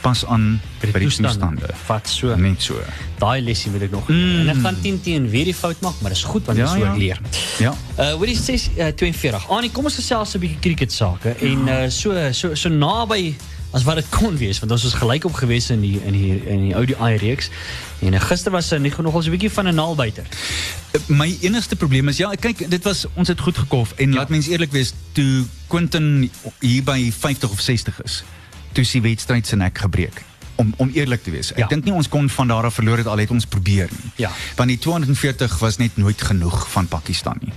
Pas 0.00 0.24
aan 0.26 0.60
by 0.80 0.98
die, 0.98 1.08
toestande. 1.08 1.68
Vat 1.84 2.08
so. 2.08 2.34
Net 2.36 2.62
so. 2.62 2.80
Daai 3.18 3.42
lesie 3.42 3.70
moet 3.70 3.82
ek 3.88 3.90
nog 3.90 4.08
mm. 4.08 4.40
en 4.40 4.48
ek 4.54 4.60
gaan 4.62 4.80
10 4.80 5.00
teen 5.02 5.28
weer 5.30 5.44
die 5.44 5.54
fout 5.54 5.80
maak, 5.80 6.00
maar 6.00 6.14
dis 6.14 6.22
goed 6.24 6.46
want 6.46 6.58
Ja, 6.58 6.64
dis 6.64 6.74
hoe 6.74 6.84
ja. 6.84 6.92
ek 6.92 6.98
leer. 6.98 7.20
Ja. 7.58 7.74
Uh 7.98 8.12
hoor 8.14 8.26
die 8.26 8.38
6 8.38 8.70
uh, 8.76 8.88
42. 8.94 9.48
Anie, 9.50 9.70
kom 9.70 9.84
ons 9.84 9.98
gesels 10.00 10.34
'n 10.34 10.40
bietjie 10.40 10.60
cricket 10.60 10.92
sake 10.92 11.36
en 11.40 11.68
uh 11.68 11.84
so 11.90 12.32
so 12.32 12.54
so 12.54 12.68
naby 12.68 13.36
as 13.76 13.84
wat 13.84 14.00
dit 14.00 14.08
kon 14.14 14.36
wees 14.40 14.58
want 14.62 14.72
ons 14.72 14.86
was 14.88 14.96
gelyk 14.96 15.26
op 15.28 15.36
gewees 15.36 15.68
in 15.74 15.82
die 15.84 15.98
in 16.08 16.16
die 16.16 16.36
in 16.48 16.62
die 16.68 16.74
ODI 16.76 17.16
reeks 17.20 17.50
en 18.00 18.16
uh, 18.16 18.20
gister 18.20 18.52
was 18.54 18.72
'n 18.72 18.82
nog 18.82 19.14
ons 19.14 19.26
'n 19.26 19.30
bietjie 19.30 19.50
van 19.50 19.68
'n 19.68 19.74
naalbuiter. 19.74 20.26
My 21.06 21.36
enigste 21.40 21.76
probleem 21.76 22.08
is 22.08 22.16
ja, 22.16 22.30
kyk, 22.30 22.70
dit 22.70 22.84
was 22.84 23.06
ons 23.14 23.28
het 23.28 23.40
goed 23.40 23.58
gekof 23.58 23.92
en 23.96 24.08
ja. 24.10 24.16
laat 24.16 24.28
mens 24.28 24.48
eerlik 24.48 24.72
wees, 24.72 24.92
toe 25.12 25.44
Quentin 25.66 26.30
hier 26.60 26.82
by 26.82 27.12
50 27.12 27.50
of 27.50 27.60
60 27.60 28.02
is, 28.02 28.22
toe 28.72 28.82
is 28.84 28.90
die 28.90 29.02
wedstryd 29.02 29.46
se 29.46 29.56
nek 29.56 29.78
gebreek. 29.78 30.24
Om 30.56 30.74
om 30.76 30.90
eerlik 30.94 31.22
te 31.22 31.30
wees. 31.30 31.50
Ek 31.52 31.58
Ja. 31.58 31.66
dink 31.66 31.84
nie 31.84 31.92
ons 31.92 32.08
kon 32.08 32.28
van 32.28 32.48
daar 32.48 32.64
af 32.64 32.74
verloor 32.74 32.96
het 32.96 33.06
al 33.06 33.18
het 33.18 33.30
ons 33.30 33.44
probeer 33.46 33.88
nie. 33.90 34.10
Ja. 34.16 34.30
Want 34.56 34.68
die 34.68 34.78
240 34.78 35.58
was 35.58 35.76
net 35.76 35.96
nooit 35.96 36.22
genoeg 36.22 36.70
van 36.70 36.86
Pakistan 36.88 37.36
nie. 37.40 37.52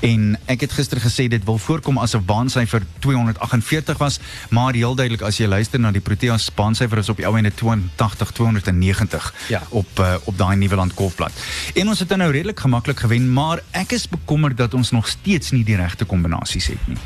En 0.00 0.38
ek 0.46 0.60
het 0.60 0.72
gister 0.72 1.00
gesê 1.00 1.28
dit 1.28 1.44
wil 1.44 1.58
voorkom 1.58 1.98
as 1.98 2.14
'n 2.14 2.24
baansyfer 2.24 2.82
248 2.98 3.98
was, 3.98 4.18
maar 4.50 4.74
heel 4.74 4.94
duidelik 4.94 5.22
as 5.22 5.36
jy 5.36 5.46
luister 5.46 5.80
na 5.80 5.90
die 5.90 6.00
Proteas 6.00 6.50
baansyfer 6.54 6.98
is 6.98 7.08
op 7.08 7.16
die 7.16 7.26
ou 7.26 7.36
ende 7.36 7.54
280 7.54 8.30
290 8.30 9.34
Ja. 9.48 9.62
op 9.68 9.98
uh, 9.98 10.14
op 10.24 10.38
daai 10.38 10.56
Nieuweland 10.56 10.92
Golfblad. 10.94 11.32
En 11.74 11.88
ons 11.88 11.98
het 11.98 12.08
dit 12.08 12.18
nou 12.18 12.30
redelik 12.32 12.60
gemaklik 12.60 13.00
gewen, 13.00 13.32
maar 13.32 13.62
ek 13.70 13.92
is 13.92 14.08
bekommerd 14.08 14.56
dat 14.56 14.74
ons 14.74 14.90
nog 14.90 15.08
steeds 15.08 15.50
nie 15.50 15.64
die 15.64 15.76
regte 15.76 16.04
kombinasies 16.04 16.66
het 16.66 16.86
nie. 16.88 16.96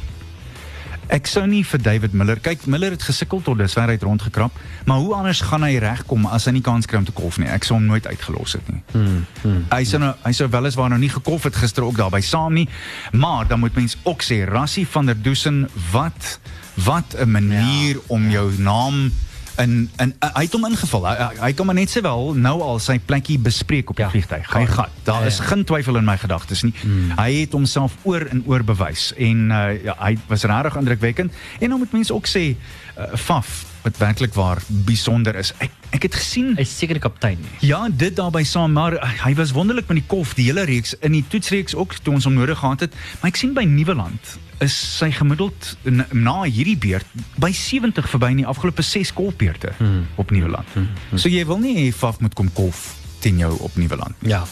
Ek 1.12 1.28
sou 1.30 1.44
nie 1.46 1.62
vir 1.64 1.82
David 1.82 2.14
Miller. 2.18 2.40
Kyk, 2.42 2.64
Miller 2.66 2.96
het 2.96 3.04
gesukkel 3.06 3.42
tot 3.46 3.58
dusver 3.60 3.92
uit 3.92 4.02
rondgekrap, 4.02 4.54
maar 4.88 4.98
hoe 4.98 5.14
anders 5.14 5.40
gaan 5.46 5.62
hy 5.62 5.76
regkom 5.82 6.26
as 6.26 6.48
hy 6.48 6.56
nie 6.56 6.64
kans 6.66 6.88
kry 6.90 6.98
om 6.98 7.06
te 7.06 7.14
kolf 7.14 7.38
nie? 7.38 7.48
Ek 7.52 7.66
sou 7.66 7.76
hom 7.78 7.86
nooit 7.86 8.06
uitgelos 8.06 8.56
het 8.58 8.66
nie. 8.72 8.82
Hmm, 8.92 9.22
hmm, 9.42 9.62
hy 9.70 9.82
sou 9.86 10.00
nou 10.02 10.12
hy 10.24 10.32
sou 10.36 10.48
weliswaar 10.50 10.90
nou 10.90 10.98
nie 11.00 11.12
gekolf 11.12 11.46
het 11.46 11.58
gister 11.62 11.86
ook 11.86 11.98
daarby 12.00 12.22
saam 12.26 12.56
nie, 12.58 12.66
maar 13.12 13.46
dan 13.46 13.62
moet 13.62 13.76
mens 13.78 13.96
ook 14.02 14.26
sê 14.26 14.42
Rassie 14.48 14.86
van 14.86 15.06
der 15.06 15.22
Dusen, 15.22 15.68
wat 15.92 16.38
wat 16.84 17.14
'n 17.18 17.30
manier 17.30 17.94
ja, 17.94 18.02
om 18.06 18.30
jou 18.30 18.52
naam 18.58 19.12
en 19.56 19.90
en 19.96 20.14
uh, 20.20 20.30
hy 20.34 20.42
het 20.46 20.52
hom 20.52 20.64
ingeval. 20.68 21.06
Hy, 21.08 21.28
hy, 21.40 21.52
kan 21.58 21.66
maar 21.66 21.74
net 21.78 21.90
sê 21.92 22.02
wel 22.04 22.34
nou 22.34 22.54
al 22.62 22.80
sy 22.82 22.98
plekkie 22.98 23.38
bespreek 23.38 23.90
op 23.90 23.96
die 23.96 24.04
Ja, 24.04 24.10
vliegtyg. 24.10 24.50
Hy 24.52 24.64
gaan. 24.66 24.90
Daar 25.08 25.20
Ja, 25.20 25.26
is 25.26 25.38
ja. 25.38 25.44
geen 25.50 25.64
twyfel 25.64 25.96
in 25.96 26.04
my 26.04 26.16
gedagtes 26.20 26.62
nie. 26.62 26.74
Mm. 26.84 27.14
Hy 27.18 27.30
het 27.40 27.52
homself 27.52 27.96
oor 28.02 28.26
en 28.30 28.42
oor 28.46 28.64
bewys 28.64 29.12
en 29.16 29.50
uh, 29.50 29.82
ja, 29.84 29.96
hy 30.00 30.16
was 30.28 30.42
regtig 30.44 30.76
indrukwekkend 30.76 31.32
en 31.60 31.68
dan 31.68 31.78
moet 31.78 31.92
mense 31.92 32.14
ook 32.14 32.26
sê 32.26 32.44
uh, 32.52 33.14
Faf 33.16 33.64
wat 33.86 33.98
werklik 34.02 34.34
waar 34.34 34.62
besonder 34.68 35.36
is. 35.38 35.52
Ek 35.62 35.70
ek 35.94 36.08
het 36.08 36.16
gesien 36.18 36.56
Hy 36.58 36.64
is 36.66 36.72
seker 36.74 36.98
die 36.98 37.02
kaptein. 37.04 37.38
Ja, 37.64 37.86
dit 37.88 38.16
daarbey 38.18 38.42
saam, 38.44 38.74
maar 38.74 38.96
uh, 38.98 39.12
hy 39.22 39.32
was 39.38 39.54
wonderlik 39.56 39.86
met 39.88 40.00
die 40.00 40.08
kolf 40.10 40.34
die 40.36 40.48
hele 40.48 40.66
reeks 40.66 40.96
in 41.06 41.14
die 41.14 41.22
toetsreeks 41.30 41.76
ook 41.78 41.94
toe 42.02 42.16
ons 42.18 42.26
hom 42.26 42.34
nodig 42.36 42.58
gehad 42.58 42.82
het. 42.84 42.98
Maar 43.20 43.30
ek 43.30 43.40
sien 43.40 43.54
by 43.56 43.64
Nieuweland 43.70 44.34
is 44.64 44.74
sy 44.74 45.12
gemiddeld 45.14 45.72
na, 45.84 46.08
na 46.10 46.36
hierdie 46.48 46.76
beurt 46.80 47.16
by 47.40 47.52
70 47.54 48.10
verby 48.10 48.32
in 48.34 48.42
die 48.42 48.50
afgelope 48.50 48.82
6 48.82 49.14
kolfbeurte 49.16 49.76
hmm. 49.78 50.06
op 50.18 50.34
Nieuweland. 50.34 50.74
Hmm. 50.74 50.90
So 51.14 51.30
jy 51.30 51.46
wil 51.46 51.62
nie 51.62 51.76
hê 51.78 51.90
Faf 51.94 52.20
moet 52.24 52.34
kom 52.36 52.50
kolf 52.56 52.88
teen 53.18 53.38
jou 53.38 53.56
op 53.60 53.76
Nieuweland. 53.76 54.14
nie. 54.20 54.30
Ja. 54.30 54.44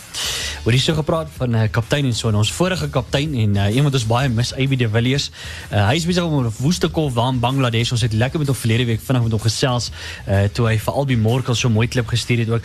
Oor 0.64 0.72
hier 0.72 0.80
so 0.80 0.94
gepraat 0.94 1.28
van 1.36 1.54
uh, 1.54 1.62
kaptein 1.70 2.04
en 2.04 2.14
so 2.14 2.28
en 2.28 2.34
ons 2.34 2.52
vorige 2.52 2.88
kaptein 2.88 3.34
en 3.34 3.56
uh, 3.56 3.66
iemand 3.68 3.92
wat 3.92 3.94
ons 4.00 4.06
baie 4.06 4.28
mis 4.28 4.54
AB 4.54 4.76
de 4.78 4.88
Villiers. 4.88 5.30
Uh, 5.72 5.86
hy 5.88 5.94
is 5.94 6.06
besig 6.06 6.24
om 6.24 6.46
'n 6.46 6.52
woeste 6.58 6.88
kolf 6.88 7.12
daar 7.14 7.28
in 7.32 7.40
Bangladesh. 7.40 7.90
Ons 7.92 8.00
het 8.00 8.12
lekker 8.12 8.38
met 8.38 8.48
hom 8.48 8.56
verlede 8.56 8.84
week 8.84 9.00
vinnig 9.04 9.22
met 9.22 9.32
hom 9.32 9.40
gesels 9.40 9.90
uh, 10.28 10.44
toe 10.52 10.66
hy 10.68 10.78
vir 10.78 10.92
Albi 10.94 11.16
Morkel 11.16 11.54
so 11.54 11.68
mooi 11.68 11.88
klip 11.88 12.06
gestuur 12.08 12.38
het 12.38 12.48
ook. 12.48 12.62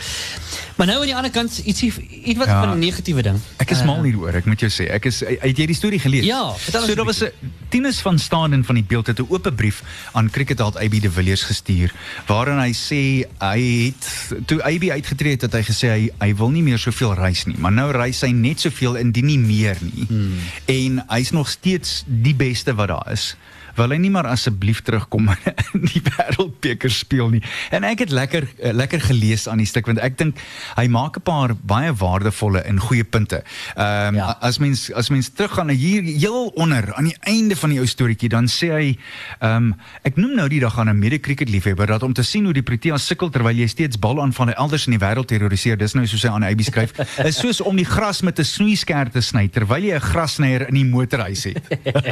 Maar 0.76 0.86
nou 0.86 0.98
aan 1.00 1.06
die 1.06 1.16
ander 1.16 1.30
kant 1.30 1.58
ietsie 1.58 1.92
iets 2.24 2.38
wat 2.38 2.46
Ja. 2.48 2.60
van 2.64 2.72
'n 2.74 2.78
negatiewe 2.78 3.22
ding. 3.22 3.38
Ek 3.56 3.70
is 3.70 3.78
Uh, 3.80 3.86
mal 3.86 4.02
hieroor, 4.02 4.34
ek 4.34 4.44
moet 4.44 4.60
jou 4.60 4.70
sê. 4.70 4.90
Ek 4.90 5.04
is 5.04 5.20
het 5.20 5.56
jy 5.56 5.66
die 5.66 5.74
storie 5.74 5.98
gelees? 5.98 6.24
Ja, 6.24 6.52
vertel 6.56 6.80
ons 6.80 6.88
So 6.90 6.94
daar 6.96 7.04
was 7.04 7.20
'n 7.22 7.30
Tinus 7.68 8.00
van 8.00 8.18
Staden 8.18 8.64
van 8.64 8.74
die 8.74 8.84
beeld 8.84 9.06
het 9.06 9.18
'n 9.18 9.26
oop 9.28 9.52
brief 9.56 9.82
aan 10.12 10.30
Cricketheld 10.30 10.76
AB 10.76 11.00
de 11.00 11.10
Villiers 11.10 11.42
gestuur 11.42 11.92
waarin 12.26 12.58
hy 12.58 12.72
sê 12.72 13.26
hy 13.38 13.84
het 13.92 14.32
toe 14.46 14.62
AB 14.62 14.88
uitgetree 14.90 15.32
het, 15.32 15.40
het 15.42 15.52
hy 15.52 15.62
gesê 15.62 15.89
hy 15.90 16.08
hy 16.22 16.30
wil 16.38 16.52
nie 16.54 16.62
meer 16.66 16.80
soveel 16.80 17.14
reis 17.18 17.44
nie, 17.48 17.56
maar 17.58 17.74
nou 17.74 17.90
reis 17.94 18.22
hy 18.24 18.32
net 18.36 18.62
soveel 18.62 18.98
indien 19.00 19.26
nie 19.30 19.38
meer 19.40 19.78
nie. 19.84 20.06
Hmm. 20.08 20.36
En 20.70 21.00
hy's 21.12 21.32
nog 21.36 21.50
steeds 21.50 22.02
die 22.06 22.34
beste 22.34 22.74
wat 22.78 22.92
daar 22.92 23.12
is. 23.12 23.34
Wil 23.76 23.90
hy 23.90 23.96
nie 23.96 24.10
maar 24.10 24.26
asseblief 24.26 24.82
terugkom 24.82 25.28
in 25.74 25.84
die 25.86 26.02
wêreldbeker 26.02 26.90
speel 26.90 27.28
nie. 27.30 27.42
En 27.70 27.84
ek 27.84 27.98
het 27.98 28.10
lekker 28.10 28.48
eh, 28.58 28.72
lekker 28.72 29.00
gelees 29.00 29.48
aan 29.48 29.58
die 29.58 29.66
stuk 29.66 29.86
want 29.86 29.98
ek 29.98 30.18
dink 30.18 30.38
hy 30.76 30.86
maak 30.88 31.16
'n 31.16 31.22
paar 31.22 31.54
baie 31.54 31.92
waardevolle 31.92 32.60
en 32.62 32.80
goeie 32.80 33.04
punte. 33.04 33.42
Ehm 33.76 34.08
um, 34.08 34.18
Ja. 34.20 34.36
as 34.40 34.58
mens 34.58 34.92
as 34.92 35.08
mens 35.10 35.28
teruggaan 35.28 35.66
na 35.66 35.72
hier 35.72 36.02
heel 36.02 36.46
onder 36.54 36.94
aan 36.94 37.04
die 37.04 37.16
einde 37.20 37.56
van 37.56 37.70
die 37.70 37.78
ou 37.78 37.86
storieetjie 37.86 38.28
dan 38.28 38.46
sê 38.48 38.68
hy 38.72 38.98
ehm 39.40 39.56
um, 39.56 39.74
ek 40.02 40.16
noem 40.16 40.34
nou 40.36 40.48
die 40.48 40.60
dag 40.60 40.78
aan 40.78 40.88
'n 40.88 40.98
mede-cricket 40.98 41.48
liefhebber 41.48 41.86
dat 41.86 42.02
om 42.02 42.12
te 42.12 42.22
sien 42.22 42.44
hoe 42.44 42.52
die 42.52 42.62
Proteas 42.62 43.06
sukkel 43.06 43.30
terwyl 43.30 43.56
jy 43.56 43.66
steeds 43.66 43.98
balaanvalle 43.98 44.54
elders 44.54 44.86
in 44.86 44.98
die 44.98 45.06
wêreld 45.06 45.26
terroriseer 45.28 45.76
dis 45.78 45.94
nou 45.94 46.06
soos 46.06 46.22
hy 46.22 46.28
aan 46.28 46.42
AB 46.44 46.60
skryf 46.62 46.92
is 47.30 47.38
soos 47.38 47.60
om 47.60 47.76
die 47.76 47.84
gras 47.84 48.22
met 48.22 48.38
'n 48.38 48.44
snoeisker 48.44 49.10
te 49.10 49.20
sny 49.20 49.48
terwyl 49.48 49.82
jy 49.84 49.94
'n 49.94 50.00
grasnyer 50.00 50.68
in 50.68 50.74
die 50.74 50.84
motorhuis 50.84 51.44
het. 51.44 51.58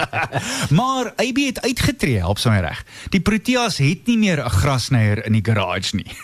maar 0.78 1.12
AB 1.18 1.47
het 1.48 1.60
uitgetree 1.64 2.18
help 2.22 2.38
sy 2.38 2.48
my 2.52 2.60
reg. 2.60 2.84
Die 3.12 3.20
Proteas 3.20 3.78
het 3.82 4.06
nie 4.06 4.18
meer 4.18 4.38
'n 4.44 4.50
grasnyer 4.50 5.24
in 5.26 5.32
die 5.32 5.44
garage 5.44 5.96
nie. 5.96 6.06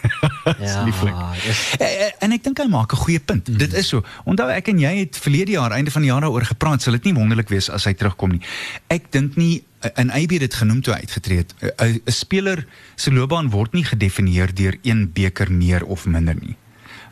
Ja, 0.61 0.83
lieflik. 0.85 1.15
dis- 1.45 1.75
Eh, 1.79 2.07
eh, 2.07 2.13
En 2.21 2.33
ek 2.33 2.43
dink 2.45 2.59
hy 2.59 2.67
maak 2.69 2.93
'n 2.93 2.97
goeie 2.97 3.21
punt. 3.21 3.49
Mm. 3.49 3.57
Dit 3.59 3.73
is 3.73 3.89
so. 3.89 4.03
Onthou 4.25 4.49
ek 4.51 4.69
en 4.69 4.79
jy 4.79 4.99
het 4.99 5.17
verlede 5.19 5.51
jaar 5.53 5.71
einde 5.73 5.91
van 5.91 6.03
die 6.03 6.11
jaar 6.11 6.21
daaroor 6.21 6.45
gepraat. 6.45 6.83
Sal 6.83 6.93
dit 6.93 7.05
nie 7.05 7.15
wonderlik 7.15 7.49
wees 7.49 7.71
as 7.71 7.85
hy 7.85 7.93
terugkom 7.95 8.31
nie. 8.31 8.41
Ek 8.89 9.11
dink 9.13 9.37
nie 9.37 9.65
en 9.95 10.11
AB 10.11 10.31
het 10.31 10.41
dit 10.41 10.55
genoem 10.55 10.81
toe 10.83 10.95
hy 10.95 11.01
uitgetree 11.01 11.37
het. 11.39 11.55
'n 11.61 12.01
'n 12.07 12.13
Speler 12.13 12.67
se 12.97 13.11
loopbaan 13.13 13.51
word 13.51 13.73
nie 13.73 13.85
gedefinieer 13.85 14.55
deur 14.55 14.77
een 14.83 15.13
beker 15.13 15.53
meer 15.53 15.85
of 15.85 16.07
minder 16.07 16.35
nie. 16.41 16.57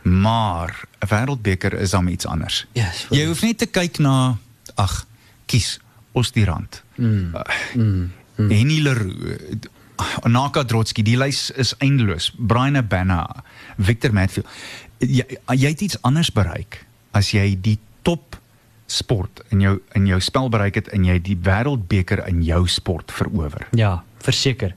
Maar 0.03 0.85
'n 0.99 1.07
wêreldbeker 1.07 1.73
is 1.79 1.89
dan 1.89 2.07
iets 2.07 2.25
anders. 2.25 2.65
Yes, 2.73 3.07
jy 3.09 3.25
hoef 3.25 3.41
net 3.41 3.57
te 3.57 3.65
kyk 3.65 3.97
na 3.99 4.37
ag, 4.75 5.05
kies 5.45 5.79
Ostirand. 6.13 6.81
Mm. 6.95 7.33
Uh, 7.35 7.41
mm. 7.75 8.11
Henny 8.49 8.79
Leroux, 8.81 9.13
Naka 10.25 10.63
Drotsky, 10.65 11.03
die 11.05 11.17
lys 11.17 11.51
is 11.59 11.73
eindeloos. 11.83 12.31
Brian 12.37 12.75
Abana, 12.79 13.27
Victor 13.77 14.13
Matfield. 14.13 14.47
Jy, 15.03 15.25
jy 15.57 15.69
het 15.73 15.81
iets 15.85 15.97
anders 16.01 16.31
bereik 16.33 16.79
as 17.13 17.29
jy 17.35 17.53
die 17.61 17.77
top 18.01 18.37
sport 18.89 19.41
in 19.53 19.61
jou 19.63 19.77
in 19.97 20.05
jou 20.09 20.19
spel 20.21 20.49
bereik 20.53 20.75
het 20.81 20.89
en 20.93 21.05
jy 21.07 21.19
die 21.23 21.37
wêreldbeker 21.45 22.23
in 22.27 22.41
jou 22.45 22.63
sport 22.67 23.11
verower. 23.11 23.67
Ja, 23.77 24.03
verseker. 24.25 24.73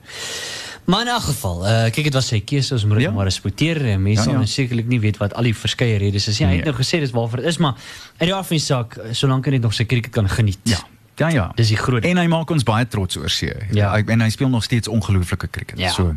Maar 0.87 1.01
in 1.03 1.07
elk 1.11 1.25
geval, 1.27 1.57
uh, 1.67 1.71
kyk 1.91 2.07
dit 2.07 2.15
was 2.15 2.27
sy 2.31 2.39
keuse, 2.47 2.73
ons 2.77 2.85
moet 2.87 3.01
dit 3.01 3.07
Ja. 3.07 3.11
maar 3.11 3.25
respekteer. 3.27 3.81
En 3.85 4.01
mense 4.01 4.29
Ja, 4.29 4.39
ja, 4.39 4.45
sekerlik 4.45 4.87
nie 4.87 4.99
weet 4.99 5.17
wat 5.17 5.33
al 5.33 5.43
die 5.43 5.55
verskeie 5.55 5.97
redes 5.97 6.27
is. 6.27 6.37
Ja, 6.37 6.47
hy 6.47 6.55
het 6.55 6.63
Nee. 6.63 6.71
nou 6.73 6.83
gesê 6.83 6.99
dis 6.99 7.11
waarvoor 7.11 7.37
dit 7.41 7.45
is, 7.51 7.57
maar 7.57 7.73
uit 8.17 8.27
die 8.29 8.33
aard 8.35 8.47
van 8.47 8.55
die 8.57 8.63
saak, 8.65 8.95
eh, 8.97 9.11
solank 9.13 9.45
hy 9.45 9.51
net 9.51 9.61
nog 9.61 9.73
sy 9.73 9.83
cricket 9.85 10.11
kan 10.11 10.29
geniet. 10.29 10.59
Ja. 10.63 10.77
Ja 11.17 11.29
ja. 11.33 11.51
Dis 11.55 11.67
die 11.73 11.77
groot 11.77 12.05
En 12.05 12.17
hy 12.17 12.27
maak 12.27 12.49
ons 12.53 12.63
baie 12.63 12.85
trots 12.87 13.17
oor 13.17 13.29
see. 13.29 13.53
Ja. 13.73 13.91
Hy, 13.95 14.03
en 14.13 14.21
hy 14.21 14.29
speel 14.29 14.49
nog 14.49 14.63
steeds 14.63 14.87
ongelooflike 14.87 15.47
cricket. 15.49 15.79
Ja. 15.79 15.89
So. 15.91 16.13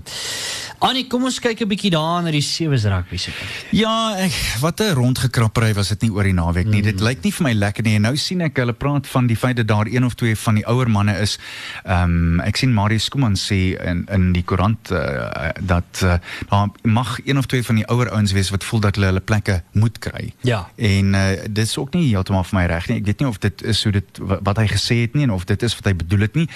Annie, 0.80 1.06
kom 1.08 1.24
ons 1.24 1.38
kyk 1.40 1.60
'n 1.60 1.68
bietjie 1.68 1.90
daar 1.90 2.22
na 2.22 2.30
die 2.30 2.40
sewees 2.44 2.84
rugby 2.84 3.16
se 3.16 3.30
kant. 3.30 3.50
Ja, 3.70 4.14
ek, 4.16 4.32
wat 4.60 4.80
'n 4.80 4.92
rondgekrappery 4.94 5.72
was 5.74 5.88
dit 5.88 6.02
nie 6.02 6.10
oor 6.12 6.22
die 6.24 6.32
naweek 6.32 6.66
nie. 6.66 6.80
Mm. 6.80 6.84
Dit 6.90 7.00
lyk 7.00 7.22
nie 7.24 7.32
vir 7.32 7.44
my 7.44 7.52
lekker 7.52 7.84
nie. 7.84 7.94
En 7.96 8.02
nou 8.02 8.16
sien 8.16 8.40
ek 8.40 8.56
hulle 8.56 8.72
praat 8.72 9.06
van 9.06 9.26
die 9.26 9.36
feit 9.36 9.56
dat 9.56 9.66
daar 9.68 9.86
een 9.86 10.04
of 10.04 10.14
twee 10.14 10.36
van 10.36 10.54
die 10.54 10.66
ouer 10.66 10.88
manne 10.90 11.16
is. 11.20 11.38
Ehm 11.84 12.02
um, 12.36 12.40
ek 12.40 12.56
sien 12.56 12.72
Marius 12.74 13.04
Skuman 13.04 13.36
sê 13.36 13.76
in 13.80 14.06
in 14.10 14.32
die 14.32 14.42
koerant 14.44 14.90
uh, 14.90 15.48
dat 15.60 16.00
uh, 16.04 16.14
daar 16.48 16.68
mag 16.82 17.18
een 17.24 17.38
of 17.38 17.46
twee 17.46 17.62
van 17.64 17.74
die 17.76 17.86
ouer 17.88 18.10
ouens 18.10 18.32
wees 18.32 18.50
wat 18.50 18.64
voel 18.64 18.80
dat 18.80 18.94
hulle 18.94 19.06
hulle 19.06 19.20
plekke 19.20 19.62
moet 19.72 19.98
kry. 19.98 20.32
Ja. 20.40 20.68
En 20.76 21.14
uh, 21.14 21.28
dit 21.50 21.64
is 21.66 21.76
ook 21.78 21.94
nie 21.94 22.08
heeltemal 22.08 22.44
vir 22.44 22.58
my 22.60 22.66
reg 22.66 22.88
nie. 22.88 22.96
Ek 22.98 23.06
weet 23.06 23.18
nie 23.20 23.28
of 23.28 23.38
dit 23.38 23.62
is 23.62 23.82
hoe 23.82 23.92
dit 23.92 24.18
wa- 24.18 24.38
wat 24.42 24.56
hy 24.56 24.66
gesê 24.66 24.89
het 24.94 25.14
nie 25.14 25.22
en 25.22 25.30
of 25.30 25.44
dit 25.44 25.62
is 25.62 25.74
wat 25.74 25.84
hy 25.84 25.94
bedoel 25.94 26.20
het 26.20 26.34
nie. 26.34 26.48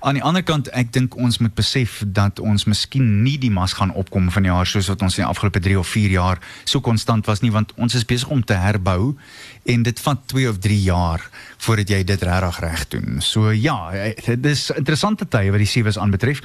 Aan 0.00 0.14
die 0.14 0.22
ander 0.22 0.42
kant, 0.42 0.68
ek 0.68 0.92
dink 0.92 1.16
ons 1.16 1.38
moet 1.38 1.54
besef 1.54 2.02
dat 2.06 2.38
ons 2.38 2.64
miskien 2.64 3.22
nie 3.22 3.38
die 3.38 3.50
gas 3.64 3.72
gaan 3.72 3.94
opkom 3.94 4.30
vanjaar 4.30 4.66
soos 4.68 4.88
wat 4.92 5.02
ons 5.02 5.16
in 5.18 5.24
die 5.24 5.30
afgelope 5.30 5.60
3 5.60 5.78
of 5.78 5.88
4 5.88 6.10
jaar 6.10 6.40
so 6.64 6.80
konstant 6.80 7.26
was 7.26 7.40
nie 7.40 7.52
want 7.52 7.72
ons 7.80 7.94
is 7.94 8.04
besig 8.04 8.28
om 8.28 8.44
te 8.44 8.54
herbou 8.54 9.14
en 9.64 9.82
dit 9.82 10.00
vat 10.00 10.20
2 10.28 10.48
of 10.50 10.58
3 10.60 10.80
jaar 10.84 11.24
voordat 11.64 11.90
jy 11.90 12.00
dit 12.06 12.22
regtig 12.22 12.60
reg 12.64 12.84
doen. 12.92 13.20
So 13.24 13.52
ja, 13.52 13.92
eh, 13.92 14.14
dit 14.36 14.46
is 14.52 14.68
interessante 14.74 15.28
tye 15.28 15.52
wat 15.54 15.62
die 15.62 15.70
sewees 15.70 15.98
aanbetref, 15.98 16.42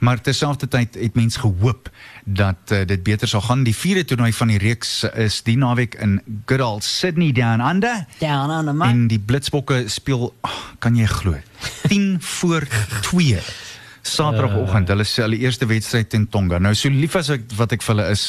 maar 0.00 0.20
terselfdertyd 0.20 0.98
het 1.00 1.18
mens 1.18 1.36
gehoop 1.42 1.90
dat 2.24 2.70
uh, 2.70 2.84
dit 2.86 3.02
beter 3.02 3.28
sal 3.28 3.42
gaan. 3.42 3.64
Die 3.66 3.76
vierde 3.76 4.04
toernooi 4.04 4.32
van 4.32 4.52
die 4.52 4.60
reeks 4.62 5.02
is 5.18 5.40
die 5.42 5.56
naweek 5.58 5.96
in 6.00 6.20
good 6.46 6.62
old 6.62 6.84
Sydney 6.86 7.32
Down 7.32 7.60
Under. 7.60 8.04
Down 8.20 8.50
on 8.50 8.70
the 8.70 8.86
En 8.86 9.06
die 9.10 9.18
Blitsbokke 9.18 9.84
speel, 9.90 10.30
oh, 10.40 10.62
kan 10.78 10.96
jy 10.96 11.06
glo, 11.10 11.36
10 11.88 12.16
voor 12.20 12.66
2. 13.10 13.42
Saterdagoggend, 14.02 14.90
hulle 14.90 15.04
sê 15.06 15.22
hulle 15.22 15.38
eerste 15.44 15.66
wedstryd 15.70 16.08
teen 16.10 16.24
Tonga. 16.30 16.58
Nou 16.58 16.72
so 16.74 16.90
lief 16.90 17.14
as 17.18 17.30
ek 17.36 17.44
wat 17.58 17.74
ek 17.76 17.84
vir 17.86 17.94
hulle 17.94 18.08
is, 18.10 18.24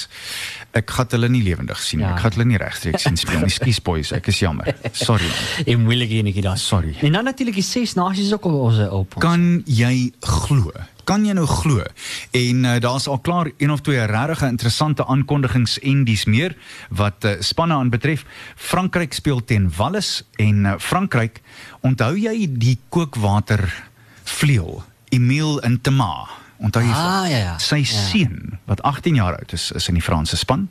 ek 0.73 0.89
gaan 0.89 1.11
hulle 1.13 1.29
nie 1.29 1.43
lewendig 1.45 1.81
sien 1.81 2.01
nie. 2.01 2.07
Ja. 2.07 2.15
Ek 2.15 2.23
gaan 2.23 2.33
hulle 2.37 2.47
nie 2.49 2.59
regstreeks 2.61 3.05
sien 3.05 3.17
speel 3.19 3.43
nie. 3.45 3.53
Skus 3.53 3.79
boys, 3.85 4.11
ek 4.15 4.31
is 4.33 4.39
jammer. 4.41 4.73
Sorry. 4.97 5.29
En 5.69 5.83
moeilik 5.85 6.11
enetjie 6.17 6.43
daar. 6.45 6.57
Sorry. 6.57 6.95
En 7.05 7.13
dan 7.13 7.29
natuurlik 7.29 7.59
die 7.59 7.65
ses 7.65 7.93
nasies 7.97 8.33
ook 8.33 8.47
op 8.49 8.57
ons 8.69 8.81
op. 8.87 9.15
ons. 9.15 9.21
Kan 9.23 9.61
jy 9.69 10.11
glo? 10.19 10.73
Kan 11.07 11.25
jy 11.27 11.35
nou 11.37 11.45
glo? 11.49 11.83
En 12.35 12.65
uh, 12.65 12.75
daar's 12.83 13.07
al 13.11 13.19
klaar 13.23 13.51
een 13.57 13.71
of 13.71 13.83
twee 13.85 14.01
regtig 14.09 14.45
interessante 14.47 15.05
aankondigings 15.05 15.77
en 15.83 16.03
dis 16.07 16.25
meer 16.25 16.55
wat 16.89 17.27
uh, 17.27 17.35
spanne 17.43 17.77
aanbetref. 17.77 18.25
Frankryk 18.55 19.13
speel 19.13 19.43
teen 19.43 19.69
Wallis 19.77 20.21
en 20.41 20.65
uh, 20.65 20.77
Frankryk, 20.79 21.41
onthou 21.81 22.15
jy 22.17 22.47
die 22.49 22.77
kookwater 22.89 23.67
vleuel 24.23 24.81
Emile 25.13 25.61
Intema? 25.67 26.42
Onthou 26.57 26.81
jy 26.83 26.91
Ah, 26.93 27.25
ja, 27.29 27.37
ja. 27.37 27.57
sy 27.59 27.75
Ja. 27.81 27.85
seun 27.85 28.59
wat 28.65 28.81
18 28.81 29.15
jaar 29.15 29.35
oud 29.37 29.53
is, 29.53 29.71
is 29.75 29.87
in 29.89 29.95
die 29.95 30.01
Franse 30.01 30.37
span. 30.37 30.69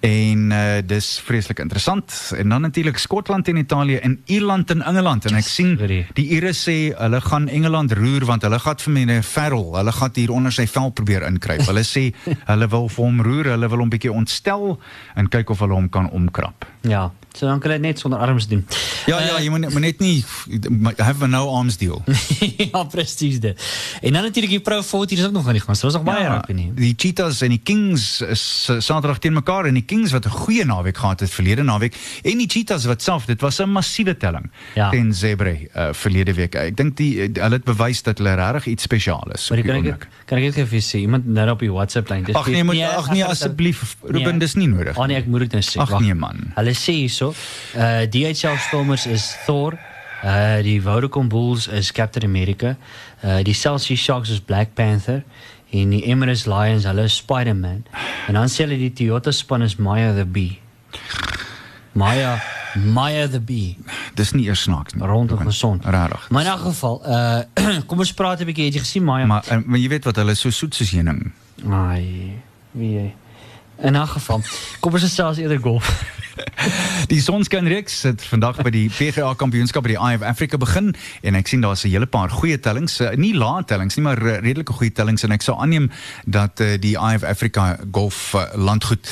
En 0.00 0.50
uh, 0.52 0.78
dis 0.86 1.20
vreeslik 1.24 1.58
interessant. 1.58 2.32
En 2.38 2.48
dan 2.48 2.60
natuurlik 2.62 2.96
Skotland 2.98 3.48
en 3.48 3.56
Italië 3.56 3.96
en 4.02 4.20
Ierland 4.26 4.70
en 4.70 4.82
Engeland 4.82 5.24
en 5.26 5.34
ek 5.36 5.44
sien 5.44 5.76
die 6.14 6.26
Ire 6.36 6.52
sê 6.56 6.94
hulle 6.96 7.20
gaan 7.20 7.48
Engeland 7.48 7.92
roer 7.92 8.24
want 8.24 8.42
hulle 8.42 8.58
gaan 8.58 8.76
vir 8.78 8.92
meneer 8.92 9.22
Farrell, 9.22 9.74
hulle 9.76 9.92
gaan 9.92 10.10
hier 10.14 10.30
onder 10.32 10.52
sy 10.52 10.66
vel 10.66 10.90
probeer 10.90 11.26
inkruip. 11.28 11.66
Hulle 11.68 11.84
sê 11.84 12.06
hulle 12.50 12.68
wil 12.72 12.88
vir 12.88 13.04
hom 13.04 13.20
roer, 13.22 13.52
hulle 13.56 13.68
wil 13.68 13.84
hom 13.84 13.90
bietjie 13.92 14.12
ontstel 14.12 14.78
en 15.16 15.28
kyk 15.28 15.50
of 15.50 15.60
hulle 15.60 15.74
hom 15.74 15.88
kan 15.92 16.08
omkrap. 16.10 16.64
Ja. 16.88 17.10
So 17.36 17.46
dan 17.46 17.60
kan 17.60 17.70
jy 17.70 17.76
dit 17.76 17.86
net 17.86 17.98
sonder 18.00 18.18
arms 18.18 18.46
doen. 18.48 18.62
Ja 19.06 19.20
ja, 19.20 19.36
jy 19.38 19.50
moet 19.52 19.68
moet 19.70 19.80
net 19.84 19.98
nie 20.00 20.24
have 20.96 21.22
a 21.22 21.26
no 21.28 21.48
arms 21.52 21.76
deal. 21.76 22.02
ja, 22.72 22.84
presies 22.84 23.40
dit. 23.40 23.60
En 24.00 24.12
dan 24.16 24.22
natuurlik 24.22 24.50
die 24.50 24.60
Pro 24.60 24.80
40 24.82 25.18
is 25.18 25.24
ook 25.26 25.32
nog 25.32 25.46
aan 25.46 25.52
die 25.58 25.60
gang. 25.62 25.76
So 25.76 25.86
ons 25.86 25.94
nog 25.98 26.04
baie 26.04 26.24
Ja, 26.24 26.32
rugby 26.38 26.52
nie. 26.56 26.70
Die 26.74 26.94
Cheetahs 26.96 27.40
en 27.44 27.52
die 27.52 27.60
Kings 27.62 28.20
is 28.24 28.44
uh, 28.70 28.80
Saterdag 28.80 29.18
teen 29.18 29.36
mekaar 29.36 29.68
en 29.68 29.74
die 29.76 29.84
Kings 29.84 30.12
wat 30.16 30.24
'n 30.26 30.30
goeie 30.30 30.64
naweek 30.64 30.96
gehad 30.96 31.20
het 31.20 31.30
verlede 31.30 31.62
naweek 31.62 31.94
en 32.24 32.38
die 32.38 32.48
Cheetahs 32.48 32.84
wat 32.88 33.02
self 33.02 33.26
dit 33.26 33.40
was 33.40 33.60
'n 33.60 33.68
massiewe 33.70 34.16
telling 34.16 34.50
Ja. 34.74 34.90
teen 34.90 35.12
Zebre 35.14 35.68
uh, 35.76 35.92
verlede 35.92 36.32
week. 36.34 36.54
Ek 36.54 36.76
dink 36.76 36.96
die 36.96 37.20
hulle 37.20 37.52
het 37.60 37.64
bewys 37.64 38.02
dat 38.02 38.18
hulle 38.18 38.34
regtig 38.34 38.66
iets 38.66 38.82
spesiaal 38.82 39.28
is. 39.34 39.50
Maar 39.50 39.62
kan 39.62 39.86
ek 39.86 40.08
kan 40.26 40.38
ek 40.38 40.56
net 40.56 40.68
vir 40.68 40.80
sê 40.80 40.98
iemand 41.04 41.26
nou 41.26 41.50
op 41.50 41.60
die 41.60 41.70
WhatsApp 41.72 42.08
lyn. 42.08 42.24
Ag 42.34 42.48
nee, 42.48 42.64
moet 42.64 42.80
ag 42.80 43.10
nee 43.12 43.24
asseblief 43.24 43.96
Ruben 44.02 44.38
dis 44.38 44.54
nie 44.54 44.68
nodig. 44.68 44.96
Ah 44.98 45.06
nee, 45.06 45.16
ek 45.16 45.26
moet 45.26 45.40
dit 45.46 45.52
nou 45.52 45.62
sê. 45.62 45.78
Ag 45.82 46.00
nee, 46.00 46.14
man. 46.14 46.52
Hulle 46.56 46.74
sê 46.74 46.92
hierso, 46.92 47.25
uh 47.30 48.04
DHL 48.10 48.58
Stormers 48.68 49.06
is 49.06 49.36
Thor, 49.46 49.78
uh 50.24 50.62
die 50.62 50.78
Vodacom 50.82 51.28
Bulls 51.28 51.68
is 51.68 51.92
Captain 51.92 52.24
America, 52.24 52.76
uh 53.22 53.42
die 53.42 53.54
Celsius 53.54 54.00
Sharks 54.00 54.30
is 54.30 54.40
Black 54.40 54.74
Panther 54.74 55.22
en 55.70 55.90
die 55.90 56.02
Emirates 56.06 56.46
Lions 56.46 56.84
hulle 56.86 57.06
is 57.08 57.16
Spider-Man. 57.16 57.84
En 58.28 58.38
dan 58.38 58.48
sê 58.52 58.64
hulle 58.64 58.78
die 58.78 58.92
Toyota 58.92 59.32
span 59.34 59.62
is 59.66 59.76
Maya 59.76 60.12
the 60.14 60.24
Bee. 60.24 60.58
Maya 61.92 62.38
Maya 62.76 63.26
the 63.28 63.40
Bee. 63.40 63.76
Dis 64.14 64.32
nie 64.36 64.46
eers 64.46 64.62
snaaks 64.66 64.94
nie. 64.94 65.04
Rondom 65.06 65.38
gesond. 65.48 65.84
Regtig. 65.84 66.28
Maar 66.30 66.44
in 66.44 66.50
elk 66.50 66.60
geval, 66.60 67.02
uh 67.08 67.76
kom 67.88 67.98
ons 67.98 68.12
praat 68.14 68.40
'n 68.40 68.48
bietjie. 68.48 68.64
Het 68.64 68.74
jy 68.74 68.80
gesien 68.84 69.04
Maya? 69.04 69.26
Maar, 69.26 69.62
maar 69.64 69.78
jy 69.78 69.88
weet 69.88 70.04
wat 70.04 70.16
hulle 70.16 70.34
so 70.34 70.50
soet 70.50 70.74
soos 70.74 70.90
heuning. 70.90 71.32
Ai, 71.70 72.36
wie 72.76 72.92
jy. 72.98 73.06
In 73.78 73.94
elk 73.94 74.08
geval, 74.08 74.40
kom 74.80 74.92
ons 74.92 75.02
gesels 75.02 75.38
eerder 75.38 75.58
golf. 75.58 76.14
Die 77.12 77.20
Sonskynreeks 77.20 78.02
het 78.02 78.24
vandag 78.28 78.58
by 78.64 78.70
die 78.72 78.86
PGA 78.92 79.30
Kampioenskap 79.38 79.86
by 79.86 79.94
die 79.94 79.98
Eye 80.00 80.18
of 80.18 80.24
Africa 80.26 80.58
begin 80.60 80.90
en 81.26 81.38
ek 81.38 81.48
sien 81.48 81.62
daar's 81.64 81.84
'n 81.84 81.92
hele 81.92 82.06
paar 82.06 82.30
goeie 82.30 82.58
tellings, 82.60 83.00
uh, 83.00 83.14
nie 83.16 83.32
lae 83.34 83.64
tellings 83.64 83.96
nie, 83.96 84.04
maar 84.04 84.18
redelike 84.18 84.72
goeie 84.72 84.92
tellings 84.92 85.24
en 85.24 85.32
ek 85.32 85.42
sou 85.42 85.56
aanneem 85.56 85.90
dat 86.24 86.60
uh, 86.60 86.76
die 86.80 86.96
Eye 86.96 87.16
of 87.16 87.24
Africa 87.24 87.78
golf 87.92 88.34
uh, 88.34 88.44
landgoed 88.54 89.08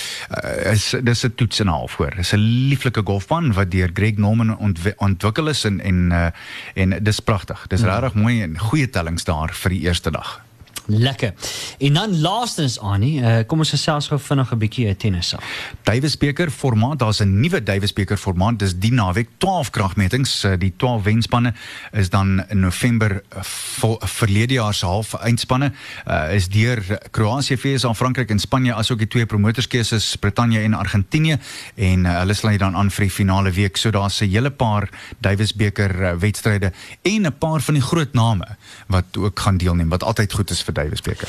is 0.73 0.95
dis 1.03 1.25
'n 1.25 1.35
toets 1.35 1.61
en 1.61 1.67
'n 1.67 1.73
half 1.73 1.97
hoor. 1.97 2.13
Dis 2.17 2.33
'n 2.33 2.69
lieflike 2.69 3.03
golfbaan 3.05 3.53
wat 3.53 3.71
deur 3.71 3.91
Greg 3.93 4.17
Norman 4.17 4.59
ontwi 4.59 4.93
ontwikkel 4.97 5.49
is 5.49 5.65
en 5.65 5.81
en 5.81 6.33
en 6.75 6.99
dis 7.03 7.21
pragtig. 7.21 7.67
Dis 7.69 7.83
regtig 7.83 8.15
mooi 8.15 8.43
en 8.43 8.59
goeie 8.59 8.91
tellings 8.91 9.25
daar 9.25 9.53
vir 9.53 9.71
die 9.71 9.81
eerste 9.81 10.11
dag. 10.11 10.41
Lekker. 10.87 11.35
En 11.79 11.93
dan 11.93 12.21
laastens 12.21 12.79
Annie, 12.79 13.21
uh, 13.21 13.39
kom 13.47 13.59
ons 13.59 13.71
gesels 13.71 14.09
gou 14.09 14.19
vinnig 14.21 14.53
'n 14.53 14.59
bietjie 14.59 14.89
'n 14.89 14.97
tennis 14.97 15.29
saak. 15.29 15.43
Davis 15.83 16.17
beker 16.17 16.51
formaat, 16.51 16.99
daar's 16.99 17.21
'n 17.21 17.41
nuwe 17.41 17.63
Davis 17.63 17.93
beker 17.93 18.17
formaat. 18.17 18.59
Dis 18.59 18.75
die 18.79 18.93
naweek 18.93 19.29
12 19.39 19.71
kragmetings. 19.71 20.45
Eh, 20.45 20.53
Die 20.59 20.73
12 20.77 21.03
wenspanne 21.03 21.55
is 21.93 22.11
dan 22.11 22.45
in 22.49 22.61
November 22.61 23.23
eh, 23.29 23.43
vol, 23.43 24.01
verlede 24.01 24.53
jaar 24.53 24.75
se 24.75 24.87
half 24.87 25.15
eindspanne 25.15 25.73
uh, 26.09 26.35
is 26.35 26.49
deur 26.49 27.01
Kroasie, 27.11 27.57
VS, 27.57 27.85
Frankryk 27.95 28.31
en 28.31 28.39
Spanje 28.39 28.75
asook 28.75 28.99
die 28.99 29.07
twee 29.07 29.27
promotorskeuses 29.27 30.17
Brittanje 30.17 30.61
en 30.61 30.75
Argentinië 30.75 31.39
en 31.75 32.05
uh, 32.05 32.19
hulle 32.19 32.35
sluit 32.35 32.59
dan 32.59 32.77
aan 32.77 32.91
vir 32.91 33.05
die 33.05 33.11
finale 33.11 33.51
week. 33.51 33.77
So 33.77 33.91
daar's 33.91 34.21
'n 34.21 34.29
hele 34.29 34.51
paar 34.51 34.89
Davis 35.19 35.55
beker 35.55 36.03
uh, 36.03 36.13
wedstryde 36.19 36.73
en 37.03 37.27
'n 37.27 37.39
paar 37.39 37.61
van 37.61 37.75
die 37.75 37.83
groot 37.83 38.13
name 38.13 38.57
wat 38.87 39.05
ook 39.17 39.41
gaan 39.41 39.57
deelneem 39.57 39.89
wat 39.89 40.03
altyd 40.03 40.33
goed 40.33 40.51
is 40.51 40.63
vir 40.63 40.74
Davis 40.75 41.03
beker. 41.05 41.29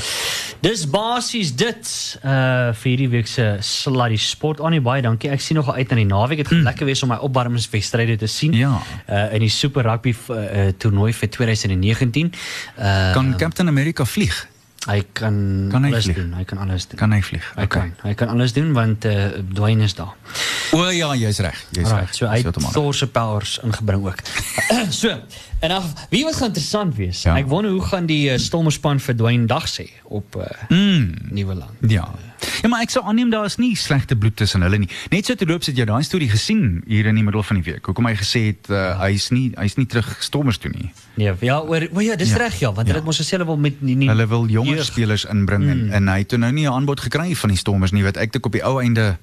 Dis 0.66 0.86
basies 0.90 1.54
dit 1.56 1.92
uh 2.26 2.72
vir 2.74 2.90
hierdie 2.92 3.10
week 3.14 3.28
se 3.30 3.46
Sluddy 3.66 4.18
Sport. 4.22 4.60
Annie 4.66 4.82
baie 4.82 5.02
dankie. 5.06 5.30
Ek 5.34 5.42
sien 5.44 5.58
nogal 5.60 5.78
uit 5.80 5.90
na 5.94 6.00
die 6.02 6.08
naweek. 6.10 6.44
Dit 6.44 6.52
gaan 6.54 6.66
lekker 6.68 6.86
wees 6.90 7.04
om 7.06 7.10
my 7.14 7.20
opwarmingswedstryde 7.28 8.18
te 8.22 8.28
sien. 8.32 8.54
Ja. 8.58 8.80
Uh 9.08 9.24
in 9.36 9.46
die 9.46 9.50
Super 9.54 9.84
Rugby 9.88 10.16
uh, 10.30 10.68
toernooi 10.78 11.14
vir 11.14 11.30
2019. 11.30 12.34
Uh 12.78 13.14
Kan 13.14 13.34
Captain 13.38 13.68
America 13.72 14.06
vlieg? 14.06 14.48
hy 14.86 15.00
kan, 15.18 15.34
Kan 15.72 15.82
hy 15.88 15.90
alles 15.90 16.06
vlieg? 16.06 16.18
doen. 16.20 16.34
Hy 16.38 16.44
kan 16.46 16.60
alles 16.62 16.84
doen. 16.88 17.00
Kan 17.00 17.14
hy 17.16 17.22
vlieg? 17.26 17.46
Hy 17.58 17.66
kan. 17.74 17.94
Hy 18.04 18.12
kan 18.14 18.30
alles 18.30 18.54
doen 18.54 18.68
want 18.76 19.06
uh 19.10 19.32
Dwayne 19.58 19.84
is 19.88 19.96
daar. 19.98 20.12
O 20.78 20.84
ja, 20.94 21.10
jy's 21.18 21.40
reg. 21.42 21.58
Jy's 21.74 21.90
reg. 21.90 22.14
So 22.14 22.28
hy 22.30 22.42
het. 22.44 22.60
Thor 22.76 22.94
se 22.94 23.08
powers 23.10 23.56
ingebring 23.66 24.06
ook. 24.06 24.22
so, 25.02 25.16
en 25.60 25.70
dan 25.70 25.84
wie 26.10 26.24
wat 26.24 26.36
gaan 26.36 26.48
interessant 26.48 26.96
wees. 26.96 27.24
Ja. 27.24 27.36
Ek 27.38 27.48
wonder 27.48 27.72
hoe 27.72 27.82
gaan 27.82 28.06
die 28.06 28.30
uh, 28.32 28.38
Stormerspan 28.38 29.00
verdwyn 29.00 29.48
dag 29.48 29.68
sê 29.68 29.90
op 30.04 30.36
uh, 30.36 30.44
Mm, 30.70 31.14
Nuwe 31.32 31.56
Land. 31.56 31.92
ja. 31.92 32.10
Ja, 32.62 32.68
maar 32.70 32.82
ek 32.84 32.90
sou 32.94 33.02
aanneem 33.06 33.30
daar 33.32 33.46
is 33.46 33.56
nie 33.58 33.76
slegte 33.76 34.16
bloed 34.16 34.36
tussen 34.38 34.62
hulle 34.62 34.78
nie. 34.78 34.90
Net 35.10 35.26
so 35.26 35.34
terloops 35.36 35.66
het 35.68 35.78
jy 35.78 35.86
daai 35.86 36.04
storie 36.04 36.30
gesien 36.30 36.84
hier 36.88 37.06
in 37.10 37.16
die 37.16 37.24
middel 37.24 37.42
van 37.44 37.56
die 37.62 37.64
week. 37.72 37.86
Hoekom 37.86 38.06
hy 38.06 38.14
gesê 38.16 38.42
het 38.52 38.70
uh, 38.70 39.00
hy's 39.02 39.30
nie 39.32 39.52
hy's 39.58 39.76
nie 39.80 39.86
terug 39.90 40.12
Stormers 40.24 40.58
toe 40.62 40.70
nie. 40.72 40.92
Nee, 41.16 41.34
ja, 41.42 41.58
oor 41.62 41.88
o 41.94 42.00
ja, 42.06 42.16
dis 42.16 42.30
Ja, 42.36 42.38
reg 42.44 42.60
ja, 42.60 42.70
want 42.74 42.88
ja. 42.88 42.94
hulle 42.94 43.02
het 43.02 43.06
mos 43.08 43.18
gesê 43.24 43.38
hulle 43.40 43.46
wil 43.50 43.58
met 43.58 43.82
nie, 43.82 43.96
nie 43.96 44.10
Hulle 44.12 44.28
wil 44.28 44.46
jonger 44.52 44.76
jeug- 44.78 44.86
spelers 44.92 45.26
inbring 45.26 45.66
en, 45.70 45.90
en 45.92 46.08
hy 46.08 46.18
het 46.22 46.38
nou 46.38 46.52
nie 46.52 46.68
'n 46.68 46.74
aanbod 46.74 47.00
gekry 47.00 47.34
van 47.36 47.50
die 47.50 47.58
Stormers 47.58 47.92
nie 47.92 48.04
wat 48.04 48.18
ek 48.18 48.32
dink 48.32 48.46
op 48.46 48.52
die 48.52 48.64
ou 48.64 48.78
einde 48.82 49.18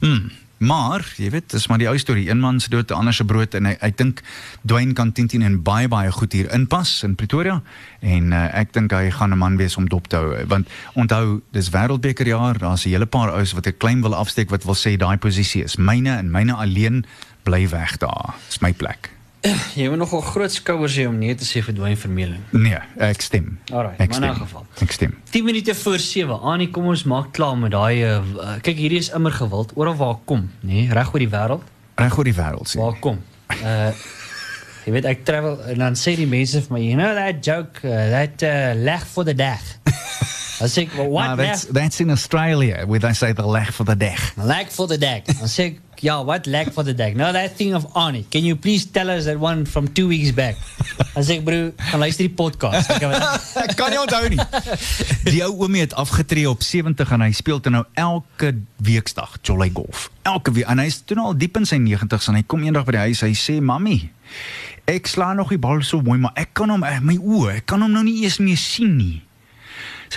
mm, 0.00 0.30
maar 0.58 1.04
jy 1.16 1.30
weet 1.30 1.50
dis 1.50 1.66
maar 1.68 1.78
die 1.78 1.88
ou 1.88 1.98
storie. 1.98 2.28
Een 2.30 2.40
man 2.40 2.60
se 2.60 2.70
dood 2.70 2.90
'n 2.90 2.94
ander 2.94 3.14
se 3.14 3.24
brood 3.24 3.54
en 3.54 3.64
hy, 3.64 3.76
ek 3.80 3.96
dink 3.96 4.22
Dwayne 4.62 4.92
kan 4.92 5.12
10 5.12 5.42
en 5.42 5.62
baie 5.62 5.88
baie 5.88 6.12
goed 6.12 6.32
hier 6.32 6.52
inpas 6.52 7.02
in 7.02 7.14
Pretoria 7.14 7.62
en 8.00 8.32
uh, 8.32 8.54
ek 8.54 8.72
dink 8.72 8.92
hy 8.92 9.10
gaan 9.10 9.32
'n 9.32 9.38
man 9.38 9.56
wees 9.56 9.76
om 9.76 9.88
dop 9.88 10.08
te 10.08 10.16
hou. 10.16 10.46
Want 10.46 10.68
onthou 10.94 11.42
dis 11.52 11.70
wêreldbekerjaar 11.70 12.58
daar's 12.58 12.86
'n 12.86 12.90
hele 12.90 13.06
paar 13.06 13.30
ouens 13.30 13.52
wat 13.52 13.66
ek 13.66 13.78
klein 13.78 14.02
wil 14.02 14.14
afsteek 14.14 14.50
wat 14.50 14.64
wil 14.64 14.74
sê 14.74 14.96
daai 14.96 15.16
posisie 15.16 15.64
is 15.64 15.76
myne 15.76 16.16
en 16.16 16.30
myne 16.30 16.52
alleen 16.52 17.04
bly 17.42 17.68
weg 17.68 17.96
daar. 17.96 18.34
Is 18.48 18.60
my 18.60 18.72
plek 18.72 19.15
Jy 19.76 19.88
moet 19.92 20.00
nogal 20.00 20.22
groot 20.26 20.52
skouers 20.52 20.96
hê 20.98 21.06
om 21.08 21.16
nee 21.18 21.34
te 21.38 21.46
sê 21.46 21.62
vir 21.64 21.74
Dwayne 21.76 21.98
Vermeulen. 22.00 22.42
nee 22.52 22.78
ek 22.98 23.22
stem 23.22 23.56
ek 23.68 24.10
maar 24.10 24.18
in 24.18 24.28
elk 24.30 24.40
geval. 24.42 24.66
ek 24.82 24.92
stem 24.96 25.14
10 25.30 25.44
minute 25.46 25.74
voor 25.74 25.98
7. 25.98 26.38
Annie, 26.52 26.70
kom 26.70 26.86
ons 26.92 27.04
maak 27.04 27.32
klaar 27.36 27.56
met 27.58 27.74
daai 27.74 28.02
uh, 28.02 28.56
kyk 28.66 28.76
hierdie 28.80 29.02
is 29.04 29.10
immer 29.14 29.34
gewild 29.34 29.74
oral 29.76 29.96
waar 30.00 30.18
kom, 30.24 30.48
nê, 30.60 30.86
nee, 30.86 30.92
reg 30.94 31.12
oor 31.14 31.22
die 31.22 31.30
wêreld. 31.32 31.62
reg 32.00 32.18
oor 32.18 32.28
die 32.28 32.36
wêreld 32.36 32.68
sien 32.68 32.82
Waar 32.82 32.98
kom. 33.00 33.20
Uh 33.62 33.90
jy 34.86 34.92
weet 34.94 35.06
ek 35.10 35.24
travel 35.26 35.56
en 35.72 35.80
dan 35.82 35.96
sê 35.98 36.12
die 36.14 36.28
mense 36.30 36.60
vir 36.62 36.76
my, 36.76 36.78
you 36.78 36.94
know 36.94 37.10
that 37.14 37.42
joke, 37.42 37.82
uh, 37.82 38.06
that 38.12 38.42
uh, 38.46 38.70
lag 38.78 39.02
for 39.02 39.26
the 39.26 39.34
dag. 39.34 39.58
Dan 40.56 40.68
sê 40.72 40.86
ek, 40.86 40.94
well, 40.96 41.10
what 41.10 41.36
that's 41.36 41.64
left? 41.64 41.74
that's 41.74 42.00
in 42.00 42.10
Australia 42.10 42.84
where 42.86 43.00
they 43.00 43.12
say 43.12 43.32
the 43.32 43.46
leg 43.46 43.68
for 43.72 43.84
the 43.84 43.96
deg. 43.96 44.18
Lag 44.36 44.68
for 44.72 44.86
the 44.88 44.96
deck. 44.96 45.26
Dan 45.26 45.50
sê 45.52 45.66
ek, 45.68 45.80
ja, 46.00 46.22
what 46.24 46.46
lag 46.46 46.72
for 46.72 46.84
the 46.84 46.94
deck? 46.96 47.16
Now 47.16 47.32
that 47.32 47.56
thing 47.56 47.74
of 47.74 47.84
Arnie, 47.92 48.24
can 48.30 48.44
you 48.44 48.56
please 48.56 48.86
tell 48.86 49.10
us 49.10 49.26
that 49.26 49.38
one 49.38 49.66
from 49.66 49.88
two 49.88 50.08
weeks 50.08 50.32
back? 50.32 50.56
Dan 51.12 51.24
sê 51.24 51.36
ek, 51.38 51.44
bro, 51.44 51.60
gaan 51.90 52.00
luister 52.00 52.24
die 52.24 52.32
podcast. 52.32 52.88
Ek 52.88 53.76
kan 53.80 53.92
nie 53.92 54.00
onthou 54.00 54.24
nie. 54.32 54.40
Die 55.28 55.42
ou 55.44 55.52
oomie 55.66 55.84
het 55.84 55.96
afgetree 55.96 56.48
op 56.48 56.64
70 56.64 57.12
en 57.16 57.26
hy 57.26 57.32
speel 57.36 57.60
toe 57.60 57.74
nou 57.74 57.84
elke 58.00 58.54
weeksdag 58.80 59.36
jolly 59.44 59.68
golf. 59.76 60.08
Elke 60.24 60.56
week 60.56 60.68
en 60.72 60.80
hy's 60.80 61.02
toe 61.04 61.20
nou 61.20 61.32
al 61.34 61.38
diep 61.38 61.60
in 61.60 61.68
sy 61.68 61.80
90's 61.82 62.32
en 62.32 62.40
hy 62.40 62.44
kom 62.48 62.64
eendag 62.64 62.88
by 62.88 62.96
die 62.96 63.04
huis, 63.10 63.24
hy 63.26 63.34
sê 63.36 63.60
mami, 63.60 63.98
ek 64.88 65.08
slaan 65.10 65.40
nog 65.40 65.52
die 65.52 65.60
bal 65.60 65.84
so 65.84 66.00
mooi, 66.04 66.16
maar 66.22 66.32
ek 66.38 66.54
kan 66.56 66.70
hom 66.72 66.84
eh, 66.86 67.00
my 67.04 67.16
oë, 67.20 67.58
ek 67.60 67.68
kan 67.68 67.82
hom 67.84 67.92
nou 67.92 68.04
nie 68.06 68.22
eers 68.24 68.40
meer 68.40 68.60
sien 68.60 68.96
nie. 68.96 69.20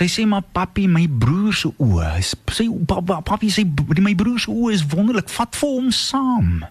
Sy 0.00 0.06
sê 0.08 0.22
maar 0.24 0.40
papi, 0.56 0.86
my 0.88 1.04
broer 1.20 1.52
se 1.52 1.68
oë, 1.76 2.14
sy 2.24 2.66
pa- 2.88 3.02
pa- 3.04 3.20
papi 3.20 3.50
sê 3.52 3.66
my 4.00 4.14
broer 4.16 4.40
se 4.40 4.48
oë 4.48 4.72
is 4.72 4.84
wonderlik, 4.88 5.28
vat 5.28 5.54
vir 5.60 5.74
hom 5.76 5.90
saam. 5.92 6.62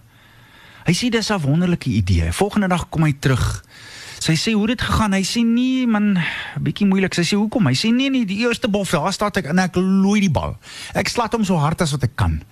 Hy 0.88 0.92
sê 0.96 1.10
dis 1.14 1.30
'n 1.30 1.38
wonderlike 1.38 1.86
idee. 1.90 2.32
Volgende 2.32 2.68
dag 2.68 2.88
kom 2.90 3.04
hy 3.04 3.12
terug. 3.20 3.62
Sy 4.20 4.32
sê 4.36 4.52
hoe 4.52 4.66
dit 4.66 4.80
gegaan? 4.80 5.12
Hy 5.14 5.22
sê 5.22 5.40
nee 5.44 5.86
man, 5.86 6.18
bietjie 6.60 6.86
moeilik. 6.86 7.14
Sy 7.14 7.22
sê 7.22 7.36
hoekom? 7.38 7.66
Hy 7.66 7.72
sê 7.74 7.92
nee 7.94 8.10
nee, 8.10 8.26
die 8.26 8.40
eerste 8.44 8.68
bof, 8.68 8.90
daar 8.90 9.12
staan 9.12 9.30
ek 9.32 9.46
en 9.46 9.58
ek 9.58 9.76
looi 9.76 10.20
die 10.20 10.30
bal. 10.30 10.58
Ek 10.94 11.08
slat 11.08 11.32
hom 11.32 11.44
so 11.44 11.56
hard 11.56 11.80
as 11.80 11.92
wat 11.92 12.02
ek 12.04 12.16
kan. 12.16 12.42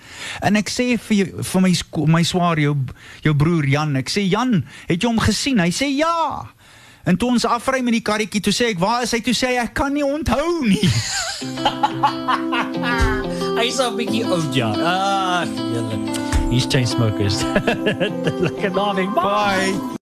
En 0.41 0.57
ek 0.57 0.69
sê 0.71 0.97
vir 0.97 1.17
jou, 1.17 1.43
vir 1.43 1.61
my 1.61 1.73
my 2.07 2.23
swaar 2.23 2.57
jou 2.57 2.77
jou 3.23 3.35
broer 3.35 3.67
Jan, 3.69 3.97
ek 3.97 4.09
sê 4.09 4.25
Jan, 4.31 4.65
het 4.89 5.03
jy 5.03 5.09
hom 5.09 5.19
gesien? 5.19 5.59
Hy 5.59 5.69
sê 5.71 5.91
ja. 5.99 6.47
En 7.09 7.17
toe 7.17 7.31
ons 7.33 7.45
afry 7.49 7.81
met 7.81 7.95
die 7.97 8.05
karretjie, 8.05 8.43
toe 8.45 8.53
sê 8.53 8.67
ek, 8.75 8.79
"Waar 8.79 9.03
is 9.03 9.13
hy?" 9.17 9.21
Toe 9.25 9.33
sê 9.33 9.47
hy, 9.49 9.57
"Ek 9.65 9.75
kan 9.75 9.93
nie 9.93 10.05
onthou 10.05 10.67
nie." 10.67 10.77
Hy's 13.59 13.79
al 13.81 13.91
'n 13.93 13.97
bietjie 13.97 14.25
oud 14.29 14.55
ja. 14.55 14.69
Ah, 14.77 15.47
julle. 15.47 15.97
He's 16.51 16.67
chain 16.67 16.87
smokers. 16.87 17.43
Lekker 18.45 18.71
naweek. 18.71 19.15
Bye. 19.15 19.73
Bye. 19.73 19.97